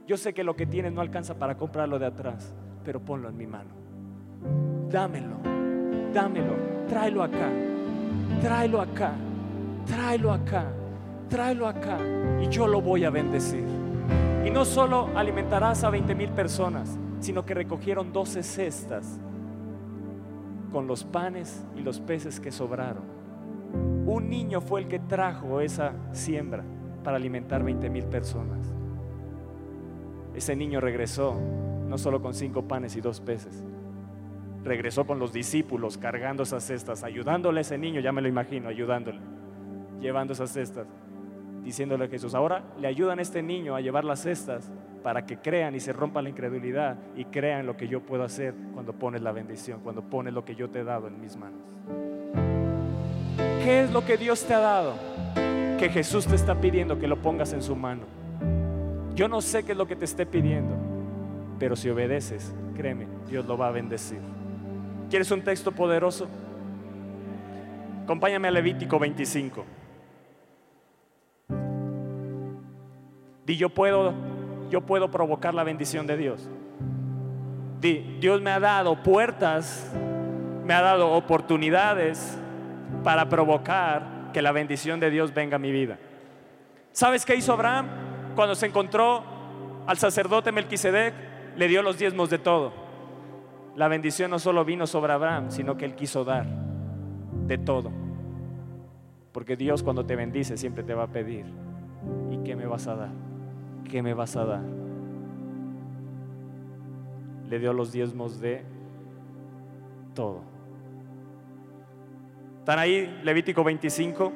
Yo 0.06 0.16
sé 0.16 0.32
que 0.32 0.44
lo 0.44 0.54
que 0.54 0.66
tienes 0.66 0.92
no 0.92 1.00
alcanza 1.00 1.36
para 1.36 1.56
comprarlo 1.56 1.98
de 1.98 2.06
atrás, 2.06 2.54
pero 2.84 3.00
ponlo 3.00 3.28
en 3.28 3.36
mi 3.36 3.48
mano. 3.48 3.70
Dámelo, 4.88 5.38
dámelo, 6.12 6.54
tráelo 6.88 7.24
acá, 7.24 7.50
tráelo 8.40 8.80
acá, 8.80 9.14
tráelo 9.84 10.30
acá, 10.30 10.66
tráelo 11.28 11.66
acá 11.66 11.98
y 12.40 12.48
yo 12.50 12.68
lo 12.68 12.80
voy 12.80 13.04
a 13.04 13.10
bendecir. 13.10 13.73
Y 14.44 14.50
no 14.50 14.64
solo 14.64 15.08
alimentarás 15.14 15.84
a 15.84 15.90
20 15.90 16.14
mil 16.14 16.30
personas, 16.30 16.98
sino 17.20 17.46
que 17.46 17.54
recogieron 17.54 18.12
12 18.12 18.42
cestas 18.42 19.18
con 20.70 20.86
los 20.86 21.04
panes 21.04 21.64
y 21.76 21.80
los 21.80 22.00
peces 22.00 22.40
que 22.40 22.50
sobraron. 22.50 23.04
Un 24.06 24.28
niño 24.28 24.60
fue 24.60 24.82
el 24.82 24.88
que 24.88 24.98
trajo 24.98 25.60
esa 25.60 25.92
siembra 26.12 26.62
para 27.02 27.16
alimentar 27.16 27.62
20 27.62 27.88
mil 27.88 28.04
personas. 28.04 28.74
Ese 30.34 30.54
niño 30.56 30.80
regresó 30.80 31.40
no 31.88 31.96
solo 31.96 32.20
con 32.20 32.34
cinco 32.34 32.66
panes 32.66 32.96
y 32.96 33.00
dos 33.00 33.20
peces, 33.20 33.62
regresó 34.64 35.06
con 35.06 35.18
los 35.18 35.32
discípulos 35.32 35.96
cargando 35.96 36.42
esas 36.42 36.64
cestas, 36.64 37.04
ayudándole 37.04 37.60
a 37.60 37.62
ese 37.62 37.78
niño, 37.78 38.00
ya 38.00 38.10
me 38.10 38.20
lo 38.20 38.28
imagino, 38.28 38.68
ayudándole, 38.68 39.20
llevando 40.00 40.32
esas 40.32 40.50
cestas, 40.50 40.86
diciéndole 41.64 42.04
a 42.04 42.08
Jesús, 42.08 42.34
ahora 42.34 42.62
le 42.78 42.86
ayudan 42.86 43.18
a 43.18 43.22
este 43.22 43.42
niño 43.42 43.74
a 43.74 43.80
llevar 43.80 44.04
las 44.04 44.20
cestas 44.20 44.70
para 45.02 45.26
que 45.26 45.38
crean 45.38 45.74
y 45.74 45.80
se 45.80 45.92
rompa 45.92 46.22
la 46.22 46.28
incredulidad 46.28 46.96
y 47.16 47.24
crean 47.26 47.66
lo 47.66 47.76
que 47.76 47.88
yo 47.88 48.00
puedo 48.00 48.22
hacer 48.22 48.54
cuando 48.72 48.92
pones 48.92 49.22
la 49.22 49.32
bendición, 49.32 49.80
cuando 49.80 50.02
pones 50.02 50.32
lo 50.32 50.44
que 50.44 50.54
yo 50.54 50.70
te 50.70 50.80
he 50.80 50.84
dado 50.84 51.08
en 51.08 51.20
mis 51.20 51.36
manos. 51.36 51.60
¿Qué 53.62 53.82
es 53.82 53.90
lo 53.90 54.04
que 54.04 54.16
Dios 54.16 54.44
te 54.44 54.54
ha 54.54 54.60
dado? 54.60 54.94
Que 55.78 55.88
Jesús 55.88 56.26
te 56.26 56.34
está 56.34 56.60
pidiendo 56.60 56.98
que 56.98 57.08
lo 57.08 57.16
pongas 57.16 57.52
en 57.52 57.62
su 57.62 57.74
mano. 57.74 58.02
Yo 59.14 59.28
no 59.28 59.40
sé 59.40 59.64
qué 59.64 59.72
es 59.72 59.78
lo 59.78 59.86
que 59.86 59.96
te 59.96 60.04
esté 60.04 60.26
pidiendo, 60.26 60.74
pero 61.58 61.76
si 61.76 61.88
obedeces, 61.88 62.54
créeme, 62.76 63.06
Dios 63.28 63.46
lo 63.46 63.56
va 63.56 63.68
a 63.68 63.70
bendecir. 63.70 64.18
¿Quieres 65.08 65.30
un 65.30 65.42
texto 65.42 65.72
poderoso? 65.72 66.28
Acompáñame 68.02 68.48
a 68.48 68.50
Levítico 68.50 68.98
25. 68.98 69.64
Di, 73.46 73.56
yo 73.56 73.68
puedo, 73.68 74.12
yo 74.70 74.80
puedo 74.80 75.10
provocar 75.10 75.54
la 75.54 75.64
bendición 75.64 76.06
de 76.06 76.16
Dios. 76.16 76.48
Di, 77.80 78.18
Dios 78.20 78.40
me 78.40 78.50
ha 78.50 78.60
dado 78.60 79.02
puertas, 79.02 79.92
me 80.64 80.72
ha 80.72 80.80
dado 80.80 81.12
oportunidades 81.12 82.38
para 83.02 83.28
provocar 83.28 84.30
que 84.32 84.42
la 84.42 84.52
bendición 84.52 85.00
de 85.00 85.10
Dios 85.10 85.34
venga 85.34 85.56
a 85.56 85.58
mi 85.58 85.70
vida. 85.70 85.98
¿Sabes 86.92 87.24
qué 87.24 87.36
hizo 87.36 87.52
Abraham 87.52 87.86
cuando 88.34 88.54
se 88.54 88.66
encontró 88.66 89.22
al 89.86 89.98
sacerdote 89.98 90.52
Melquisedec? 90.52 91.14
Le 91.56 91.68
dio 91.68 91.82
los 91.82 91.98
diezmos 91.98 92.30
de 92.30 92.38
todo. 92.38 92.72
La 93.76 93.88
bendición 93.88 94.30
no 94.30 94.38
solo 94.38 94.64
vino 94.64 94.86
sobre 94.86 95.12
Abraham, 95.12 95.50
sino 95.50 95.76
que 95.76 95.84
él 95.84 95.94
quiso 95.94 96.24
dar 96.24 96.46
de 97.46 97.58
todo. 97.58 97.90
Porque 99.32 99.56
Dios 99.56 99.82
cuando 99.82 100.06
te 100.06 100.16
bendice 100.16 100.56
siempre 100.56 100.84
te 100.84 100.94
va 100.94 101.04
a 101.04 101.08
pedir, 101.08 101.44
¿y 102.30 102.38
qué 102.44 102.54
me 102.54 102.66
vas 102.66 102.86
a 102.86 102.94
dar? 102.94 103.33
¿Qué 103.90 104.02
me 104.02 104.14
vas 104.14 104.36
a 104.36 104.44
dar? 104.44 104.62
Le 107.48 107.58
dio 107.58 107.72
los 107.72 107.92
diezmos 107.92 108.40
de 108.40 108.64
todo. 110.14 110.42
¿Están 112.60 112.78
ahí? 112.78 113.20
Levítico 113.22 113.62
25. 113.62 114.32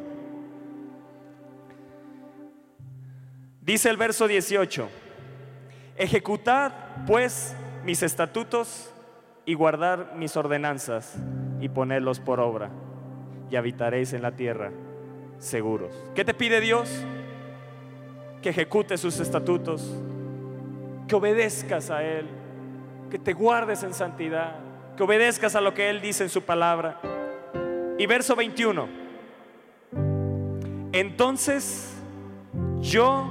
Dice 3.62 3.90
el 3.90 3.96
verso 3.98 4.26
18, 4.26 4.88
ejecutad 5.96 6.72
pues 7.06 7.54
mis 7.84 8.02
estatutos 8.02 8.92
y 9.44 9.54
guardar 9.54 10.14
mis 10.16 10.36
ordenanzas 10.36 11.16
y 11.60 11.68
ponerlos 11.68 12.20
por 12.20 12.40
obra 12.40 12.70
y 13.50 13.56
habitaréis 13.56 14.12
en 14.12 14.22
la 14.22 14.32
tierra 14.32 14.72
seguros. 15.38 15.94
¿Qué 16.14 16.24
te 16.24 16.34
pide 16.34 16.60
Dios? 16.60 17.04
Que 18.42 18.50
ejecutes 18.50 19.00
sus 19.00 19.18
estatutos, 19.20 19.90
que 21.06 21.14
obedezcas 21.14 21.90
a 21.90 22.02
Él, 22.04 22.26
que 23.10 23.18
te 23.18 23.32
guardes 23.32 23.82
en 23.82 23.94
santidad, 23.94 24.56
que 24.96 25.02
obedezcas 25.02 25.54
a 25.54 25.60
lo 25.60 25.74
que 25.74 25.90
Él 25.90 26.00
dice 26.00 26.24
en 26.24 26.30
su 26.30 26.42
palabra. 26.42 27.00
Y 27.98 28.06
verso 28.06 28.36
21. 28.36 28.88
Entonces 30.92 31.94
yo 32.80 33.28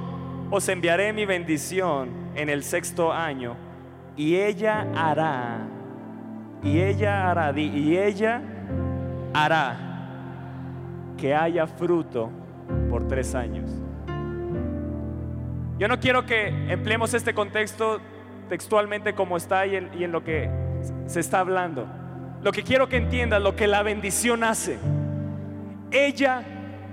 os 0.50 0.68
enviaré 0.68 1.12
mi 1.12 1.26
bendición 1.26 2.10
en 2.34 2.48
el 2.48 2.62
sexto 2.62 3.12
año 3.12 3.56
y 4.16 4.36
ella 4.36 4.86
hará, 4.94 5.66
y 6.62 6.80
ella 6.80 7.30
hará, 7.30 7.52
y 7.56 7.96
ella 7.96 8.42
hará 9.32 9.88
que 11.16 11.34
haya 11.34 11.66
fruto 11.66 12.30
por 12.90 13.06
tres 13.06 13.34
años. 13.34 13.70
Yo 15.78 15.86
no 15.86 16.00
quiero 16.00 16.26
que 16.26 16.48
empleemos 16.48 17.14
este 17.14 17.34
contexto 17.34 18.00
textualmente 18.48 19.14
como 19.14 19.36
está 19.36 19.64
y 19.64 19.76
en, 19.76 20.10
lo 20.10 20.24
que 20.24 20.50
se 21.06 21.20
está 21.20 21.38
hablando. 21.38 21.86
Lo 22.42 22.50
que 22.50 22.64
quiero 22.64 22.88
que 22.88 22.96
entiendas, 22.96 23.40
lo 23.40 23.54
que 23.54 23.68
la 23.68 23.84
bendición 23.84 24.42
hace. 24.42 24.76
Ella 25.92 26.44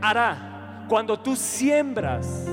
hará. 0.02 0.86
Cuando 0.88 1.20
tú 1.20 1.36
siembras, 1.36 2.48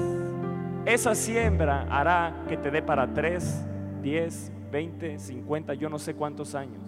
esa 0.86 1.14
siembra 1.14 1.86
hará 1.90 2.34
que 2.48 2.56
te 2.56 2.70
dé 2.70 2.80
para 2.80 3.12
3, 3.12 3.66
10, 4.02 4.52
20, 4.70 5.18
50, 5.18 5.74
yo 5.74 5.90
no 5.90 5.98
sé 5.98 6.14
cuántos 6.14 6.54
años. 6.54 6.82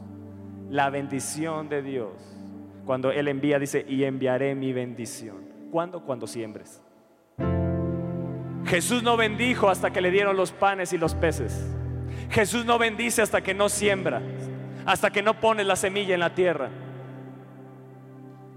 La 0.71 0.89
bendición 0.89 1.69
de 1.69 1.83
Dios. 1.83 2.13
Cuando 2.87 3.11
Él 3.11 3.29
envía, 3.29 3.59
dice, 3.59 3.85
y 3.87 4.05
enviaré 4.05 4.55
mi 4.55 4.73
bendición. 4.73 5.37
¿Cuándo? 5.71 6.03
Cuando 6.03 6.27
siembres. 6.27 6.84
Jesús 8.75 9.05
no 9.05 9.17
bendijo 9.17 9.71
hasta 9.71 9.93
que 9.93 10.01
le 10.01 10.11
dieron 10.11 10.37
los 10.37 10.51
panes 10.51 10.93
y 10.93 10.99
los 10.99 11.15
peces. 11.15 11.65
Jesús 12.29 12.65
no 12.65 12.77
bendice 12.77 13.23
hasta 13.23 13.41
que 13.41 13.55
no 13.55 13.69
siembra 13.69 14.21
hasta 14.85 15.11
que 15.11 15.23
no 15.23 15.39
pones 15.39 15.65
la 15.65 15.77
semilla 15.77 16.15
en 16.15 16.19
la 16.19 16.35
tierra. 16.35 16.71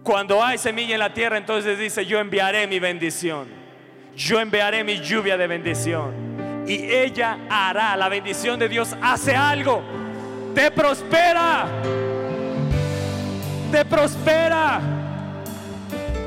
Cuando 0.01 0.43
hay 0.43 0.57
semilla 0.57 0.95
en 0.95 1.01
la 1.01 1.13
tierra, 1.13 1.37
entonces 1.37 1.77
dice, 1.77 2.03
yo 2.03 2.19
enviaré 2.19 2.65
mi 2.65 2.79
bendición. 2.79 3.47
Yo 4.15 4.39
enviaré 4.39 4.83
mi 4.83 5.01
lluvia 5.01 5.37
de 5.37 5.45
bendición. 5.45 6.65
Y 6.65 6.85
ella 6.91 7.37
hará, 7.47 7.95
la 7.95 8.09
bendición 8.09 8.57
de 8.57 8.69
Dios 8.69 8.95
hace 8.99 9.35
algo. 9.35 9.83
Te 10.55 10.71
prospera. 10.71 11.67
Te 13.71 13.85
prospera. 13.85 14.81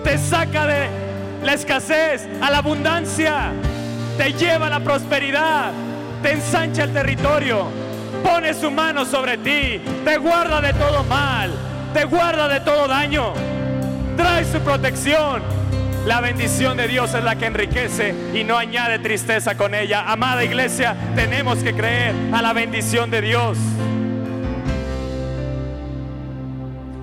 Te 0.05 0.17
saca 0.17 0.65
de 0.65 0.89
la 1.43 1.55
escasez 1.55 2.29
a 2.41 2.53
la 2.53 2.59
abundancia. 2.59 3.53
Te 4.21 4.35
lleva 4.35 4.67
a 4.67 4.71
la 4.71 4.81
prosperidad. 4.81 5.73
Te 6.23 6.33
ensancha 6.33 6.85
el 6.85 6.93
territorio 6.93 7.67
pone 8.23 8.55
su 8.55 8.71
mano 8.71 9.05
sobre 9.05 9.39
ti, 9.39 9.81
te 10.05 10.17
guarda 10.19 10.61
de 10.61 10.73
todo 10.75 11.05
mal, 11.05 11.51
te 11.93 12.05
guarda 12.05 12.49
de 12.49 12.61
todo 12.61 12.87
daño, 12.89 13.33
trae 14.17 14.45
su 14.45 14.59
protección. 14.61 15.43
La 16.07 16.21
bendición 16.21 16.79
de 16.79 16.89
Dios 16.89 17.13
es 17.15 17.23
la 17.23 17.37
que 17.37 17.47
enriquece 17.47 18.15
y 18.35 18.43
no 18.43 18.57
añade 18.57 18.99
tristeza 19.01 19.57
con 19.57 19.75
ella. 19.75 20.11
Amada 20.11 20.43
iglesia, 20.43 20.97
tenemos 21.15 21.59
que 21.59 21.75
creer 21.75 22.15
a 22.33 22.41
la 22.41 22.55
bendición 22.55 23.11
de 23.11 23.21
Dios. 23.21 23.59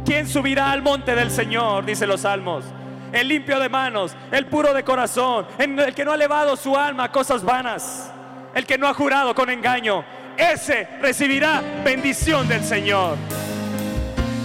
¿Quién 0.04 0.28
subirá 0.28 0.72
al 0.72 0.82
monte 0.82 1.14
del 1.14 1.30
Señor? 1.30 1.86
Dice 1.86 2.08
los 2.08 2.22
salmos. 2.22 2.64
El 3.12 3.28
limpio 3.28 3.60
de 3.60 3.70
manos, 3.70 4.16
el 4.32 4.46
puro 4.48 4.74
de 4.74 4.84
corazón, 4.84 5.48
el 5.58 5.94
que 5.94 6.04
no 6.04 6.12
ha 6.12 6.16
elevado 6.16 6.56
su 6.56 6.76
alma 6.76 7.06
a 7.06 7.12
cosas 7.12 7.44
vanas, 7.44 8.12
el 8.54 8.66
que 8.66 8.78
no 8.78 8.88
ha 8.88 8.94
jurado 8.94 9.34
con 9.34 9.50
engaño, 9.50 10.04
ese 10.38 10.88
recibirá 11.02 11.62
bendición 11.84 12.48
del 12.48 12.64
Señor. 12.64 13.18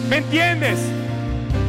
¿Me 0.08 0.18
entiendes? 0.18 0.78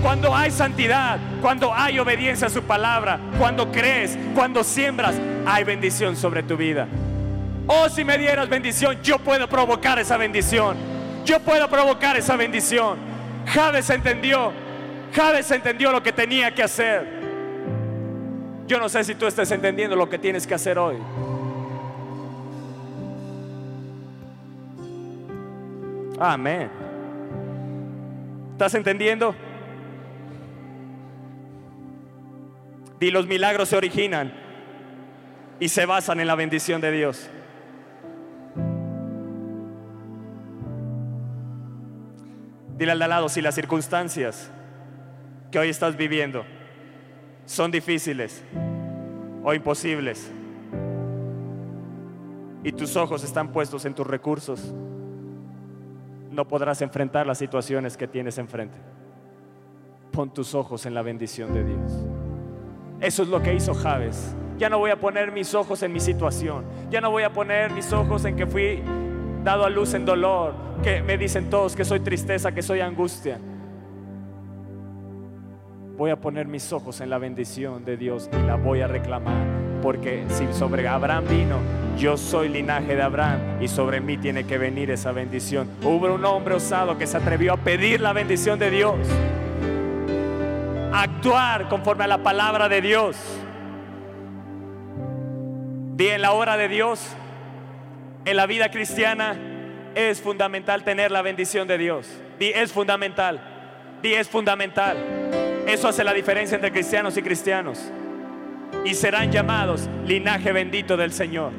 Cuando 0.01 0.35
hay 0.35 0.51
santidad, 0.51 1.17
cuando 1.41 1.73
hay 1.73 1.97
obediencia 1.97 2.47
a 2.47 2.49
su 2.49 2.63
palabra, 2.63 3.19
cuando 3.37 3.71
crees, 3.71 4.17
cuando 4.35 4.63
siembras, 4.63 5.15
hay 5.45 5.63
bendición 5.63 6.15
sobre 6.15 6.43
tu 6.43 6.57
vida. 6.57 6.87
Oh, 7.67 7.87
si 7.87 8.03
me 8.03 8.17
dieras 8.17 8.49
bendición, 8.49 9.01
yo 9.01 9.17
puedo 9.19 9.47
provocar 9.47 9.97
esa 9.99 10.17
bendición. 10.17 10.75
Yo 11.23 11.39
puedo 11.39 11.69
provocar 11.69 12.17
esa 12.17 12.35
bendición. 12.35 12.97
Jades 13.45 13.89
entendió, 13.89 14.51
Jades 15.13 15.51
entendió 15.51 15.91
lo 15.91 16.01
que 16.01 16.11
tenía 16.11 16.53
que 16.53 16.63
hacer. 16.63 17.07
Yo 18.65 18.79
no 18.79 18.89
sé 18.89 19.03
si 19.03 19.13
tú 19.13 19.27
estás 19.27 19.51
entendiendo 19.51 19.95
lo 19.95 20.09
que 20.09 20.17
tienes 20.17 20.47
que 20.47 20.55
hacer 20.55 20.79
hoy. 20.79 20.97
Amén. 26.19 26.69
¿Estás 28.53 28.73
entendiendo? 28.73 29.35
Di 32.99 33.11
los 33.11 33.27
milagros 33.27 33.69
se 33.69 33.77
originan 33.77 34.33
y 35.59 35.69
se 35.69 35.85
basan 35.85 36.19
en 36.21 36.27
la 36.27 36.35
bendición 36.35 36.81
de 36.81 36.91
Dios. 36.91 37.29
Dile 42.77 42.93
al 42.93 42.99
lado, 42.99 43.29
si 43.29 43.41
las 43.41 43.53
circunstancias 43.53 44.49
que 45.53 45.59
hoy 45.59 45.69
estás 45.69 45.95
viviendo 45.95 46.43
son 47.45 47.69
difíciles 47.69 48.43
o 49.43 49.53
imposibles 49.53 50.31
y 52.63 52.71
tus 52.71 52.95
ojos 52.95 53.23
están 53.23 53.51
puestos 53.51 53.85
en 53.85 53.93
tus 53.93 54.07
recursos, 54.07 54.73
no 56.31 56.47
podrás 56.47 56.81
enfrentar 56.81 57.27
las 57.27 57.37
situaciones 57.37 57.95
que 57.97 58.07
tienes 58.07 58.39
enfrente. 58.39 58.79
Pon 60.11 60.33
tus 60.33 60.55
ojos 60.55 60.87
en 60.87 60.95
la 60.95 61.03
bendición 61.03 61.53
de 61.53 61.63
Dios. 61.63 62.03
Eso 62.99 63.21
es 63.21 63.29
lo 63.29 63.39
que 63.43 63.53
hizo 63.53 63.75
Javes. 63.75 64.35
Ya 64.57 64.69
no 64.69 64.79
voy 64.79 64.89
a 64.89 64.99
poner 64.99 65.31
mis 65.31 65.53
ojos 65.53 65.83
en 65.83 65.93
mi 65.93 65.99
situación. 65.99 66.65
Ya 66.89 66.99
no 66.99 67.11
voy 67.11 67.21
a 67.21 67.31
poner 67.31 67.69
mis 67.69 67.93
ojos 67.93 68.25
en 68.25 68.35
que 68.35 68.47
fui 68.47 68.81
dado 69.43 69.65
a 69.65 69.69
luz 69.69 69.93
en 69.93 70.03
dolor, 70.03 70.55
que 70.81 71.03
me 71.03 71.15
dicen 71.15 71.51
todos 71.51 71.75
que 71.75 71.85
soy 71.85 71.99
tristeza, 71.99 72.51
que 72.53 72.63
soy 72.63 72.79
angustia. 72.79 73.37
Voy 75.95 76.09
a 76.09 76.15
poner 76.15 76.47
mis 76.47 76.73
ojos 76.73 77.01
en 77.01 77.09
la 77.09 77.19
bendición 77.19 77.85
de 77.85 77.97
Dios 77.97 78.29
y 78.31 78.47
la 78.47 78.55
voy 78.55 78.81
a 78.81 78.87
reclamar, 78.87 79.45
porque 79.81 80.25
si 80.29 80.51
sobre 80.53 80.87
Abraham 80.87 81.25
vino, 81.29 81.59
yo 81.97 82.17
soy 82.17 82.49
linaje 82.49 82.95
de 82.95 83.01
Abraham 83.01 83.61
y 83.61 83.67
sobre 83.67 84.01
mí 84.01 84.17
tiene 84.17 84.45
que 84.45 84.57
venir 84.57 84.89
esa 84.89 85.11
bendición. 85.11 85.69
Hubo 85.83 86.11
un 86.13 86.25
hombre 86.25 86.55
osado 86.55 86.97
que 86.97 87.05
se 87.05 87.17
atrevió 87.17 87.53
a 87.53 87.57
pedir 87.57 88.01
la 88.01 88.11
bendición 88.11 88.57
de 88.57 88.71
Dios, 88.71 88.95
actuar 90.91 91.69
conforme 91.69 92.05
a 92.05 92.07
la 92.07 92.23
palabra 92.23 92.67
de 92.67 92.81
Dios. 92.81 93.15
Di 95.95 96.07
en 96.07 96.23
la 96.23 96.31
hora 96.31 96.57
de 96.57 96.69
Dios, 96.69 97.15
en 98.25 98.35
la 98.35 98.47
vida 98.47 98.71
cristiana 98.71 99.37
es 99.93 100.21
fundamental 100.21 100.83
tener 100.83 101.11
la 101.11 101.21
bendición 101.21 101.67
de 101.67 101.77
Dios. 101.77 102.09
Di 102.39 102.47
es 102.47 102.71
fundamental. 102.71 103.53
Es 104.03 104.27
fundamental. 104.27 104.97
Eso 105.67 105.87
hace 105.87 106.03
la 106.03 106.13
diferencia 106.13 106.55
entre 106.55 106.71
cristianos 106.71 107.17
y 107.17 107.21
cristianos. 107.21 107.91
Y 108.85 108.93
serán 108.93 109.31
llamados 109.31 109.89
linaje 110.05 110.51
bendito 110.51 110.97
del 110.97 111.11
Señor. 111.11 111.51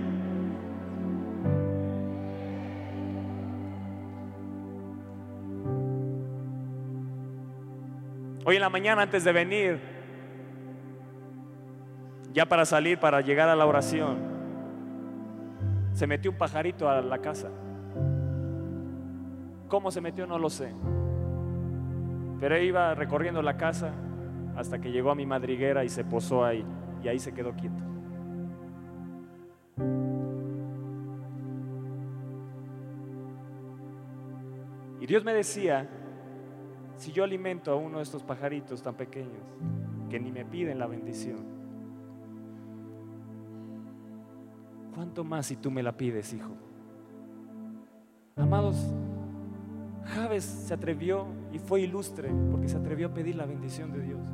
Hoy 8.46 8.56
en 8.56 8.60
la 8.60 8.68
mañana 8.68 9.02
antes 9.02 9.24
de 9.24 9.32
venir, 9.32 9.80
ya 12.34 12.44
para 12.44 12.66
salir, 12.66 12.98
para 12.98 13.22
llegar 13.22 13.48
a 13.48 13.56
la 13.56 13.64
oración, 13.64 14.18
se 15.92 16.06
metió 16.06 16.30
un 16.30 16.36
pajarito 16.36 16.90
a 16.90 17.00
la 17.00 17.18
casa. 17.18 17.48
¿Cómo 19.68 19.90
se 19.90 20.02
metió? 20.02 20.26
No 20.26 20.38
lo 20.38 20.50
sé. 20.50 20.74
Pero 22.44 22.58
iba 22.58 22.94
recorriendo 22.94 23.40
la 23.40 23.56
casa 23.56 23.90
hasta 24.54 24.78
que 24.78 24.92
llegó 24.92 25.10
a 25.10 25.14
mi 25.14 25.24
madriguera 25.24 25.82
y 25.82 25.88
se 25.88 26.04
posó 26.04 26.44
ahí. 26.44 26.62
Y 27.02 27.08
ahí 27.08 27.18
se 27.18 27.32
quedó 27.32 27.54
quieto. 27.54 27.82
Y 35.00 35.06
Dios 35.06 35.24
me 35.24 35.32
decía, 35.32 35.88
si 36.96 37.12
yo 37.12 37.24
alimento 37.24 37.72
a 37.72 37.76
uno 37.76 37.96
de 37.96 38.02
estos 38.02 38.22
pajaritos 38.22 38.82
tan 38.82 38.94
pequeños 38.94 39.42
que 40.10 40.20
ni 40.20 40.30
me 40.30 40.44
piden 40.44 40.78
la 40.78 40.86
bendición, 40.86 41.46
¿cuánto 44.94 45.24
más 45.24 45.46
si 45.46 45.56
tú 45.56 45.70
me 45.70 45.82
la 45.82 45.96
pides, 45.96 46.34
hijo? 46.34 46.54
Amados, 48.36 48.76
Javes 50.04 50.44
se 50.44 50.74
atrevió 50.74 51.42
y 51.54 51.60
fue 51.60 51.82
ilustre 51.82 52.32
porque 52.50 52.68
se 52.68 52.76
atrevió 52.76 53.06
a 53.06 53.14
pedir 53.14 53.36
la 53.36 53.46
bendición 53.46 53.92
de 53.92 54.00
Dios. 54.00 54.26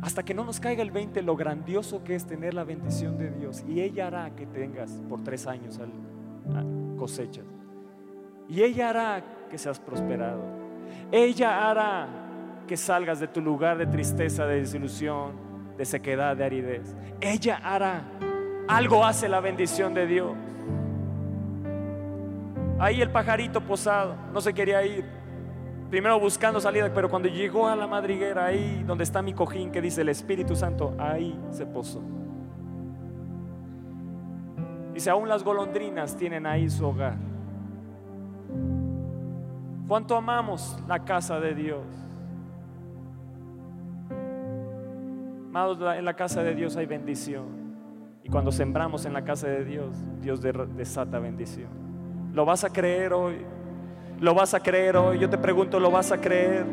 Hasta 0.00 0.22
que 0.22 0.32
no 0.32 0.42
nos 0.42 0.58
caiga 0.58 0.82
el 0.82 0.90
20 0.90 1.20
lo 1.20 1.36
grandioso 1.36 2.02
que 2.02 2.14
es 2.14 2.24
tener 2.24 2.54
la 2.54 2.64
bendición 2.64 3.18
de 3.18 3.30
Dios. 3.30 3.62
Y 3.68 3.82
ella 3.82 4.06
hará 4.06 4.34
que 4.34 4.46
tengas 4.46 4.90
por 5.06 5.22
tres 5.22 5.46
años 5.46 5.78
cosechas. 6.96 7.44
Y 8.48 8.62
ella 8.62 8.88
hará 8.88 9.24
que 9.50 9.58
seas 9.58 9.78
prosperado. 9.78 10.42
Ella 11.12 11.68
hará 11.68 12.08
que 12.66 12.78
salgas 12.78 13.20
de 13.20 13.28
tu 13.28 13.42
lugar 13.42 13.76
de 13.76 13.86
tristeza, 13.86 14.46
de 14.46 14.60
desilusión, 14.60 15.32
de 15.76 15.84
sequedad, 15.84 16.38
de 16.38 16.44
aridez. 16.44 16.96
Ella 17.20 17.60
hará. 17.62 18.02
Algo 18.66 19.04
hace 19.04 19.28
la 19.28 19.40
bendición 19.40 19.92
de 19.92 20.06
Dios. 20.06 20.32
Ahí 22.78 23.02
el 23.02 23.10
pajarito 23.10 23.60
posado, 23.60 24.16
no 24.32 24.40
se 24.40 24.54
quería 24.54 24.82
ir. 24.86 25.17
Primero 25.90 26.20
buscando 26.20 26.60
salida, 26.60 26.92
pero 26.92 27.08
cuando 27.08 27.28
llegó 27.28 27.66
a 27.66 27.74
la 27.74 27.86
madriguera, 27.86 28.46
ahí 28.46 28.82
donde 28.86 29.04
está 29.04 29.22
mi 29.22 29.32
cojín 29.32 29.70
que 29.70 29.80
dice 29.80 30.02
el 30.02 30.10
Espíritu 30.10 30.54
Santo, 30.54 30.94
ahí 30.98 31.38
se 31.50 31.64
posó. 31.64 32.02
Dice, 34.92 35.08
aún 35.08 35.28
las 35.28 35.42
golondrinas 35.42 36.16
tienen 36.16 36.44
ahí 36.44 36.68
su 36.68 36.86
hogar. 36.86 37.16
¿Cuánto 39.86 40.14
amamos 40.14 40.78
la 40.86 41.04
casa 41.04 41.40
de 41.40 41.54
Dios? 41.54 41.86
Amados, 45.48 45.78
en 45.96 46.04
la 46.04 46.14
casa 46.14 46.42
de 46.42 46.54
Dios 46.54 46.76
hay 46.76 46.84
bendición. 46.84 47.46
Y 48.22 48.28
cuando 48.28 48.52
sembramos 48.52 49.06
en 49.06 49.14
la 49.14 49.24
casa 49.24 49.48
de 49.48 49.64
Dios, 49.64 49.96
Dios 50.20 50.42
desata 50.42 51.18
bendición. 51.18 51.70
¿Lo 52.34 52.44
vas 52.44 52.64
a 52.64 52.70
creer 52.70 53.14
hoy? 53.14 53.46
¿Lo 54.20 54.34
vas 54.34 54.52
a 54.52 54.60
creer 54.60 54.96
hoy? 54.96 55.20
Yo 55.20 55.30
te 55.30 55.38
pregunto, 55.38 55.78
¿lo 55.78 55.92
vas 55.92 56.10
a 56.10 56.20
creer? 56.20 56.64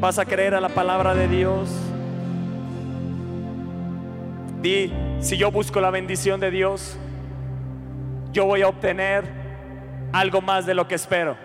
¿Vas 0.00 0.18
a 0.18 0.26
creer 0.26 0.54
a 0.54 0.60
la 0.60 0.68
palabra 0.68 1.14
de 1.14 1.26
Dios? 1.26 1.70
Di, 4.60 4.92
si 5.20 5.38
yo 5.38 5.50
busco 5.50 5.80
la 5.80 5.90
bendición 5.90 6.40
de 6.40 6.50
Dios, 6.50 6.98
yo 8.32 8.44
voy 8.44 8.60
a 8.60 8.68
obtener 8.68 9.24
algo 10.12 10.42
más 10.42 10.66
de 10.66 10.74
lo 10.74 10.86
que 10.86 10.96
espero. 10.96 11.38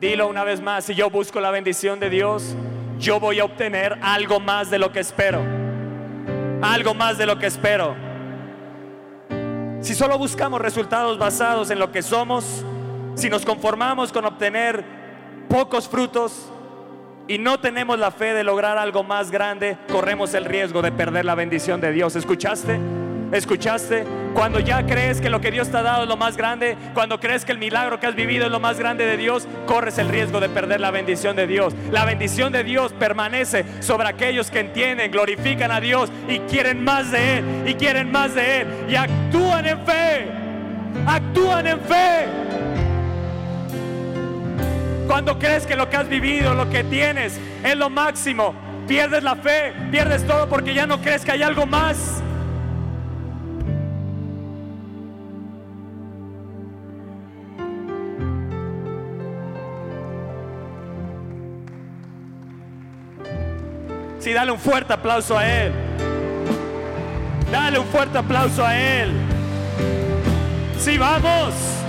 Dilo 0.00 0.28
una 0.28 0.44
vez 0.44 0.60
más, 0.60 0.84
si 0.84 0.94
yo 0.94 1.10
busco 1.10 1.40
la 1.40 1.50
bendición 1.50 1.98
de 1.98 2.10
Dios, 2.10 2.54
yo 3.00 3.18
voy 3.18 3.40
a 3.40 3.44
obtener 3.44 3.98
algo 4.02 4.38
más 4.38 4.70
de 4.70 4.78
lo 4.78 4.92
que 4.92 5.00
espero. 5.00 5.40
Algo 6.62 6.94
más 6.94 7.18
de 7.18 7.26
lo 7.26 7.40
que 7.40 7.46
espero. 7.46 7.96
Si 9.80 9.94
solo 9.94 10.16
buscamos 10.16 10.60
resultados 10.60 11.18
basados 11.18 11.70
en 11.70 11.80
lo 11.80 11.90
que 11.90 12.02
somos, 12.02 12.64
si 13.14 13.28
nos 13.28 13.44
conformamos 13.44 14.12
con 14.12 14.24
obtener 14.24 14.84
pocos 15.48 15.88
frutos 15.88 16.50
y 17.28 17.38
no 17.38 17.60
tenemos 17.60 17.98
la 17.98 18.10
fe 18.10 18.34
de 18.34 18.44
lograr 18.44 18.78
algo 18.78 19.04
más 19.04 19.30
grande, 19.30 19.76
corremos 19.90 20.34
el 20.34 20.44
riesgo 20.44 20.82
de 20.82 20.92
perder 20.92 21.24
la 21.24 21.34
bendición 21.34 21.80
de 21.80 21.92
Dios. 21.92 22.16
¿Escuchaste? 22.16 22.78
¿Escuchaste? 23.32 24.04
Cuando 24.34 24.58
ya 24.58 24.84
crees 24.84 25.20
que 25.20 25.30
lo 25.30 25.40
que 25.40 25.52
Dios 25.52 25.68
te 25.70 25.76
ha 25.76 25.82
dado 25.82 26.02
es 26.02 26.08
lo 26.08 26.16
más 26.16 26.36
grande, 26.36 26.76
cuando 26.94 27.20
crees 27.20 27.44
que 27.44 27.52
el 27.52 27.58
milagro 27.58 28.00
que 28.00 28.06
has 28.08 28.16
vivido 28.16 28.46
es 28.46 28.50
lo 28.50 28.58
más 28.58 28.78
grande 28.78 29.06
de 29.06 29.16
Dios, 29.16 29.46
corres 29.66 29.98
el 29.98 30.08
riesgo 30.08 30.40
de 30.40 30.48
perder 30.48 30.80
la 30.80 30.90
bendición 30.90 31.36
de 31.36 31.46
Dios. 31.46 31.74
La 31.92 32.04
bendición 32.04 32.52
de 32.52 32.64
Dios 32.64 32.92
permanece 32.92 33.64
sobre 33.80 34.08
aquellos 34.08 34.50
que 34.50 34.60
entienden, 34.60 35.12
glorifican 35.12 35.70
a 35.70 35.80
Dios 35.80 36.10
y 36.28 36.40
quieren 36.40 36.82
más 36.82 37.12
de 37.12 37.38
Él, 37.38 37.44
y 37.66 37.74
quieren 37.74 38.10
más 38.10 38.34
de 38.34 38.62
Él, 38.62 38.66
y 38.88 38.96
actúan 38.96 39.66
en 39.66 39.86
fe, 39.86 40.28
actúan 41.06 41.66
en 41.68 41.80
fe. 41.80 42.89
Cuando 45.10 45.40
crees 45.40 45.66
que 45.66 45.74
lo 45.74 45.90
que 45.90 45.96
has 45.96 46.08
vivido, 46.08 46.54
lo 46.54 46.70
que 46.70 46.84
tienes, 46.84 47.36
es 47.64 47.76
lo 47.76 47.90
máximo, 47.90 48.54
pierdes 48.86 49.24
la 49.24 49.34
fe, 49.34 49.72
pierdes 49.90 50.24
todo 50.24 50.48
porque 50.48 50.72
ya 50.72 50.86
no 50.86 51.00
crees 51.00 51.24
que 51.24 51.32
hay 51.32 51.42
algo 51.42 51.66
más. 51.66 52.22
Sí, 64.20 64.32
dale 64.32 64.52
un 64.52 64.60
fuerte 64.60 64.92
aplauso 64.92 65.36
a 65.36 65.44
Él. 65.44 65.72
Dale 67.50 67.80
un 67.80 67.86
fuerte 67.86 68.16
aplauso 68.16 68.64
a 68.64 68.78
Él. 68.78 69.10
Sí, 70.78 70.96
vamos. 70.98 71.79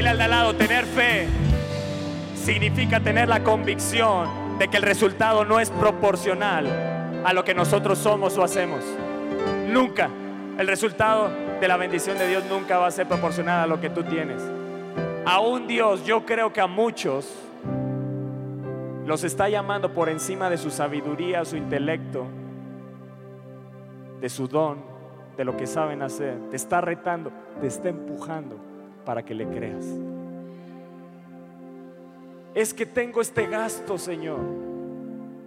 Al 0.00 0.20
al 0.20 0.30
lado, 0.30 0.56
tener 0.56 0.86
fe 0.86 1.28
significa 2.34 3.00
tener 3.00 3.28
la 3.28 3.44
convicción 3.44 4.58
de 4.58 4.68
que 4.68 4.78
el 4.78 4.82
resultado 4.82 5.44
no 5.44 5.60
es 5.60 5.68
proporcional 5.68 6.66
a 7.22 7.34
lo 7.34 7.44
que 7.44 7.54
nosotros 7.54 7.98
somos 7.98 8.38
o 8.38 8.42
hacemos. 8.42 8.82
Nunca. 9.68 10.08
El 10.58 10.66
resultado 10.66 11.30
de 11.60 11.68
la 11.68 11.76
bendición 11.76 12.16
de 12.16 12.26
Dios 12.28 12.44
nunca 12.48 12.78
va 12.78 12.86
a 12.86 12.90
ser 12.90 13.06
proporcionada 13.08 13.64
a 13.64 13.66
lo 13.66 13.78
que 13.78 13.90
tú 13.90 14.02
tienes. 14.02 14.42
Aún 15.26 15.66
Dios, 15.66 16.04
yo 16.06 16.24
creo 16.24 16.50
que 16.50 16.62
a 16.62 16.66
muchos 16.66 17.30
los 19.04 19.22
está 19.22 19.50
llamando 19.50 19.92
por 19.92 20.08
encima 20.08 20.48
de 20.48 20.56
su 20.56 20.70
sabiduría, 20.70 21.44
su 21.44 21.56
intelecto, 21.56 22.26
de 24.18 24.28
su 24.30 24.48
don, 24.48 24.78
de 25.36 25.44
lo 25.44 25.58
que 25.58 25.66
saben 25.66 26.00
hacer. 26.00 26.38
Te 26.48 26.56
está 26.56 26.80
retando, 26.80 27.30
te 27.60 27.66
está 27.66 27.90
empujando 27.90 28.69
para 29.10 29.24
que 29.24 29.34
le 29.34 29.44
creas. 29.48 29.84
Es 32.54 32.72
que 32.72 32.86
tengo 32.86 33.20
este 33.20 33.48
gasto, 33.48 33.98
Señor. 33.98 34.38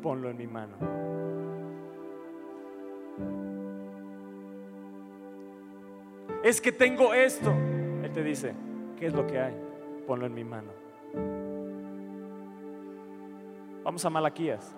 Ponlo 0.01 0.29
en 0.29 0.35
mi 0.35 0.47
mano. 0.47 0.75
Es 6.43 6.59
que 6.59 6.73
tengo 6.73 7.13
esto. 7.13 7.53
Él 8.03 8.11
te 8.11 8.21
dice, 8.21 8.53
¿qué 8.99 9.05
es 9.05 9.13
lo 9.13 9.25
que 9.25 9.39
hay? 9.39 9.55
Ponlo 10.05 10.25
en 10.25 10.33
mi 10.33 10.43
mano. 10.43 10.73
Vamos 13.85 14.03
a 14.03 14.09
Malaquías. 14.09 14.75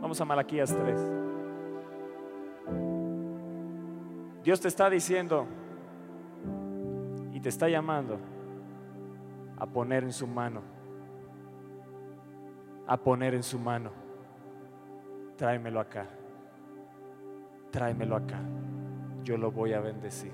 Vamos 0.00 0.20
a 0.20 0.24
Malaquías 0.24 0.76
3. 0.76 1.00
Dios 4.42 4.60
te 4.60 4.66
está 4.66 4.90
diciendo 4.90 5.46
te 7.46 7.50
está 7.50 7.68
llamando 7.68 8.18
a 9.56 9.66
poner 9.66 10.02
en 10.02 10.12
su 10.12 10.26
mano, 10.26 10.62
a 12.88 12.96
poner 12.96 13.36
en 13.36 13.44
su 13.44 13.56
mano. 13.56 13.92
Tráemelo 15.36 15.78
acá, 15.78 16.08
tráemelo 17.70 18.16
acá, 18.16 18.40
yo 19.22 19.36
lo 19.36 19.52
voy 19.52 19.74
a 19.74 19.80
bendecir. 19.80 20.32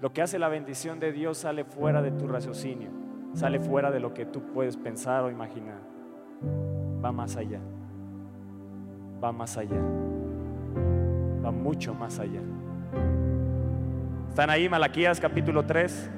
Lo 0.00 0.12
que 0.12 0.22
hace 0.22 0.36
la 0.40 0.48
bendición 0.48 0.98
de 0.98 1.12
Dios 1.12 1.38
sale 1.38 1.62
fuera 1.62 2.02
de 2.02 2.10
tu 2.10 2.26
raciocinio, 2.26 2.90
sale 3.34 3.60
fuera 3.60 3.92
de 3.92 4.00
lo 4.00 4.12
que 4.12 4.26
tú 4.26 4.42
puedes 4.52 4.76
pensar 4.76 5.22
o 5.22 5.30
imaginar. 5.30 5.78
Va 7.04 7.12
más 7.12 7.36
allá, 7.36 7.60
va 9.22 9.30
más 9.30 9.56
allá, 9.56 9.80
va 11.44 11.52
mucho 11.52 11.94
más 11.94 12.18
allá. 12.18 12.42
¿Están 14.32 14.48
ahí 14.48 14.66
Malaquías 14.66 15.20
capítulo 15.20 15.62
3? 15.62 16.08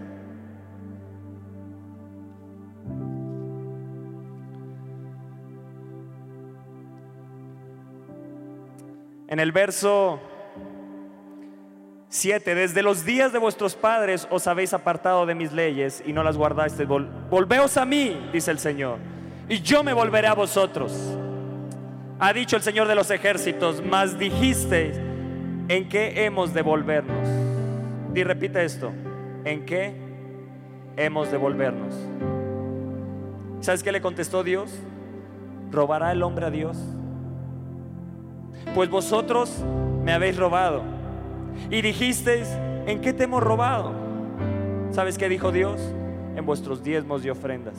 En 9.26 9.40
el 9.40 9.50
verso 9.50 10.20
7, 12.08 12.54
desde 12.54 12.84
los 12.84 13.04
días 13.04 13.32
de 13.32 13.40
vuestros 13.40 13.74
padres 13.74 14.28
os 14.30 14.46
habéis 14.46 14.72
apartado 14.74 15.26
de 15.26 15.34
mis 15.34 15.50
leyes 15.50 16.00
y 16.06 16.12
no 16.12 16.22
las 16.22 16.36
guardasteis. 16.36 16.88
volveos 16.88 17.76
a 17.76 17.84
mí, 17.84 18.30
dice 18.32 18.52
el 18.52 18.60
Señor, 18.60 18.98
y 19.48 19.60
yo 19.60 19.82
me 19.82 19.92
volveré 19.92 20.28
a 20.28 20.34
vosotros. 20.34 21.18
Ha 22.20 22.32
dicho 22.32 22.54
el 22.54 22.62
Señor 22.62 22.86
de 22.86 22.94
los 22.94 23.10
ejércitos, 23.10 23.82
mas 23.84 24.16
dijisteis, 24.16 24.96
¿en 25.66 25.88
qué 25.88 26.24
hemos 26.24 26.54
de 26.54 26.62
volvernos? 26.62 27.43
Y 28.14 28.22
repite 28.22 28.64
esto, 28.64 28.92
¿en 29.44 29.66
qué 29.66 29.92
hemos 30.96 31.32
de 31.32 31.36
volvernos? 31.36 31.94
¿Sabes 33.60 33.82
qué 33.82 33.90
le 33.90 34.00
contestó 34.00 34.44
Dios? 34.44 34.72
¿Robará 35.72 36.12
el 36.12 36.22
hombre 36.22 36.46
a 36.46 36.50
Dios? 36.50 36.78
Pues 38.74 38.88
vosotros 38.88 39.64
me 40.04 40.12
habéis 40.12 40.36
robado. 40.36 40.82
Y 41.70 41.82
dijisteis, 41.82 42.48
¿en 42.86 43.00
qué 43.00 43.12
te 43.12 43.24
hemos 43.24 43.42
robado? 43.42 43.92
¿Sabes 44.90 45.18
qué 45.18 45.28
dijo 45.28 45.50
Dios? 45.50 45.80
En 46.36 46.46
vuestros 46.46 46.84
diezmos 46.84 47.24
y 47.24 47.30
ofrendas. 47.30 47.76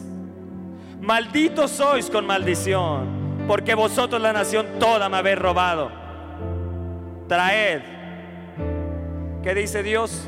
Malditos 0.99 1.71
sois 1.71 2.09
con 2.09 2.25
maldición, 2.25 3.45
porque 3.47 3.73
vosotros 3.73 4.21
la 4.21 4.33
nación 4.33 4.65
toda 4.79 5.07
me 5.07 5.17
habéis 5.17 5.39
robado. 5.39 5.91
Traed 7.27 7.95
¿Qué 9.46 9.54
dice 9.54 9.84
Dios? 9.84 10.26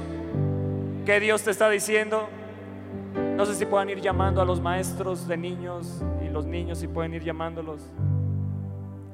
¿Qué 1.04 1.20
Dios 1.20 1.42
te 1.42 1.50
está 1.50 1.72
diciendo? 1.72 2.30
No 3.36 3.48
sé 3.48 3.56
si 3.56 3.66
puedan 3.66 3.90
ir 3.90 4.00
llamando 4.00 4.44
a 4.44 4.46
los 4.46 4.62
maestros 4.62 5.28
de 5.28 5.36
niños 5.36 6.04
y 6.24 6.30
los 6.30 6.46
niños 6.46 6.78
si 6.78 6.88
pueden 6.88 7.16
ir 7.16 7.24
llamándolos. 7.24 7.82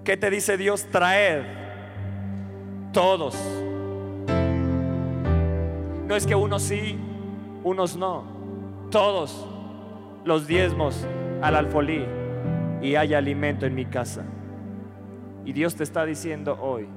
¿Qué 0.04 0.18
te 0.18 0.30
dice 0.30 0.58
Dios? 0.58 0.86
Traed 0.92 1.44
todos. 2.92 3.34
No 6.06 6.18
es 6.18 6.28
que 6.28 6.36
unos 6.36 6.64
sí, 6.64 7.00
unos 7.64 7.96
no. 7.96 8.26
Todos 8.92 9.48
los 10.26 10.48
diezmos 10.48 11.08
al 11.42 11.56
alfolí 11.56 12.04
y 12.82 12.96
haya 12.96 13.20
alimento 13.20 13.66
en 13.66 13.74
mi 13.74 13.86
casa. 13.86 14.26
Y 15.46 15.54
Dios 15.54 15.76
te 15.76 15.86
está 15.86 16.04
diciendo 16.04 16.58
hoy, 16.62 16.90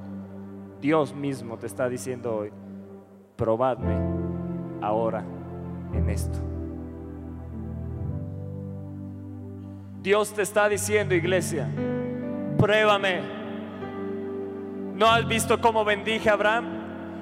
Dios 0.80 1.14
mismo 1.14 1.56
te 1.56 1.68
está 1.68 1.88
diciendo 1.88 2.34
hoy, 2.34 2.50
probadme 3.36 3.96
ahora 4.82 5.24
en 5.92 6.10
esto. 6.10 6.38
Dios 10.02 10.32
te 10.32 10.42
está 10.42 10.68
diciendo, 10.68 11.14
iglesia, 11.14 11.68
pruébame. 12.58 13.20
¿No 14.94 15.10
has 15.10 15.26
visto 15.26 15.60
cómo 15.60 15.84
bendije 15.84 16.30
a 16.30 16.34
Abraham? 16.34 16.64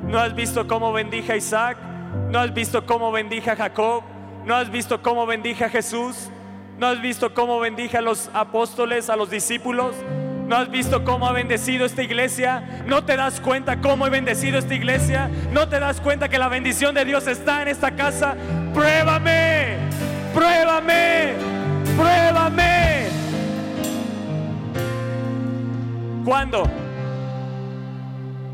¿No 0.06 0.18
has 0.18 0.34
visto 0.34 0.68
cómo 0.68 0.92
bendije 0.92 1.32
a 1.32 1.36
Isaac? 1.36 1.78
¿No 2.30 2.38
has 2.38 2.52
visto 2.52 2.84
cómo 2.86 3.10
bendije 3.10 3.50
a 3.50 3.56
Jacob? 3.56 4.04
¿No 4.44 4.54
has 4.54 4.70
visto 4.70 5.02
cómo 5.02 5.26
bendije 5.26 5.64
a 5.64 5.70
Jesús? 5.70 6.28
¿No 6.78 6.88
has 6.88 7.00
visto 7.00 7.32
cómo 7.32 7.58
bendije 7.58 7.96
a 7.96 8.02
los 8.02 8.30
apóstoles, 8.34 9.08
a 9.08 9.16
los 9.16 9.30
discípulos? 9.30 9.96
¿No 10.46 10.56
has 10.56 10.70
visto 10.70 11.04
cómo 11.04 11.26
ha 11.26 11.32
bendecido 11.32 11.86
esta 11.86 12.02
iglesia? 12.02 12.82
¿No 12.86 13.04
te 13.04 13.16
das 13.16 13.40
cuenta 13.40 13.80
cómo 13.80 14.06
he 14.06 14.10
bendecido 14.10 14.58
esta 14.58 14.74
iglesia? 14.74 15.30
¿No 15.52 15.68
te 15.68 15.80
das 15.80 16.00
cuenta 16.00 16.28
que 16.28 16.38
la 16.38 16.48
bendición 16.48 16.94
de 16.94 17.04
Dios 17.04 17.26
está 17.26 17.62
en 17.62 17.68
esta 17.68 17.92
casa? 17.92 18.36
Pruébame, 18.74 19.78
pruébame, 20.34 21.32
pruébame. 21.96 23.06
¿Cuándo? 26.24 26.64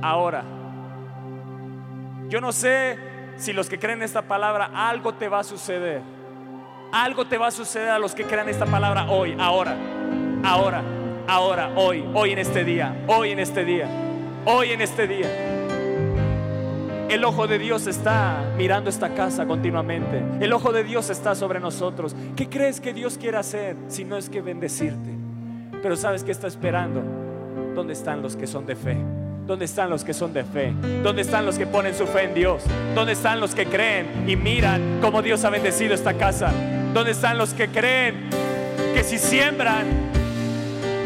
Ahora. 0.01 0.45
Yo 2.29 2.41
no 2.41 2.53
sé 2.53 2.97
si 3.37 3.53
los 3.53 3.69
que 3.69 3.81
creen 3.81 4.03
esta 4.03 4.23
palabra, 4.23 4.71
algo 4.73 5.15
te 5.15 5.29
va 5.29 5.41
a 5.41 5.45
suceder. 5.45 6.03
Algo 6.93 7.27
te 7.27 7.37
va 7.37 7.49
a 7.49 7.51
suceder 7.51 7.89
a 7.89 7.99
los 7.99 8.15
que 8.15 8.25
crean 8.25 8.49
esta 8.49 8.67
palabra 8.67 9.07
hoy, 9.11 9.37
ahora, 9.39 9.77
ahora 10.45 11.00
ahora, 11.27 11.73
hoy, 11.77 12.05
hoy 12.15 12.33
en 12.33 12.39
este 12.39 12.65
día, 12.65 13.05
hoy 13.07 13.31
en 13.31 13.39
este 13.39 13.65
día, 13.65 13.89
hoy 14.45 14.71
en 14.71 14.81
este 14.81 15.07
día. 15.07 15.29
El 17.09 17.25
ojo 17.25 17.49
de 17.49 17.59
Dios 17.59 17.89
está 17.89 18.45
mirando 18.57 18.89
esta 18.89 19.15
casa 19.15 19.45
continuamente. 19.45 20.23
El 20.41 20.53
ojo 20.53 20.71
de 20.73 20.85
Dios 20.85 21.11
está 21.11 21.35
sobre 21.35 21.59
nosotros. 21.59 22.15
¿Qué 22.37 22.49
crees 22.49 22.81
que 22.81 22.93
Dios 22.93 23.19
quiere 23.19 23.37
hacer 23.37 23.77
si 23.89 24.05
no 24.05 24.17
es 24.17 24.31
que 24.31 24.41
bendecirte? 24.41 25.11
Pero 25.83 25.97
¿sabes 25.97 26.23
qué 26.23 26.31
está 26.31 26.47
esperando? 26.47 27.03
¿Dónde 27.75 27.95
están 27.95 28.23
los 28.23 28.37
que 28.37 28.47
son 28.47 28.65
de 28.65 28.77
fe? 28.77 28.97
¿Dónde 29.45 29.65
están 29.65 29.91
los 29.91 30.05
que 30.05 30.15
son 30.15 30.33
de 30.33 30.45
fe? 30.45 30.73
¿Dónde 31.03 31.23
están 31.23 31.45
los 31.45 31.59
que 31.59 31.67
ponen 31.67 31.95
su 31.95 32.07
fe 32.07 32.25
en 32.25 32.35
Dios? 32.35 32.63
¿Dónde 32.95 33.15
están 33.15 33.41
los 33.41 33.57
que 33.57 33.67
creen 33.67 34.07
y 34.29 34.37
miran 34.37 35.01
cómo 35.01 35.21
Dios 35.21 35.45
ha 35.45 35.51
bendecido 35.51 35.95
esta 35.95 36.15
casa? 36.15 36.53
¿Dónde 36.95 37.11
están 37.11 37.39
los 37.39 37.55
que 37.55 37.67
creen 37.67 38.31
que 38.95 39.03
si 39.03 39.19
siembran 39.19 40.10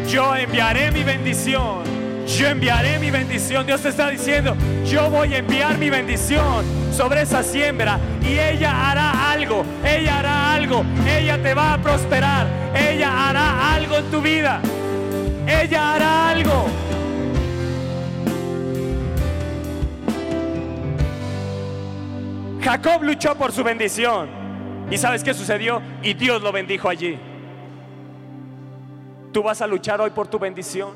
yo 0.09 0.35
enviaré 0.37 0.91
mi 0.91 1.03
bendición. 1.03 1.83
Yo 2.27 2.49
enviaré 2.49 2.99
mi 2.99 3.11
bendición. 3.11 3.67
Dios 3.67 3.83
te 3.83 3.91
está 3.91 4.09
diciendo, 4.09 4.57
yo 4.85 5.11
voy 5.11 5.35
a 5.35 5.39
enviar 5.39 5.77
mi 5.79 5.91
bendición 5.91 6.65
sobre 6.93 7.23
esa 7.23 7.43
siembra 7.43 7.99
y 8.23 8.39
ella 8.39 8.91
hará 8.91 9.33
algo, 9.33 9.65
ella 9.85 10.21
hará 10.21 10.55
algo, 10.55 10.85
ella 11.07 11.43
te 11.43 11.53
va 11.53 11.75
a 11.75 11.79
prosperar, 11.83 12.47
ella 12.75 13.29
hará 13.29 13.75
algo 13.75 13.97
en 13.97 14.11
tu 14.11 14.23
vida, 14.23 14.61
ella 15.47 15.95
hará 15.95 16.31
algo. 16.31 16.67
Jacob 22.63 23.03
luchó 23.03 23.35
por 23.35 23.53
su 23.53 23.63
bendición. 23.63 24.29
¿Y 24.91 24.97
sabes 24.97 25.23
qué 25.23 25.35
sucedió? 25.35 25.83
Y 26.03 26.15
Dios 26.15 26.41
lo 26.43 26.53
bendijo 26.53 26.89
allí. 26.89 27.19
Tú 29.35 29.43
vas 29.43 29.61
a 29.61 29.67
luchar 29.67 30.01
hoy 30.01 30.11
por 30.11 30.29
tu 30.29 30.39
bendición. 30.39 30.91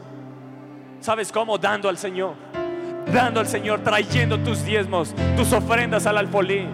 ¿Sabes 1.00 1.32
cómo? 1.32 1.58
Dando 1.58 1.88
al 1.88 1.98
Señor. 1.98 2.34
Dando 3.12 3.40
al 3.40 3.48
Señor, 3.48 3.80
trayendo 3.80 4.38
tus 4.38 4.64
diezmos, 4.64 5.12
tus 5.36 5.52
ofrendas 5.52 6.06
al 6.06 6.18
alfolí. 6.18 6.64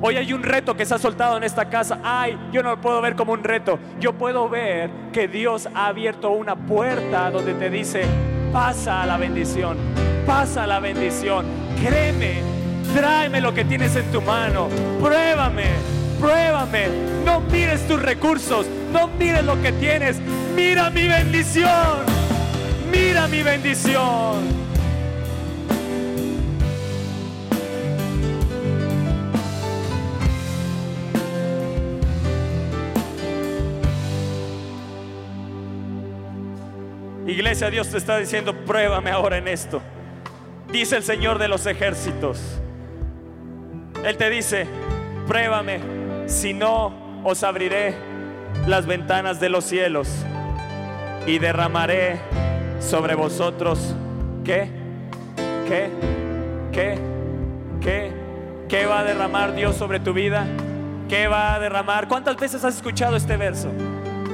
Hoy 0.00 0.16
hay 0.16 0.32
un 0.32 0.42
reto 0.42 0.76
que 0.76 0.84
se 0.84 0.94
ha 0.94 0.98
soltado 0.98 1.36
en 1.36 1.44
esta 1.44 1.68
casa. 1.68 2.00
Ay, 2.02 2.36
yo 2.50 2.60
no 2.64 2.70
lo 2.70 2.80
puedo 2.80 3.00
ver 3.00 3.14
como 3.14 3.34
un 3.34 3.44
reto. 3.44 3.78
Yo 4.00 4.14
puedo 4.14 4.48
ver 4.48 4.90
que 5.12 5.28
Dios 5.28 5.68
ha 5.76 5.86
abierto 5.86 6.30
una 6.30 6.56
puerta 6.56 7.30
donde 7.30 7.54
te 7.54 7.70
dice, 7.70 8.02
pasa 8.52 9.02
a 9.02 9.06
la 9.06 9.18
bendición, 9.18 9.76
pasa 10.26 10.64
a 10.64 10.66
la 10.66 10.80
bendición. 10.80 11.46
Créeme, 11.80 12.40
tráeme 12.96 13.40
lo 13.40 13.54
que 13.54 13.64
tienes 13.64 13.94
en 13.94 14.10
tu 14.10 14.20
mano, 14.20 14.66
pruébame, 15.00 15.66
pruébame. 16.22 16.86
No 17.24 17.40
mires 17.40 17.86
tus 17.88 18.00
recursos, 18.00 18.66
no 18.92 19.08
mires 19.08 19.44
lo 19.44 19.60
que 19.60 19.72
tienes, 19.72 20.18
mira 20.54 20.88
mi 20.88 21.08
bendición, 21.08 22.06
mira 22.90 23.26
mi 23.26 23.42
bendición. 23.42 24.62
Iglesia, 37.26 37.70
Dios 37.70 37.88
te 37.88 37.96
está 37.96 38.18
diciendo, 38.18 38.54
pruébame 38.64 39.10
ahora 39.10 39.38
en 39.38 39.48
esto. 39.48 39.80
Dice 40.70 40.96
el 40.96 41.02
Señor 41.02 41.38
de 41.38 41.48
los 41.48 41.66
ejércitos. 41.66 42.38
Él 44.04 44.16
te 44.16 44.28
dice, 44.28 44.66
pruébame, 45.26 46.01
si 46.26 46.54
no 46.54 46.92
os 47.24 47.42
abriré 47.42 47.94
las 48.66 48.86
ventanas 48.86 49.40
de 49.40 49.48
los 49.48 49.64
cielos 49.64 50.08
y 51.26 51.38
derramaré 51.38 52.20
sobre 52.80 53.14
vosotros, 53.14 53.94
¿qué? 54.44 54.68
¿Qué? 55.68 55.90
¿Qué? 56.72 56.98
¿Qué? 57.80 58.12
¿Qué 58.68 58.86
va 58.86 59.00
a 59.00 59.04
derramar 59.04 59.54
Dios 59.54 59.76
sobre 59.76 60.00
tu 60.00 60.12
vida? 60.12 60.46
¿Qué 61.08 61.28
va 61.28 61.54
a 61.54 61.60
derramar? 61.60 62.08
¿Cuántas 62.08 62.36
veces 62.36 62.64
has 62.64 62.76
escuchado 62.76 63.16
este 63.16 63.36
verso? 63.36 63.68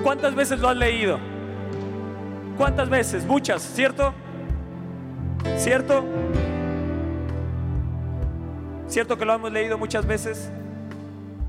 ¿Cuántas 0.03 0.35
veces 0.35 0.61
lo 0.61 0.69
has 0.69 0.77
leído? 0.77 1.19
¿Cuántas 2.57 2.89
veces? 2.89 3.25
Muchas, 3.25 3.63
¿cierto? 3.63 4.15
¿Cierto? 5.57 6.05
¿Cierto 8.87 9.19
que 9.19 9.25
lo 9.25 9.35
hemos 9.35 9.53
leído 9.53 9.77
muchas 9.77 10.07
veces? 10.07 10.51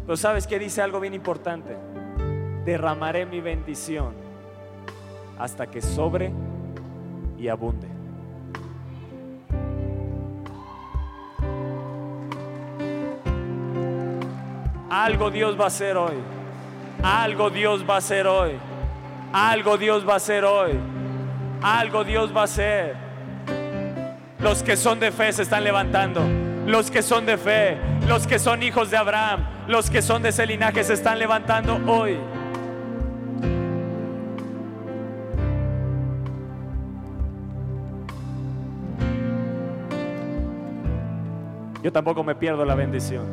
Pero 0.10 0.18
sabes 0.18 0.48
que 0.48 0.58
dice 0.58 0.82
algo 0.82 1.00
bien 1.00 1.14
importante. 1.14 1.78
Derramaré 2.66 3.28
mi 3.28 3.42
bendición 3.42 4.16
hasta 5.38 5.68
que 5.68 5.84
sobre 5.84 6.32
y 7.38 7.48
abunde. 7.48 7.88
Algo 14.90 15.30
Dios 15.30 15.60
va 15.60 15.66
a 15.66 15.68
hacer 15.68 15.96
hoy. 15.96 16.16
Algo 17.04 17.52
Dios 17.52 17.88
va 17.88 17.94
a 17.94 17.98
hacer 18.00 18.26
hoy. 18.26 18.54
Algo 19.32 19.78
Dios 19.78 20.10
va 20.10 20.14
a 20.14 20.18
hacer 20.18 20.44
hoy. 20.44 20.72
Algo 21.62 22.04
Dios 22.04 22.36
va 22.36 22.42
a 22.42 22.46
hacer. 22.46 22.96
Los 24.40 24.64
que 24.64 24.76
son 24.76 25.00
de 25.00 25.12
fe 25.12 25.32
se 25.32 25.44
están 25.44 25.64
levantando. 25.64 26.49
Los 26.70 26.92
que 26.92 27.02
son 27.02 27.26
de 27.26 27.36
fe, 27.36 27.80
los 28.08 28.28
que 28.28 28.38
son 28.38 28.62
hijos 28.62 28.92
de 28.92 28.98
Abraham, 28.98 29.44
los 29.68 29.90
que 29.90 30.04
son 30.04 30.22
de 30.22 30.30
ese 30.30 30.46
linaje 30.46 30.84
se 30.84 30.94
están 30.94 31.18
levantando 31.18 31.82
hoy. 31.88 32.16
Yo 41.82 41.92
tampoco 41.92 42.24
me 42.24 42.36
pierdo 42.36 42.64
la 42.64 42.76
bendición. 42.76 43.26